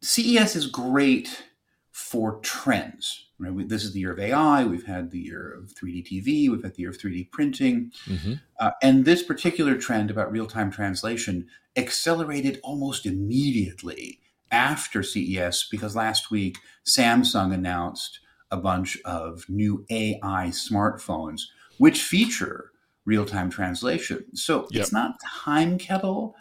CES 0.02 0.54
is 0.54 0.66
great 0.66 1.44
for 1.90 2.38
trends. 2.40 3.26
Right? 3.38 3.52
We, 3.52 3.64
this 3.64 3.82
is 3.82 3.92
the 3.92 4.00
year 4.00 4.12
of 4.12 4.20
AI. 4.20 4.64
We've 4.64 4.86
had 4.86 5.10
the 5.10 5.18
year 5.18 5.54
of 5.54 5.74
3D 5.74 6.06
TV. 6.06 6.48
We've 6.48 6.62
had 6.62 6.74
the 6.74 6.82
year 6.82 6.90
of 6.90 6.98
3D 6.98 7.30
printing. 7.32 7.90
Mm-hmm. 8.06 8.34
Uh, 8.60 8.70
and 8.82 9.04
this 9.04 9.22
particular 9.22 9.76
trend 9.76 10.10
about 10.10 10.30
real 10.30 10.46
time 10.46 10.70
translation 10.70 11.48
accelerated 11.76 12.60
almost 12.62 13.06
immediately 13.06 14.20
after 14.54 15.02
CES 15.02 15.66
because 15.68 15.96
last 15.96 16.30
week 16.30 16.58
Samsung 16.86 17.52
announced 17.52 18.20
a 18.52 18.56
bunch 18.56 18.96
of 19.04 19.44
new 19.48 19.84
AI 19.90 20.46
smartphones 20.52 21.42
which 21.78 22.00
feature 22.02 22.70
real 23.04 23.24
time 23.26 23.50
translation. 23.50 24.24
So 24.34 24.68
Yep. 24.70 24.80
it's 24.82 24.92
not 24.92 25.16
Timekettle 25.44 26.34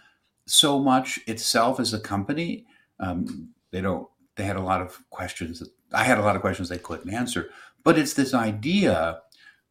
so 0.45 0.79
much 0.79 1.19
itself 1.25 1.79
as 1.79 1.91
a 1.93 1.99
company. 1.99 2.65
Um, 2.99 3.49
they 3.71 3.81
don't. 3.81 4.07
They 4.35 4.43
had 4.43 4.55
a 4.57 4.61
lot 4.61 4.81
of 4.81 5.03
questions 5.09 5.59
that 5.59 5.69
I 5.91 6.03
had 6.03 6.17
a 6.17 6.21
lot 6.21 6.35
of 6.35 6.41
questions 6.41 6.69
they 6.69 6.77
couldn't 6.77 7.13
answer. 7.13 7.49
But 7.83 7.97
it's 7.97 8.13
this 8.13 8.33
idea 8.33 9.21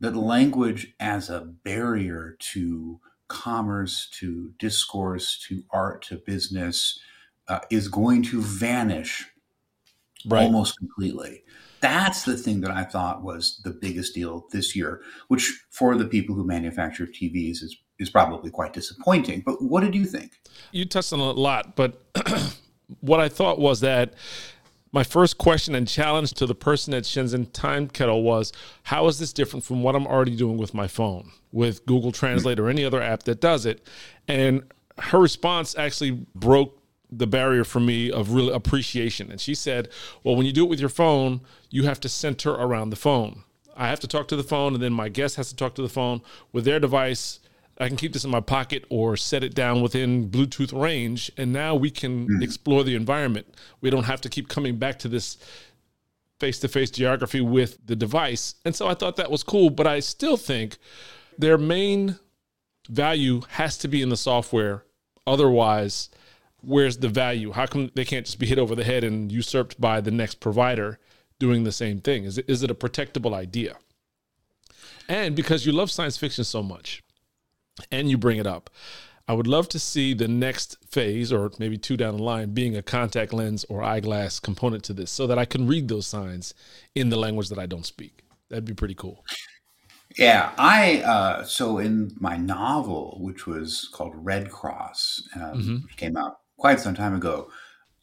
that 0.00 0.16
language 0.16 0.94
as 0.98 1.30
a 1.30 1.40
barrier 1.40 2.36
to 2.52 3.00
commerce, 3.28 4.08
to 4.18 4.52
discourse, 4.58 5.38
to 5.48 5.62
art, 5.70 6.02
to 6.02 6.16
business 6.16 6.98
uh, 7.48 7.60
is 7.70 7.88
going 7.88 8.22
to 8.22 8.40
vanish 8.40 9.26
Right. 10.24 10.44
almost 10.44 10.78
completely. 10.78 11.42
That's 11.80 12.22
the 12.22 12.36
thing 12.36 12.60
that 12.60 12.70
I 12.70 12.84
thought 12.84 13.22
was 13.22 13.60
the 13.64 13.70
biggest 13.70 14.14
deal 14.14 14.46
this 14.52 14.76
year, 14.76 15.02
which 15.28 15.64
for 15.70 15.96
the 15.96 16.04
people 16.04 16.34
who 16.34 16.44
manufacture 16.44 17.06
TVs 17.06 17.62
is 17.62 17.76
is 17.98 18.10
probably 18.10 18.50
quite 18.50 18.72
disappointing. 18.72 19.42
But 19.44 19.62
what 19.62 19.80
did 19.80 19.94
you 19.94 20.04
think? 20.04 20.32
You 20.72 20.84
touched 20.84 21.12
on 21.12 21.20
a 21.20 21.30
lot, 21.30 21.76
but 21.76 22.04
what 23.00 23.20
I 23.20 23.28
thought 23.28 23.58
was 23.58 23.80
that 23.80 24.14
my 24.92 25.04
first 25.04 25.38
question 25.38 25.74
and 25.74 25.86
challenge 25.86 26.32
to 26.34 26.46
the 26.46 26.54
person 26.54 26.94
at 26.94 27.04
Shenzhen 27.04 27.46
Timekettle 27.50 28.22
was 28.22 28.52
how 28.84 29.06
is 29.06 29.18
this 29.18 29.32
different 29.32 29.64
from 29.64 29.82
what 29.82 29.94
I'm 29.94 30.06
already 30.06 30.36
doing 30.36 30.58
with 30.58 30.74
my 30.74 30.88
phone, 30.88 31.30
with 31.52 31.84
Google 31.86 32.12
Translate 32.12 32.58
or 32.58 32.68
any 32.68 32.84
other 32.84 33.00
app 33.00 33.22
that 33.24 33.40
does 33.40 33.66
it? 33.66 33.86
And 34.28 34.62
her 34.98 35.18
response 35.18 35.76
actually 35.76 36.12
broke 36.34 36.81
the 37.12 37.26
barrier 37.26 37.62
for 37.62 37.78
me 37.78 38.10
of 38.10 38.32
real 38.32 38.52
appreciation. 38.52 39.30
And 39.30 39.40
she 39.40 39.54
said, 39.54 39.88
Well, 40.24 40.34
when 40.34 40.46
you 40.46 40.52
do 40.52 40.64
it 40.64 40.70
with 40.70 40.80
your 40.80 40.88
phone, 40.88 41.42
you 41.70 41.84
have 41.84 42.00
to 42.00 42.08
center 42.08 42.50
around 42.50 42.90
the 42.90 42.96
phone. 42.96 43.44
I 43.76 43.88
have 43.88 44.00
to 44.00 44.08
talk 44.08 44.28
to 44.28 44.36
the 44.36 44.42
phone, 44.42 44.74
and 44.74 44.82
then 44.82 44.92
my 44.92 45.08
guest 45.08 45.36
has 45.36 45.48
to 45.48 45.56
talk 45.56 45.74
to 45.76 45.82
the 45.82 45.88
phone 45.88 46.22
with 46.52 46.64
their 46.64 46.80
device. 46.80 47.40
I 47.78 47.88
can 47.88 47.96
keep 47.96 48.12
this 48.12 48.24
in 48.24 48.30
my 48.30 48.40
pocket 48.40 48.84
or 48.90 49.16
set 49.16 49.42
it 49.42 49.54
down 49.54 49.82
within 49.82 50.28
Bluetooth 50.28 50.78
range, 50.78 51.30
and 51.36 51.52
now 51.52 51.74
we 51.74 51.90
can 51.90 52.28
mm. 52.28 52.42
explore 52.42 52.84
the 52.84 52.94
environment. 52.94 53.46
We 53.80 53.90
don't 53.90 54.04
have 54.04 54.20
to 54.22 54.28
keep 54.28 54.48
coming 54.48 54.76
back 54.76 54.98
to 55.00 55.08
this 55.08 55.38
face 56.38 56.58
to 56.60 56.68
face 56.68 56.90
geography 56.90 57.40
with 57.40 57.78
the 57.86 57.96
device. 57.96 58.56
And 58.64 58.74
so 58.74 58.88
I 58.88 58.94
thought 58.94 59.16
that 59.16 59.30
was 59.30 59.42
cool, 59.42 59.70
but 59.70 59.86
I 59.86 60.00
still 60.00 60.36
think 60.36 60.76
their 61.38 61.56
main 61.56 62.18
value 62.88 63.42
has 63.50 63.78
to 63.78 63.88
be 63.88 64.02
in 64.02 64.08
the 64.08 64.16
software. 64.16 64.84
Otherwise, 65.26 66.10
where's 66.62 66.98
the 66.98 67.08
value? 67.08 67.52
How 67.52 67.66
come 67.66 67.90
they 67.94 68.04
can't 68.04 68.26
just 68.26 68.38
be 68.38 68.46
hit 68.46 68.58
over 68.58 68.74
the 68.74 68.84
head 68.84 69.04
and 69.04 69.30
usurped 69.30 69.80
by 69.80 70.00
the 70.00 70.10
next 70.10 70.40
provider 70.40 70.98
doing 71.38 71.64
the 71.64 71.72
same 71.72 72.00
thing? 72.00 72.24
Is 72.24 72.38
it, 72.38 72.44
is 72.48 72.62
it 72.62 72.70
a 72.70 72.74
protectable 72.74 73.34
idea? 73.34 73.76
And 75.08 75.34
because 75.34 75.66
you 75.66 75.72
love 75.72 75.90
science 75.90 76.16
fiction 76.16 76.44
so 76.44 76.62
much 76.62 77.02
and 77.90 78.08
you 78.08 78.16
bring 78.16 78.38
it 78.38 78.46
up, 78.46 78.70
I 79.28 79.34
would 79.34 79.46
love 79.46 79.68
to 79.70 79.78
see 79.78 80.14
the 80.14 80.28
next 80.28 80.78
phase, 80.90 81.32
or 81.32 81.50
maybe 81.58 81.78
two 81.78 81.96
down 81.96 82.16
the 82.16 82.22
line, 82.22 82.54
being 82.54 82.76
a 82.76 82.82
contact 82.82 83.32
lens 83.32 83.64
or 83.68 83.82
eyeglass 83.82 84.40
component 84.40 84.82
to 84.84 84.92
this 84.92 85.10
so 85.10 85.26
that 85.26 85.38
I 85.38 85.44
can 85.44 85.66
read 85.66 85.88
those 85.88 86.06
signs 86.06 86.54
in 86.94 87.08
the 87.08 87.16
language 87.16 87.48
that 87.48 87.58
I 87.58 87.66
don't 87.66 87.86
speak. 87.86 88.22
That'd 88.48 88.64
be 88.64 88.74
pretty 88.74 88.94
cool. 88.94 89.24
Yeah, 90.18 90.52
I 90.58 91.00
uh, 91.02 91.44
so 91.44 91.78
in 91.78 92.14
my 92.20 92.36
novel, 92.36 93.18
which 93.20 93.46
was 93.46 93.88
called 93.92 94.12
Red 94.14 94.50
Cross, 94.50 95.22
um, 95.36 95.84
which 95.84 95.96
came 95.96 96.16
out 96.16 96.41
quite 96.62 96.78
some 96.80 96.94
time 96.94 97.12
ago, 97.14 97.50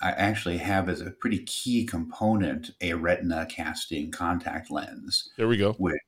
I 0.01 0.11
actually 0.11 0.57
have 0.57 0.89
as 0.89 0.99
a 1.01 1.11
pretty 1.11 1.39
key 1.45 1.85
component 1.85 2.71
a 2.81 2.93
retina 2.93 3.45
casting 3.49 4.11
contact 4.11 4.69
lens, 4.69 5.29
There 5.37 5.47
we 5.47 5.55
go. 5.57 5.73
which 5.79 6.01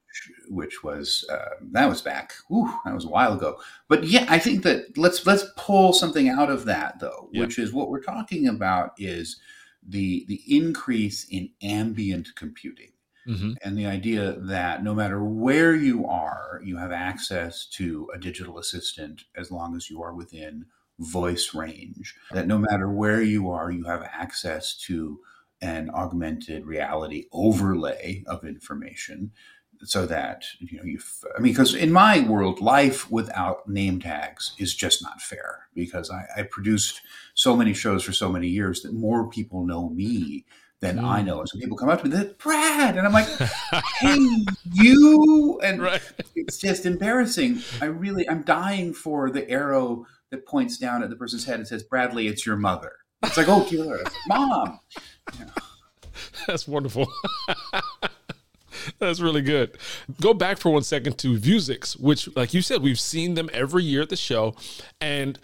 which 0.49 0.83
was 0.83 1.23
uh, 1.31 1.55
that 1.71 1.87
was 1.87 2.01
back, 2.01 2.33
whew, 2.49 2.69
that 2.83 2.93
was 2.93 3.05
a 3.05 3.09
while 3.17 3.33
ago. 3.33 3.57
But 3.87 4.03
yeah, 4.03 4.25
I 4.27 4.37
think 4.37 4.63
that 4.63 4.97
let's 4.97 5.25
let's 5.25 5.45
pull 5.55 5.93
something 5.93 6.27
out 6.27 6.49
of 6.49 6.65
that 6.65 6.99
though, 6.99 7.29
Yeah. 7.31 7.41
which 7.41 7.57
is 7.57 7.71
what 7.71 7.89
we're 7.89 8.03
talking 8.03 8.47
about 8.49 8.91
is 8.97 9.39
the 9.87 10.25
the 10.27 10.41
increase 10.47 11.25
in 11.29 11.49
ambient 11.63 12.27
computing 12.35 12.91
hmm 13.25 13.53
and 13.63 13.77
the 13.77 13.85
idea 13.85 14.35
that 14.39 14.83
no 14.83 14.93
matter 14.95 15.23
where 15.23 15.73
you 15.75 16.05
are, 16.07 16.59
you 16.63 16.75
have 16.77 16.91
access 16.91 17.65
to 17.67 18.09
a 18.15 18.19
digital 18.19 18.57
assistant 18.57 19.23
as 19.41 19.51
long 19.51 19.75
as 19.77 19.89
you 19.89 20.01
are 20.03 20.13
within 20.13 20.65
voice 21.01 21.53
range. 21.53 22.15
That 22.31 22.47
no 22.47 22.57
matter 22.57 22.89
where 22.89 23.21
you 23.21 23.49
are, 23.49 23.71
you 23.71 23.85
have 23.85 24.03
access 24.03 24.75
to 24.87 25.19
an 25.61 25.89
augmented 25.91 26.65
reality 26.65 27.25
overlay 27.31 28.23
of 28.27 28.43
information 28.43 29.31
so 29.83 30.05
that 30.05 30.43
you 30.59 30.77
know 30.77 30.83
you 30.83 30.99
i 31.35 31.39
mean 31.39 31.51
because 31.53 31.73
in 31.73 31.91
my 31.91 32.19
world 32.21 32.59
life 32.61 33.09
without 33.11 33.67
name 33.67 33.99
tags 33.99 34.53
is 34.59 34.75
just 34.75 35.01
not 35.01 35.19
fair 35.21 35.67
because 35.73 36.11
I, 36.11 36.25
I 36.37 36.43
produced 36.43 37.01
so 37.33 37.55
many 37.55 37.73
shows 37.73 38.03
for 38.03 38.11
so 38.11 38.29
many 38.31 38.47
years 38.47 38.81
that 38.81 38.93
more 38.93 39.27
people 39.29 39.65
know 39.65 39.89
me 39.89 40.45
than 40.81 40.99
I 40.99 41.21
Mm. 41.21 41.25
know. 41.25 41.39
And 41.39 41.49
so 41.49 41.59
people 41.59 41.77
come 41.77 41.89
up 41.89 42.01
to 42.01 42.09
me, 42.09 42.15
they're 42.15 42.33
Brad, 42.37 42.97
and 42.97 43.05
I'm 43.05 43.13
like, 43.13 43.27
hey, 43.99 44.17
you, 44.71 45.59
and 45.63 45.79
Right. 45.81 46.01
it's 46.35 46.57
just 46.57 46.85
embarrassing. 46.85 47.63
I 47.79 47.85
really, 47.85 48.27
I'm 48.27 48.41
dying 48.43 48.93
for 48.93 49.29
the 49.29 49.49
arrow 49.49 50.05
that 50.31 50.45
points 50.45 50.77
down 50.77 51.03
at 51.03 51.09
the 51.09 51.15
person's 51.15 51.45
head 51.45 51.59
and 51.59 51.67
says, 51.67 51.83
Bradley, 51.83 52.27
it's 52.27 52.45
your 52.45 52.55
mother. 52.55 52.93
It's 53.23 53.37
like, 53.37 53.47
oh, 53.47 53.63
killer, 53.63 53.99
mom. 54.27 54.79
That's 56.47 56.67
wonderful. 56.67 57.11
That's 58.99 59.19
really 59.19 59.41
good. 59.41 59.77
Go 60.19 60.33
back 60.33 60.57
for 60.57 60.71
one 60.71 60.83
second 60.83 61.17
to 61.19 61.37
Vuzix, 61.37 61.99
which, 61.99 62.33
like 62.35 62.53
you 62.53 62.61
said, 62.61 62.81
we've 62.81 62.99
seen 62.99 63.35
them 63.35 63.49
every 63.53 63.83
year 63.83 64.01
at 64.01 64.09
the 64.09 64.15
show. 64.15 64.55
And 64.99 65.37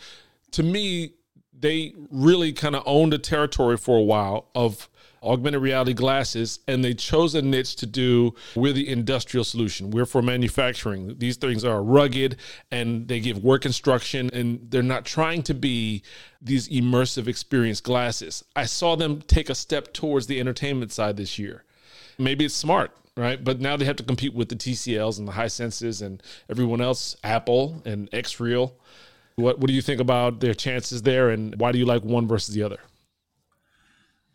to 0.52 0.64
me, 0.64 1.14
they 1.54 1.94
really 2.10 2.54
kind 2.54 2.76
of 2.76 2.84
owned 2.86 3.14
a 3.14 3.20
territory 3.20 3.78
for 3.78 3.98
a 3.98 4.04
while 4.04 4.50
of 4.56 4.90
augmented 5.28 5.62
reality 5.62 5.94
glasses 5.94 6.60
and 6.68 6.84
they 6.84 6.94
chose 6.94 7.36
a 7.36 7.42
niche 7.42 7.76
to 7.78 7.86
do 7.86 8.34
we're 8.56 8.74
the 8.74 8.90
industrial 8.90 9.44
solution. 9.44 9.92
We're 9.92 10.06
for 10.06 10.22
manufacturing. 10.22 11.18
These 11.18 11.38
things 11.38 11.64
are 11.64 11.84
rugged 11.84 12.38
and 12.72 13.08
they 13.08 13.20
give 13.20 13.44
work 13.44 13.66
instruction 13.66 14.30
and 14.34 14.60
they're 14.70 14.84
not 14.84 15.06
trying 15.06 15.44
to 15.44 15.54
be 15.54 16.04
these 16.42 16.70
immersive 16.70 17.28
experience 17.28 17.82
glasses. 17.82 18.44
I 18.56 18.66
saw 18.66 18.96
them 18.96 19.22
take 19.22 19.50
a 19.50 19.56
step 19.56 19.94
towards 19.94 20.28
the 20.28 20.40
entertainment 20.40 20.92
side 20.92 21.18
this 21.18 21.38
year. 21.38 21.64
Maybe 22.18 22.46
it's 22.46 22.56
smart 22.56 22.92
right? 23.16 23.44
But 23.44 23.60
now 23.60 23.76
they 23.76 23.86
have 23.86 23.96
to 23.96 24.04
compete 24.04 24.36
with 24.36 24.50
the 24.50 24.56
tcls 24.56 25.18
and 25.18 25.28
the 25.28 25.32
Hisenses 25.32 26.04
and 26.04 26.22
everyone 26.50 26.82
else 26.82 27.18
apple 27.24 27.82
and 27.84 28.12
xreal 28.12 28.74
what, 29.38 29.60
what 29.60 29.68
do 29.68 29.74
you 29.74 29.82
think 29.82 30.02
about 30.02 30.40
their 30.40 30.54
chances 30.54 31.04
there 31.04 31.30
and 31.30 31.60
why 31.60 31.72
do 31.72 31.78
you 31.78 31.86
like 31.86 32.04
one 32.04 32.28
versus 32.28 32.56
the 32.56 32.64
other 32.64 32.80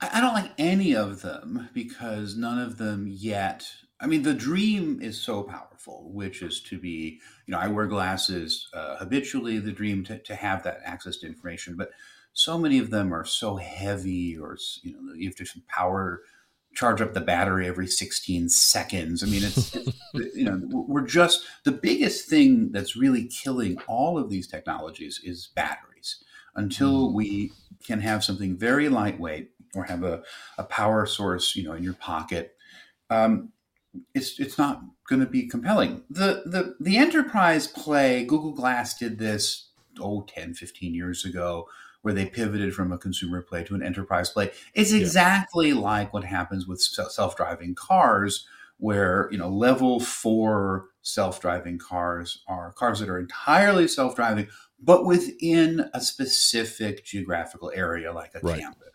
I 0.03 0.19
I 0.19 0.21
don't 0.21 0.35
like 0.35 0.53
any 0.59 0.95
of 0.95 1.23
them 1.23 1.69
because 1.73 2.37
none 2.37 2.59
of 2.59 2.77
them 2.77 3.07
yet. 3.09 3.67
I 4.01 4.07
mean, 4.07 4.23
the 4.23 4.35
dream 4.35 5.01
is 5.01 5.21
so 5.21 5.45
powerful, 5.45 6.11
which 6.13 6.43
is 6.43 6.61
to 6.63 6.79
be, 6.79 7.21
you 7.47 7.53
know, 7.53 7.59
I 7.59 7.69
wear 7.69 7.87
glasses 7.87 8.69
uh, 8.75 8.97
habitually, 8.97 9.61
the 9.61 9.71
dream 9.71 10.03
to, 10.05 10.19
to 10.19 10.35
have 10.35 10.65
that 10.65 10.81
access 10.85 11.19
to 11.19 11.29
information, 11.29 11.77
but 11.77 11.91
so 12.33 12.59
many 12.59 12.79
of 12.79 12.91
them 12.91 13.15
are 13.15 13.25
so 13.25 13.57
heavy 13.57 14.37
or, 14.37 14.57
you 14.83 14.93
know, 14.93 15.15
you 15.15 15.29
have 15.29 15.37
to 15.37 15.47
power, 15.69 16.23
charge 16.75 17.01
up 17.01 17.15
the 17.15 17.21
battery 17.21 17.69
every 17.69 17.87
16 17.87 18.49
seconds. 18.49 19.23
I 19.23 19.27
mean, 19.27 19.45
it's, 19.45 19.77
it's 19.77 19.97
you 20.35 20.45
know, 20.45 20.61
we're 20.73 21.07
just, 21.07 21.45
the 21.65 21.73
biggest 21.73 22.29
thing 22.29 22.73
that's 22.73 22.97
really 22.97 23.27
killing 23.29 23.79
all 23.87 24.19
of 24.19 24.31
these 24.31 24.49
technologies 24.49 25.21
is 25.23 25.51
batteries. 25.55 26.25
Until 26.55 27.15
we 27.15 27.51
can 27.87 28.01
have 28.01 28.23
something 28.23 28.59
very 28.59 28.91
lightweight 28.91 29.52
or 29.75 29.85
have 29.85 30.05
a, 30.05 30.23
a 30.59 30.65
power 30.65 31.07
source, 31.07 31.57
you 31.57 31.65
know, 31.65 31.73
in 31.73 31.83
your 31.83 31.95
pocket, 31.95 32.57
um, 33.11 33.51
it's 34.15 34.41
it's 34.41 34.57
not 34.59 34.83
going 35.09 35.21
to 35.21 35.27
be 35.27 35.47
compelling. 35.49 36.03
The 36.11 36.43
the 36.47 36.75
the 36.81 36.97
enterprise 36.97 37.67
play, 37.67 38.25
Google 38.25 38.53
Glass 38.53 38.99
did 38.99 39.19
this 39.19 39.69
oh 40.01 40.23
10, 40.23 40.55
15 40.55 40.95
years 40.95 41.25
ago 41.25 41.69
where 42.01 42.15
they 42.15 42.27
pivoted 42.27 42.75
from 42.75 42.91
a 42.91 42.99
consumer 42.99 43.43
play 43.43 43.63
to 43.63 43.75
an 43.75 43.83
enterprise 43.83 44.31
play. 44.31 44.51
It's 44.75 44.93
exactly 44.93 45.73
like 45.73 46.13
what 46.13 46.25
happens 46.25 46.67
with 46.67 46.81
self-driving 46.81 47.77
cars 47.77 48.47
where, 48.79 49.29
you 49.31 49.39
know, 49.39 49.49
level 49.49 50.01
4 50.01 50.89
self-driving 51.03 51.79
cars 51.79 52.43
are 52.49 52.73
cars 52.73 52.99
that 53.01 53.09
are 53.09 53.19
entirely 53.21 53.87
self-driving 53.87 54.49
but 54.83 55.05
within 55.07 55.89
a 55.95 56.01
specific 56.01 57.05
geographical 57.05 57.71
area 57.75 58.13
like 58.13 58.35
a 58.35 58.41
Right. 58.41 58.61
campus 58.61 58.92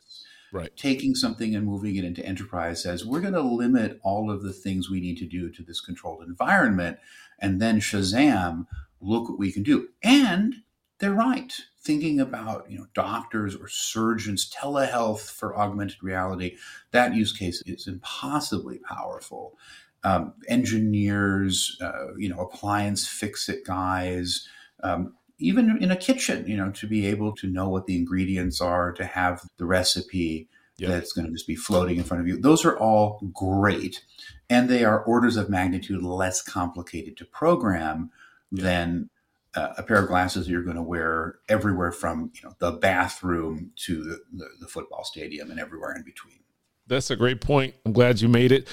right. 0.51 0.75
taking 0.75 1.15
something 1.15 1.55
and 1.55 1.65
moving 1.65 1.95
it 1.95 2.03
into 2.03 2.25
enterprise 2.25 2.83
says 2.83 3.05
we're 3.05 3.21
going 3.21 3.33
to 3.33 3.41
limit 3.41 3.99
all 4.03 4.31
of 4.31 4.43
the 4.43 4.53
things 4.53 4.89
we 4.89 4.99
need 4.99 5.17
to 5.17 5.25
do 5.25 5.49
to 5.49 5.63
this 5.63 5.81
controlled 5.81 6.23
environment 6.23 6.97
and 7.39 7.61
then 7.61 7.79
shazam 7.79 8.65
look 8.99 9.29
what 9.29 9.39
we 9.39 9.51
can 9.51 9.63
do. 9.63 9.89
And 10.03 10.55
they're 10.99 11.13
right. 11.13 11.53
Thinking 11.79 12.19
about 12.19 12.69
you 12.69 12.77
know 12.77 12.87
doctors 12.93 13.55
or 13.55 13.67
surgeons 13.67 14.51
telehealth 14.51 15.29
for 15.31 15.57
augmented 15.57 16.03
reality 16.03 16.57
that 16.91 17.15
use 17.15 17.31
case 17.31 17.61
is 17.65 17.87
impossibly 17.87 18.79
powerful. 18.79 19.57
Um, 20.03 20.33
engineers 20.47 21.77
uh, 21.81 22.15
you 22.17 22.29
know 22.29 22.39
appliance 22.39 23.07
fix 23.07 23.47
it 23.47 23.63
guys 23.65 24.47
um, 24.83 25.15
even 25.39 25.77
in 25.81 25.91
a 25.91 25.95
kitchen, 25.95 26.47
you 26.47 26.57
know, 26.57 26.71
to 26.71 26.87
be 26.87 27.05
able 27.07 27.31
to 27.35 27.47
know 27.47 27.69
what 27.69 27.85
the 27.85 27.95
ingredients 27.95 28.59
are, 28.61 28.91
to 28.93 29.05
have 29.05 29.41
the 29.57 29.65
recipe 29.65 30.47
Yep. 30.79 30.89
that's 30.91 31.11
going 31.11 31.25
to 31.25 31.33
just 31.33 31.47
be 31.47 31.55
floating 31.55 31.97
in 31.97 32.03
front 32.03 32.21
of 32.21 32.27
you. 32.27 32.39
Those 32.39 32.63
are 32.63 32.77
all 32.77 33.19
great. 33.33 34.03
And 34.47 34.69
they 34.69 34.85
are 34.85 35.03
orders 35.03 35.35
of 35.35 35.49
magnitude 35.49 36.03
less 36.03 36.39
complicated 36.43 37.17
to 37.17 37.25
program 37.25 38.11
than 38.51 39.09
uh, 39.55 39.73
a 39.79 39.81
pair 39.81 39.97
of 39.97 40.07
glasses 40.07 40.47
you're 40.47 40.61
going 40.61 40.75
to 40.75 40.83
wear 40.83 41.39
everywhere 41.49 41.91
from, 41.91 42.31
you 42.35 42.41
know, 42.47 42.55
the 42.59 42.73
bathroom 42.73 43.71
to 43.77 44.03
the, 44.03 44.19
the, 44.31 44.47
the 44.61 44.67
football 44.67 45.03
stadium 45.03 45.49
and 45.49 45.59
everywhere 45.59 45.95
in 45.95 46.03
between. 46.03 46.37
That's 46.85 47.09
a 47.09 47.15
great 47.15 47.41
point. 47.41 47.73
I'm 47.83 47.91
glad 47.91 48.21
you 48.21 48.27
made 48.29 48.51
it. 48.51 48.67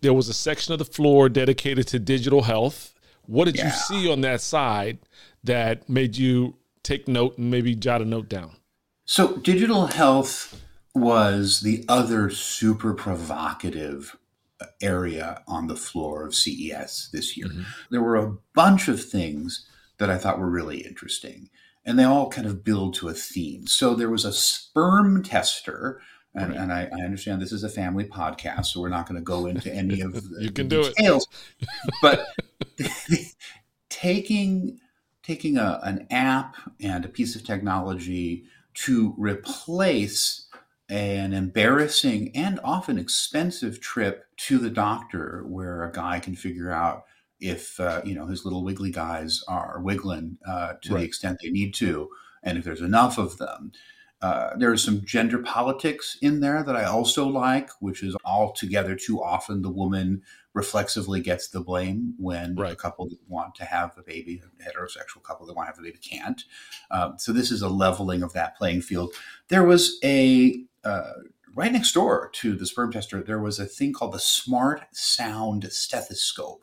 There 0.00 0.12
was 0.12 0.28
a 0.28 0.34
section 0.34 0.72
of 0.72 0.80
the 0.80 0.84
floor 0.84 1.28
dedicated 1.28 1.86
to 1.88 2.00
digital 2.00 2.42
health. 2.42 2.94
What 3.26 3.44
did 3.44 3.56
Yeah. 3.56 3.66
you 3.66 3.70
see 3.70 4.10
on 4.10 4.22
that 4.22 4.40
side 4.40 4.98
that 5.44 5.88
made 5.88 6.16
you 6.16 6.56
take 6.82 7.06
note 7.08 7.38
and 7.38 7.50
maybe 7.50 7.74
jot 7.74 8.02
a 8.02 8.04
note 8.04 8.28
down? 8.28 8.56
So, 9.04 9.36
digital 9.36 9.86
health 9.86 10.60
was 10.94 11.60
the 11.60 11.84
other 11.88 12.30
super 12.30 12.94
provocative 12.94 14.16
uh, 14.60 14.66
area 14.80 15.42
on 15.46 15.66
the 15.66 15.76
floor 15.76 16.24
of 16.26 16.34
CES 16.34 17.10
this 17.12 17.36
year. 17.36 17.48
Mm-hmm. 17.48 17.62
There 17.90 18.02
were 18.02 18.16
a 18.16 18.36
bunch 18.54 18.88
of 18.88 19.02
things 19.04 19.66
that 19.98 20.08
I 20.10 20.16
thought 20.18 20.38
were 20.38 20.48
really 20.50 20.78
interesting, 20.86 21.50
and 21.84 21.98
they 21.98 22.04
all 22.04 22.30
kind 22.30 22.46
of 22.46 22.64
build 22.64 22.94
to 22.94 23.08
a 23.08 23.14
theme. 23.14 23.66
So, 23.66 23.94
there 23.94 24.10
was 24.10 24.24
a 24.24 24.32
sperm 24.32 25.22
tester. 25.22 26.00
And, 26.36 26.50
Right. 26.50 26.58
and 26.58 26.72
I, 26.72 26.88
I 26.92 27.04
understand 27.04 27.40
this 27.40 27.52
is 27.52 27.62
a 27.62 27.68
family 27.68 28.06
podcast, 28.06 28.66
so 28.66 28.80
we're 28.80 28.88
not 28.88 29.06
going 29.08 29.20
to 29.20 29.24
go 29.24 29.46
into 29.46 29.72
any 29.72 30.00
of 30.00 30.14
the 30.30 30.42
You 30.42 30.50
can 30.50 30.66
do 30.66 30.80
it. 30.80 30.96
details. 30.96 31.28
But 32.02 32.26
taking 33.88 34.80
taking 35.24 35.56
a, 35.56 35.80
an 35.82 36.06
app 36.10 36.56
and 36.80 37.04
a 37.04 37.08
piece 37.08 37.34
of 37.34 37.44
technology 37.44 38.44
to 38.74 39.14
replace 39.16 40.46
an 40.88 41.32
embarrassing 41.32 42.30
and 42.36 42.60
often 42.62 42.98
expensive 42.98 43.80
trip 43.80 44.26
to 44.36 44.58
the 44.58 44.70
doctor 44.70 45.44
where 45.46 45.82
a 45.84 45.92
guy 45.92 46.20
can 46.20 46.36
figure 46.36 46.70
out 46.70 47.04
if 47.40 47.80
uh, 47.80 48.02
you 48.04 48.14
know 48.14 48.26
his 48.26 48.44
little 48.44 48.62
wiggly 48.62 48.90
guys 48.90 49.42
are 49.48 49.80
wiggling 49.80 50.36
uh, 50.46 50.74
to 50.82 50.92
Right. 50.94 51.00
the 51.00 51.06
extent 51.06 51.38
they 51.42 51.50
need 51.50 51.74
to 51.74 52.08
and 52.42 52.58
if 52.58 52.64
there's 52.64 52.82
enough 52.82 53.16
of 53.18 53.38
them 53.38 53.72
uh, 54.22 54.56
there's 54.56 54.82
some 54.82 55.04
gender 55.04 55.38
politics 55.38 56.16
in 56.22 56.40
there 56.40 56.62
that 56.62 56.76
I 56.76 56.84
also 56.84 57.26
like, 57.26 57.68
which 57.80 58.02
is 58.02 58.16
altogether 58.24 58.94
too 58.96 59.22
often 59.22 59.60
the 59.60 59.70
woman 59.70 60.22
reflexively 60.54 61.20
gets 61.20 61.48
the 61.48 61.60
blame 61.60 62.14
when 62.16 62.56
a 62.58 62.76
couple 62.76 63.08
that 63.08 63.18
want 63.28 63.54
to 63.56 63.64
have 63.64 63.92
a 63.98 64.02
baby, 64.02 64.40
a 64.42 64.62
heterosexual 64.62 65.22
couple 65.22 65.46
that 65.46 65.54
want 65.54 65.66
to 65.66 65.72
have 65.72 65.78
a 65.78 65.82
baby 65.82 65.98
can't. 65.98 66.44
Um, 66.90 67.16
so 67.18 67.32
this 67.32 67.50
is 67.50 67.60
a 67.60 67.68
leveling 67.68 68.22
of 68.22 68.32
that 68.32 68.56
playing 68.56 68.82
field. 68.82 69.12
There 69.48 69.64
was 69.64 69.98
a 70.02 70.62
uh, 70.84 71.12
right 71.54 71.72
next 71.72 71.92
door 71.92 72.30
to 72.34 72.54
the 72.54 72.66
sperm 72.66 72.92
tester. 72.92 73.22
There 73.22 73.40
was 73.40 73.58
a 73.58 73.66
thing 73.66 73.92
called 73.92 74.12
the 74.12 74.20
Smart 74.20 74.84
Sound 74.92 75.70
Stethoscope, 75.70 76.62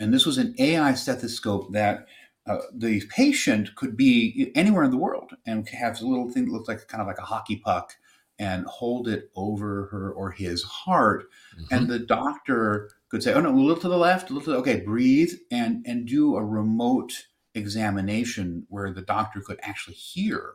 and 0.00 0.12
this 0.12 0.26
was 0.26 0.38
an 0.38 0.54
AI 0.58 0.94
stethoscope 0.94 1.72
that. 1.72 2.08
Uh, 2.46 2.58
the 2.72 3.02
patient 3.10 3.74
could 3.76 3.96
be 3.96 4.50
anywhere 4.54 4.82
in 4.82 4.90
the 4.90 4.96
world 4.96 5.32
and 5.46 5.68
have 5.68 6.00
a 6.00 6.06
little 6.06 6.30
thing 6.30 6.46
that 6.46 6.52
looks 6.52 6.68
like 6.68 6.88
kind 6.88 7.00
of 7.00 7.06
like 7.06 7.18
a 7.18 7.22
hockey 7.22 7.56
puck 7.56 7.96
and 8.38 8.64
hold 8.66 9.06
it 9.06 9.30
over 9.36 9.86
her 9.92 10.10
or 10.12 10.30
his 10.30 10.62
heart 10.62 11.26
and 11.70 11.88
the 11.88 11.98
doctor 11.98 12.90
could 13.08 13.22
say, 13.22 13.32
"Oh 13.34 13.40
no, 13.40 13.50
a 13.50 13.52
little 13.52 13.80
to 13.82 13.88
the 13.88 13.98
left, 13.98 14.30
a 14.30 14.32
little 14.32 14.44
to 14.44 14.50
the, 14.52 14.58
okay, 14.58 14.80
breathe," 14.80 15.32
and 15.50 15.84
and 15.86 16.06
do 16.06 16.36
a 16.36 16.44
remote 16.44 17.26
examination 17.54 18.66
where 18.68 18.92
the 18.92 19.02
doctor 19.02 19.40
could 19.40 19.58
actually 19.62 19.94
hear 19.94 20.54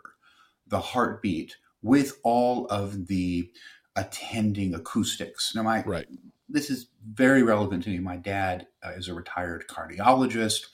the 0.67 0.79
heartbeat 0.79 1.57
with 1.81 2.19
all 2.23 2.65
of 2.67 3.07
the 3.07 3.51
attending 3.95 4.73
acoustics. 4.73 5.53
Now, 5.55 5.63
my 5.63 5.83
Right. 5.83 6.07
this 6.49 6.69
is 6.69 6.87
very 7.05 7.43
relevant 7.43 7.83
to 7.83 7.89
me. 7.89 7.99
My 7.99 8.17
dad 8.17 8.67
uh, 8.83 8.91
is 8.91 9.07
a 9.07 9.13
retired 9.13 9.65
cardiologist. 9.67 10.65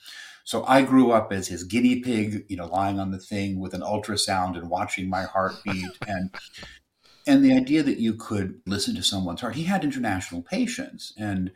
So 0.44 0.64
I 0.64 0.82
grew 0.82 1.12
up 1.12 1.32
as 1.32 1.48
his 1.48 1.64
guinea 1.64 2.00
pig, 2.00 2.44
you 2.48 2.56
know, 2.56 2.66
lying 2.66 2.98
on 2.98 3.10
the 3.10 3.18
thing 3.18 3.60
with 3.60 3.74
an 3.74 3.80
ultrasound 3.80 4.56
and 4.56 4.68
watching 4.68 5.08
my 5.08 5.22
heartbeat 5.22 5.96
and 6.06 6.30
and 7.26 7.44
the 7.44 7.52
idea 7.52 7.82
that 7.84 7.98
you 7.98 8.14
could 8.14 8.60
listen 8.66 8.96
to 8.96 9.02
someone's 9.02 9.40
heart. 9.40 9.54
He 9.54 9.64
had 9.64 9.84
international 9.84 10.42
patients 10.42 11.12
and 11.16 11.52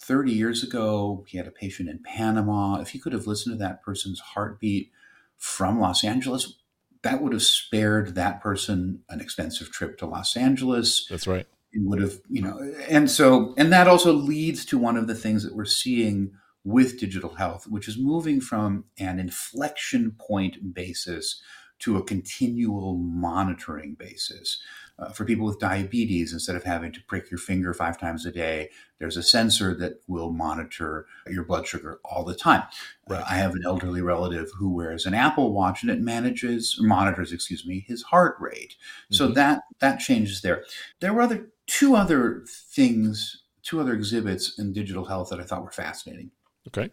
30 0.00 0.32
years 0.32 0.62
ago 0.62 1.24
he 1.26 1.38
had 1.38 1.46
a 1.46 1.52
patient 1.52 1.88
in 1.88 2.00
Panama. 2.02 2.80
If 2.80 2.90
he 2.90 2.98
could 2.98 3.12
have 3.12 3.26
listened 3.26 3.54
to 3.54 3.64
that 3.64 3.82
person's 3.82 4.20
heartbeat 4.20 4.90
from 5.36 5.80
Los 5.80 6.04
Angeles, 6.04 6.58
that 7.02 7.22
would 7.22 7.32
have 7.32 7.42
spared 7.42 8.14
that 8.14 8.40
person 8.40 9.00
an 9.08 9.20
expensive 9.20 9.70
trip 9.70 9.98
to 9.98 10.06
Los 10.06 10.36
Angeles 10.36 11.06
That's 11.08 11.26
right. 11.26 11.46
it 11.72 11.82
would 11.82 12.00
have 12.00 12.20
you 12.28 12.42
know 12.42 12.58
and 12.88 13.10
so 13.10 13.54
and 13.56 13.72
that 13.72 13.88
also 13.88 14.12
leads 14.12 14.64
to 14.66 14.78
one 14.78 14.96
of 14.96 15.06
the 15.06 15.14
things 15.14 15.42
that 15.44 15.54
we're 15.54 15.64
seeing 15.64 16.32
with 16.64 16.98
digital 16.98 17.34
health 17.34 17.66
which 17.68 17.88
is 17.88 17.98
moving 17.98 18.40
from 18.40 18.84
an 18.98 19.18
inflection 19.18 20.12
point 20.18 20.74
basis 20.74 21.40
to 21.78 21.96
a 21.96 22.02
continual 22.02 22.96
monitoring 22.96 23.94
basis 23.94 24.60
uh, 24.98 25.10
for 25.10 25.24
people 25.24 25.46
with 25.46 25.60
diabetes 25.60 26.32
instead 26.32 26.56
of 26.56 26.64
having 26.64 26.90
to 26.90 27.00
prick 27.04 27.30
your 27.30 27.38
finger 27.38 27.72
five 27.72 27.98
times 27.98 28.26
a 28.26 28.32
day 28.32 28.68
there's 28.98 29.16
a 29.16 29.22
sensor 29.22 29.74
that 29.76 30.00
will 30.08 30.32
monitor 30.32 31.06
your 31.28 31.44
blood 31.44 31.66
sugar 31.66 32.00
all 32.04 32.24
the 32.24 32.34
time 32.34 32.64
Right. 33.08 33.20
uh, 33.20 33.24
i 33.30 33.36
have 33.36 33.52
an 33.54 33.62
elderly 33.64 34.02
relative 34.02 34.50
who 34.58 34.70
wears 34.74 35.06
an 35.06 35.14
apple 35.14 35.52
watch 35.52 35.82
and 35.82 35.90
it 35.90 36.00
manages 36.00 36.76
monitors 36.80 37.32
excuse 37.32 37.64
me 37.64 37.84
his 37.86 38.02
heart 38.02 38.36
rate 38.40 38.74
so 39.10 39.28
Mhm. 39.28 39.34
that 39.34 39.62
that 39.78 40.00
changes 40.00 40.40
there 40.42 40.64
there 41.00 41.12
were 41.14 41.22
other 41.22 41.48
two 41.66 41.94
other 41.94 42.44
things, 42.48 43.42
two 43.62 43.78
other 43.78 43.92
exhibits 43.92 44.58
in 44.58 44.72
digital 44.72 45.04
health 45.04 45.28
that 45.28 45.38
I 45.38 45.42
thought 45.44 45.62
were 45.62 45.70
fascinating. 45.70 46.30
Okay. 46.68 46.90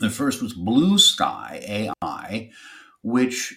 The 0.00 0.10
first 0.10 0.42
was 0.42 0.54
BlueSkeye 0.54 1.90
AI, 2.02 2.50
which 3.02 3.54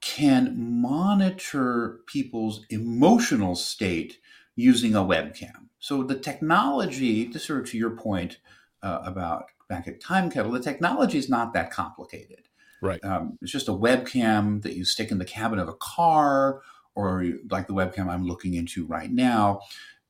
can 0.00 0.54
monitor 0.80 2.00
people's 2.06 2.64
emotional 2.70 3.54
state 3.54 4.18
using 4.56 4.94
a 4.94 5.00
webcam. 5.00 5.66
So 5.78 6.02
the 6.02 6.18
technology, 6.18 7.26
to 7.28 7.38
sort 7.38 7.60
of 7.60 7.70
to 7.70 7.78
your 7.78 7.90
point 7.90 8.38
uh, 8.82 9.00
about 9.04 9.46
back 9.68 9.88
at 9.88 10.00
Timekettle, 10.00 10.52
the 10.52 10.60
technology 10.60 11.18
is 11.18 11.28
not 11.28 11.52
that 11.54 11.70
complicated. 11.70 12.48
Right. 12.82 13.02
Um, 13.04 13.38
it's 13.42 13.52
just 13.52 13.68
a 13.68 13.72
webcam 13.72 14.62
that 14.62 14.74
you 14.74 14.84
stick 14.84 15.10
in 15.10 15.18
the 15.18 15.24
cabin 15.24 15.58
of 15.58 15.68
a 15.68 15.74
car, 15.74 16.62
or 16.94 17.24
like 17.50 17.66
the 17.66 17.74
webcam 17.74 18.08
I'm 18.08 18.26
looking 18.26 18.54
into 18.54 18.86
right 18.86 19.10
now. 19.10 19.60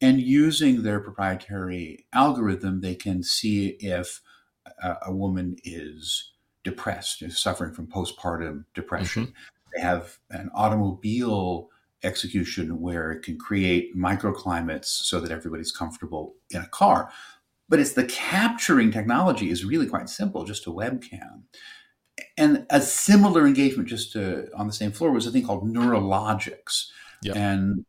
And 0.00 0.20
using 0.20 0.82
their 0.82 1.00
proprietary 1.00 2.06
algorithm, 2.12 2.80
they 2.80 2.94
can 2.94 3.22
see 3.22 3.76
if 3.80 4.22
a, 4.82 4.96
a 5.06 5.12
woman 5.12 5.56
is 5.64 6.32
depressed, 6.64 7.22
is 7.22 7.38
suffering 7.38 7.72
from 7.72 7.86
postpartum 7.86 8.64
depression. 8.74 9.32
They 9.74 9.80
have 9.80 10.18
an 10.30 10.50
automobile 10.54 11.70
execution 12.02 12.80
where 12.80 13.12
it 13.12 13.22
can 13.22 13.38
create 13.38 13.96
microclimates 13.96 14.86
so 14.86 15.20
that 15.20 15.30
everybody's 15.30 15.72
comfortable 15.72 16.34
in 16.50 16.62
a 16.62 16.68
car. 16.68 17.10
But 17.68 17.78
it's 17.78 17.92
the 17.92 18.04
capturing 18.04 18.90
technology 18.90 19.50
is 19.50 19.64
really 19.64 19.86
quite 19.86 20.08
simple, 20.08 20.44
just 20.44 20.66
a 20.66 20.70
webcam. 20.70 21.42
And 22.36 22.66
a 22.68 22.80
similar 22.80 23.46
engagement, 23.46 23.88
just 23.88 24.12
to, 24.12 24.48
on 24.54 24.66
the 24.66 24.72
same 24.72 24.92
floor, 24.92 25.12
was 25.12 25.26
a 25.26 25.30
thing 25.30 25.46
called 25.46 25.64
NuraLogix. 25.64 26.88
Yep. 27.22 27.36
And 27.36 27.84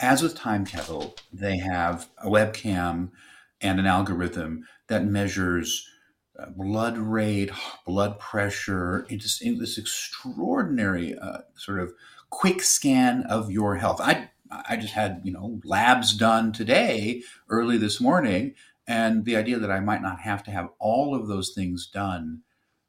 as 0.00 0.22
with 0.22 0.36
Timekettle, 0.36 1.18
they 1.32 1.58
have 1.58 2.08
a 2.18 2.28
webcam 2.28 3.10
and 3.60 3.78
an 3.78 3.86
algorithm 3.86 4.64
that 4.86 5.04
measures 5.04 5.86
uh, 5.86 5.97
blood 6.46 6.98
rate, 6.98 7.50
blood 7.86 8.18
pressure, 8.18 9.06
in 9.08 9.18
just 9.18 9.42
in 9.42 9.58
this 9.58 9.78
extraordinary 9.78 11.16
uh, 11.18 11.38
sort 11.56 11.80
of 11.80 11.92
quick 12.30 12.62
scan 12.62 13.22
of 13.24 13.50
your 13.50 13.76
health. 13.76 14.00
I 14.00 14.30
I 14.50 14.76
just 14.76 14.94
had 14.94 15.20
you 15.24 15.32
know 15.32 15.60
labs 15.64 16.16
done 16.16 16.52
today, 16.52 17.22
early 17.48 17.76
this 17.76 18.00
morning, 18.00 18.54
and 18.86 19.24
the 19.24 19.36
idea 19.36 19.58
that 19.58 19.70
I 19.70 19.80
might 19.80 20.02
not 20.02 20.20
have 20.20 20.42
to 20.44 20.50
have 20.50 20.70
all 20.78 21.14
of 21.14 21.26
those 21.28 21.50
things 21.50 21.88
done 21.88 22.42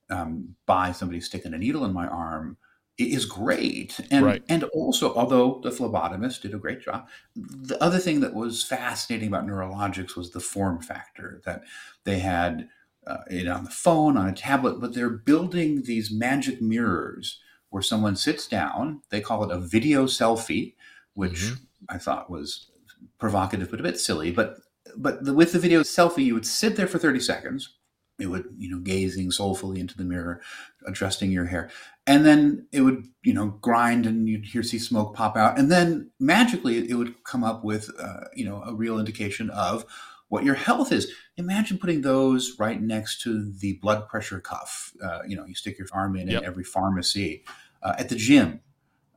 um, 0.10 0.56
by 0.66 0.92
somebody 0.92 1.22
sticking 1.22 1.54
a 1.54 1.58
needle 1.58 1.86
in 1.86 1.94
my 1.94 2.08
arm 2.08 2.58
is 2.98 3.26
great. 3.26 4.00
And 4.12 4.26
Right. 4.26 4.44
and 4.50 4.64
also, 4.66 5.14
although 5.16 5.62
the 5.64 5.70
phlebotomist 5.70 6.42
did 6.42 6.54
a 6.54 6.60
great 6.60 6.82
job, 6.82 7.08
the 7.36 7.82
other 7.82 7.98
thing 8.00 8.20
that 8.22 8.34
was 8.34 8.64
fascinating 8.64 9.30
about 9.30 9.48
NuraLogix 9.48 10.16
was 10.16 10.32
the 10.32 10.40
form 10.42 10.82
factor 10.82 11.42
that 11.46 11.64
they 12.04 12.20
had 12.20 12.68
uh, 13.10 13.24
it 13.30 13.48
on 13.48 13.64
the 13.66 13.72
phone, 13.72 14.18
on 14.18 14.30
a 14.30 14.34
tablet, 14.34 14.80
but 14.80 14.94
they're 14.94 15.10
building 15.10 15.84
these 15.84 16.12
magic 16.12 16.62
mirrors 16.62 17.40
where 17.70 17.82
someone 17.84 18.16
sits 18.16 18.48
down. 18.48 19.02
They 19.10 19.22
call 19.22 19.44
it 19.44 19.56
a 19.56 19.60
video 19.60 20.06
selfie, 20.06 20.76
which 21.14 21.42
Mhm. 21.42 21.60
I 21.90 21.98
thought 21.98 22.30
was 22.30 22.72
provocative 23.18 23.72
but 23.72 23.80
a 23.80 23.84
bit 23.84 24.00
silly. 24.00 24.32
But 24.32 24.58
but 24.98 25.24
the, 25.24 25.34
with 25.34 25.52
the 25.52 25.60
video 25.60 25.82
selfie, 25.82 26.26
you 26.26 26.34
would 26.34 26.46
sit 26.46 26.76
there 26.76 26.88
for 26.88 26.98
30 27.00 27.20
seconds. 27.20 27.76
It 28.20 28.28
would, 28.28 28.46
you 28.58 28.70
know, 28.70 28.80
gazing 28.80 29.32
soulfully 29.32 29.80
into 29.80 29.96
the 29.96 30.04
mirror, 30.04 30.42
adjusting 30.86 31.32
your 31.32 31.46
hair. 31.46 31.70
And 32.06 32.26
then 32.26 32.68
it 32.72 32.82
would, 32.82 33.06
you 33.24 33.34
know, 33.34 33.48
grind 33.62 34.06
and 34.06 34.28
you'd 34.28 34.46
hear 34.46 34.64
see 34.64 34.80
smoke 34.80 35.16
pop 35.16 35.38
out. 35.38 35.58
And 35.58 35.72
then 35.72 36.12
magically 36.20 36.90
it 36.90 36.96
would 36.96 37.24
come 37.24 37.44
up 37.46 37.64
with, 37.64 37.90
uh, 38.00 38.26
you 38.36 38.46
know, 38.46 38.62
a 38.64 38.74
real 38.74 39.00
indication 39.00 39.50
of 39.52 39.86
what 40.30 40.44
your 40.44 40.56
health 40.56 40.92
is. 40.92 41.12
Imagine 41.38 41.78
putting 41.78 42.02
those 42.02 42.58
right 42.58 42.82
next 42.82 43.22
to 43.22 43.52
the 43.52 43.74
blood 43.82 44.08
pressure 44.08 44.40
cuff. 44.40 44.94
Uh, 45.04 45.20
you 45.28 45.36
know, 45.36 45.46
you 45.46 45.56
stick 45.56 45.78
your 45.78 45.88
arm 45.92 46.16
in 46.16 46.28
Yep. 46.28 46.42
in 46.42 46.48
every 46.48 46.64
pharmacy, 46.64 47.44
uh, 47.84 47.96
at 47.98 48.10
the 48.10 48.16
gym. 48.16 48.62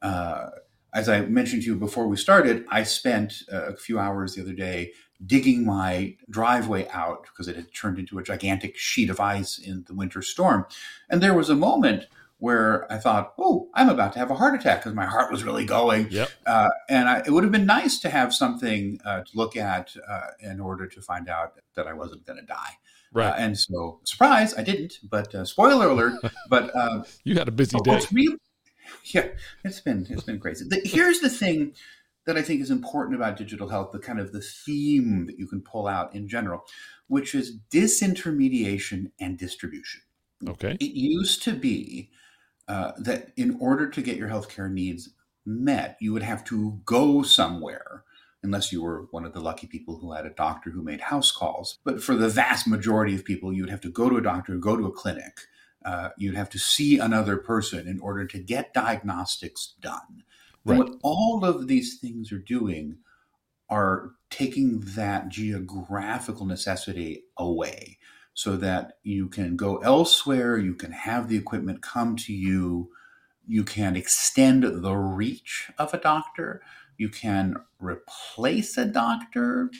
Uh, 0.00 0.50
as 0.94 1.08
I 1.08 1.22
mentioned 1.22 1.62
to 1.62 1.68
you 1.68 1.76
before 1.76 2.06
we 2.06 2.16
started, 2.16 2.64
I 2.68 2.82
spent 2.82 3.44
uh, 3.50 3.66
a 3.66 3.76
few 3.76 3.98
hours 3.98 4.34
the 4.34 4.42
other 4.42 4.52
day 4.52 4.92
digging 5.24 5.64
my 5.64 6.16
driveway 6.28 6.88
out 6.92 7.22
because 7.24 7.48
it 7.48 7.56
had 7.56 7.72
turned 7.72 7.98
into 7.98 8.18
a 8.18 8.22
gigantic 8.22 8.76
sheet 8.76 9.08
of 9.08 9.20
ice 9.20 9.58
in 9.58 9.84
the 9.86 9.94
winter 9.94 10.20
storm. 10.20 10.66
And 11.08 11.22
there 11.22 11.34
was 11.34 11.48
a 11.48 11.54
moment 11.54 12.06
where 12.42 12.92
I 12.92 12.98
thought, 12.98 13.34
oh, 13.38 13.68
I'm 13.72 13.88
about 13.88 14.14
to 14.14 14.18
have 14.18 14.32
a 14.32 14.34
heart 14.34 14.56
attack 14.56 14.80
because 14.80 14.94
my 14.94 15.06
heart 15.06 15.30
was 15.30 15.44
really 15.44 15.64
going. 15.64 16.08
Yep. 16.10 16.28
Uh, 16.44 16.70
and 16.88 17.08
I, 17.08 17.18
it 17.20 17.30
would 17.30 17.44
have 17.44 17.52
been 17.52 17.66
nice 17.66 18.00
to 18.00 18.10
have 18.10 18.34
something 18.34 18.98
uh, 19.04 19.20
to 19.20 19.30
look 19.32 19.56
at 19.56 19.94
uh, 20.08 20.26
in 20.40 20.58
order 20.58 20.88
to 20.88 21.00
find 21.00 21.28
out 21.28 21.52
that 21.76 21.86
I 21.86 21.92
wasn't 21.92 22.26
going 22.26 22.40
to 22.40 22.44
die. 22.44 22.78
Right. 23.12 23.28
Uh, 23.28 23.34
and 23.36 23.56
so, 23.56 24.00
surprise, 24.02 24.58
I 24.58 24.64
didn't. 24.64 24.94
But 25.08 25.32
uh, 25.32 25.44
spoiler 25.44 25.86
alert. 25.86 26.14
but 26.48 26.74
uh, 26.74 27.04
you 27.22 27.36
had 27.36 27.46
a 27.46 27.52
busy 27.52 27.78
day. 27.78 27.92
what's 27.92 28.12
real- 28.12 28.34
yeah, 29.04 29.28
it's 29.62 29.78
been 29.78 30.08
it's 30.10 30.24
been 30.24 30.40
crazy. 30.40 30.64
The, 30.68 30.80
here's 30.84 31.20
the 31.20 31.30
thing 31.30 31.74
that 32.26 32.36
I 32.36 32.42
think 32.42 32.60
is 32.60 32.72
important 32.72 33.14
about 33.14 33.36
digital 33.36 33.68
health, 33.68 33.92
the 33.92 34.00
kind 34.00 34.18
of 34.18 34.32
the 34.32 34.40
theme 34.40 35.26
that 35.26 35.38
you 35.38 35.46
can 35.46 35.60
pull 35.60 35.86
out 35.86 36.12
in 36.12 36.26
general, 36.26 36.64
which 37.06 37.36
is 37.36 37.56
disintermediation 37.72 39.12
and 39.20 39.38
distribution. 39.38 40.00
Okay. 40.48 40.76
It 40.80 40.92
used 40.92 41.44
to 41.44 41.52
be 41.52 42.10
uh, 42.68 42.92
that 42.98 43.32
in 43.36 43.56
order 43.60 43.88
to 43.88 44.02
get 44.02 44.16
your 44.16 44.28
healthcare 44.28 44.70
needs 44.70 45.10
met, 45.44 45.96
you 46.00 46.12
would 46.12 46.22
have 46.22 46.44
to 46.44 46.80
go 46.84 47.22
somewhere, 47.22 48.04
unless 48.42 48.72
you 48.72 48.82
were 48.82 49.06
one 49.10 49.24
of 49.24 49.32
the 49.32 49.40
lucky 49.40 49.66
people 49.66 49.96
who 49.98 50.12
had 50.12 50.26
a 50.26 50.30
doctor 50.30 50.70
who 50.70 50.82
made 50.82 51.00
house 51.00 51.32
calls. 51.32 51.78
But 51.84 52.02
for 52.02 52.14
the 52.14 52.28
vast 52.28 52.66
majority 52.66 53.14
of 53.14 53.24
people, 53.24 53.52
you 53.52 53.62
would 53.62 53.70
have 53.70 53.80
to 53.82 53.90
go 53.90 54.08
to 54.08 54.16
a 54.16 54.22
doctor, 54.22 54.56
go 54.56 54.76
to 54.76 54.86
a 54.86 54.92
clinic. 54.92 55.40
Uh, 55.84 56.10
you'd 56.16 56.36
have 56.36 56.50
to 56.50 56.58
see 56.58 56.98
another 56.98 57.36
person 57.36 57.88
in 57.88 57.98
order 58.00 58.24
to 58.24 58.38
get 58.38 58.72
diagnostics 58.72 59.74
done. 59.80 60.22
Right. 60.64 60.78
What 60.78 60.94
all 61.02 61.44
of 61.44 61.66
these 61.66 61.98
things 61.98 62.30
are 62.30 62.38
doing 62.38 62.98
are 63.68 64.12
taking 64.30 64.80
that 64.80 65.28
geographical 65.28 66.46
necessity 66.46 67.24
away 67.36 67.98
so 68.34 68.56
that 68.56 68.98
you 69.02 69.28
can 69.28 69.56
go 69.56 69.76
elsewhere, 69.78 70.56
you 70.58 70.74
can 70.74 70.92
have 70.92 71.28
the 71.28 71.36
equipment 71.36 71.82
come 71.82 72.16
to 72.16 72.32
you, 72.32 72.90
you 73.46 73.64
can 73.64 73.96
extend 73.96 74.62
the 74.62 74.94
reach 74.94 75.70
of 75.78 75.92
a 75.92 75.98
doctor, 75.98 76.62
you 76.96 77.08
can 77.08 77.56
replace 77.78 78.76
a 78.78 78.84
doctor. 78.84 79.70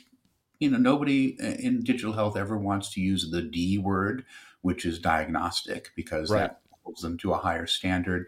You 0.58 0.70
know, 0.70 0.78
nobody 0.78 1.36
uh, 1.42 1.46
in 1.58 1.82
digital 1.82 2.12
health 2.12 2.36
ever 2.36 2.56
wants 2.56 2.92
to 2.94 3.00
use 3.00 3.30
the 3.30 3.42
D 3.42 3.78
word, 3.78 4.24
which 4.60 4.84
is 4.84 4.98
diagnostic, 4.98 5.90
because 5.96 6.30
Right. 6.30 6.40
that 6.42 6.60
holds 6.84 7.02
them 7.02 7.18
to 7.18 7.32
a 7.32 7.38
higher 7.38 7.66
standard. 7.66 8.26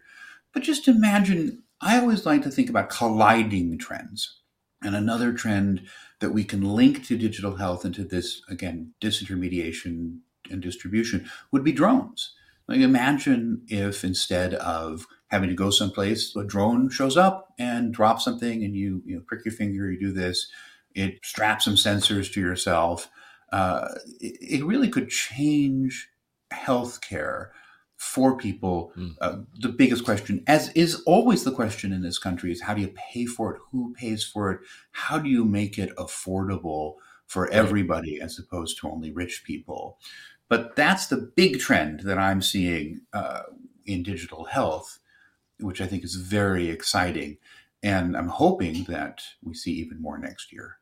But 0.53 0.63
just 0.63 0.89
imagine, 0.89 1.63
I 1.81 1.99
always 1.99 2.25
like 2.25 2.43
to 2.43 2.51
think 2.51 2.71
about 2.71 2.89
colliding 2.91 3.79
trends. 3.79 4.41
And 4.83 4.95
another 4.95 5.33
trend 5.33 5.87
that 6.25 6.31
we 6.31 6.43
can 6.43 6.63
link 6.63 7.05
to 7.07 7.19
digital 7.19 7.57
health 7.57 7.85
and 7.85 7.95
to 7.95 8.03
this, 8.03 8.41
again, 8.49 8.95
disintermediation 8.99 10.21
and 10.51 10.63
distribution 10.63 11.29
would 11.53 11.63
be 11.63 11.71
drones. 11.71 12.33
Like 12.67 12.81
imagine 12.81 13.61
if 13.69 14.05
instead 14.05 14.55
of 14.55 15.07
having 15.29 15.51
to 15.51 15.55
go 15.55 15.69
someplace, 15.69 16.35
a 16.35 16.43
drone 16.43 16.89
shows 16.89 17.19
up 17.19 17.53
and 17.59 17.93
drops 17.93 18.25
something 18.25 18.65
and 18.65 18.75
you, 18.75 19.03
you 19.05 19.17
know, 19.17 19.23
prick 19.27 19.45
your 19.45 19.53
finger, 19.53 19.91
you 19.91 20.01
do 20.01 20.13
this, 20.13 20.49
it 20.95 21.19
straps 21.23 21.67
some 21.67 21.75
sensors 21.75 22.33
to 22.33 22.41
yourself. 22.41 23.11
Uh, 23.53 23.89
it, 24.19 24.61
it 24.61 24.65
really 24.65 24.89
could 24.89 25.11
change 25.11 26.09
healthcare 26.51 27.49
for 27.97 28.37
people. 28.37 28.93
Mm. 28.97 29.15
Uh, 29.21 29.37
the 29.61 29.69
biggest 29.69 30.05
question, 30.05 30.43
as 30.47 30.71
is 30.71 31.03
always 31.03 31.45
the 31.45 31.53
question 31.53 31.93
in 31.93 32.03
this 32.03 32.19
country, 32.19 32.53
is 32.53 32.63
how 32.63 32.75
do 32.75 32.81
you 32.81 32.93
pay 32.95 33.27
for 33.27 33.55
it? 33.55 33.61
Who 33.71 33.95
pays 33.95 34.25
for 34.25 34.53
it? 34.53 34.61
How 34.93 35.19
do 35.19 35.29
you 35.29 35.45
make 35.45 35.79
it 35.79 35.95
affordable 35.97 36.95
for 37.27 37.51
everybody 37.51 38.21
as 38.21 38.39
opposed 38.39 38.79
to 38.79 38.89
only 38.89 39.11
rich 39.11 39.43
people? 39.45 39.99
But 40.49 40.77
that's 40.77 41.07
the 41.07 41.33
big 41.35 41.59
trend 41.59 42.01
that 42.01 42.19
I'm 42.19 42.43
seeing 42.43 43.01
uh, 43.13 43.43
in 43.87 44.03
digital 44.03 44.45
health, 44.45 44.99
which 45.61 45.81
I 45.81 45.87
think 45.87 46.05
is 46.05 46.17
very 46.17 46.69
exciting. 46.69 47.39
And 47.83 48.17
I'm 48.17 48.29
hoping 48.29 48.85
that 48.85 49.23
we 49.43 49.55
see 49.55 49.73
even 49.73 50.01
more 50.01 50.19
next 50.19 50.53
year. 50.53 50.79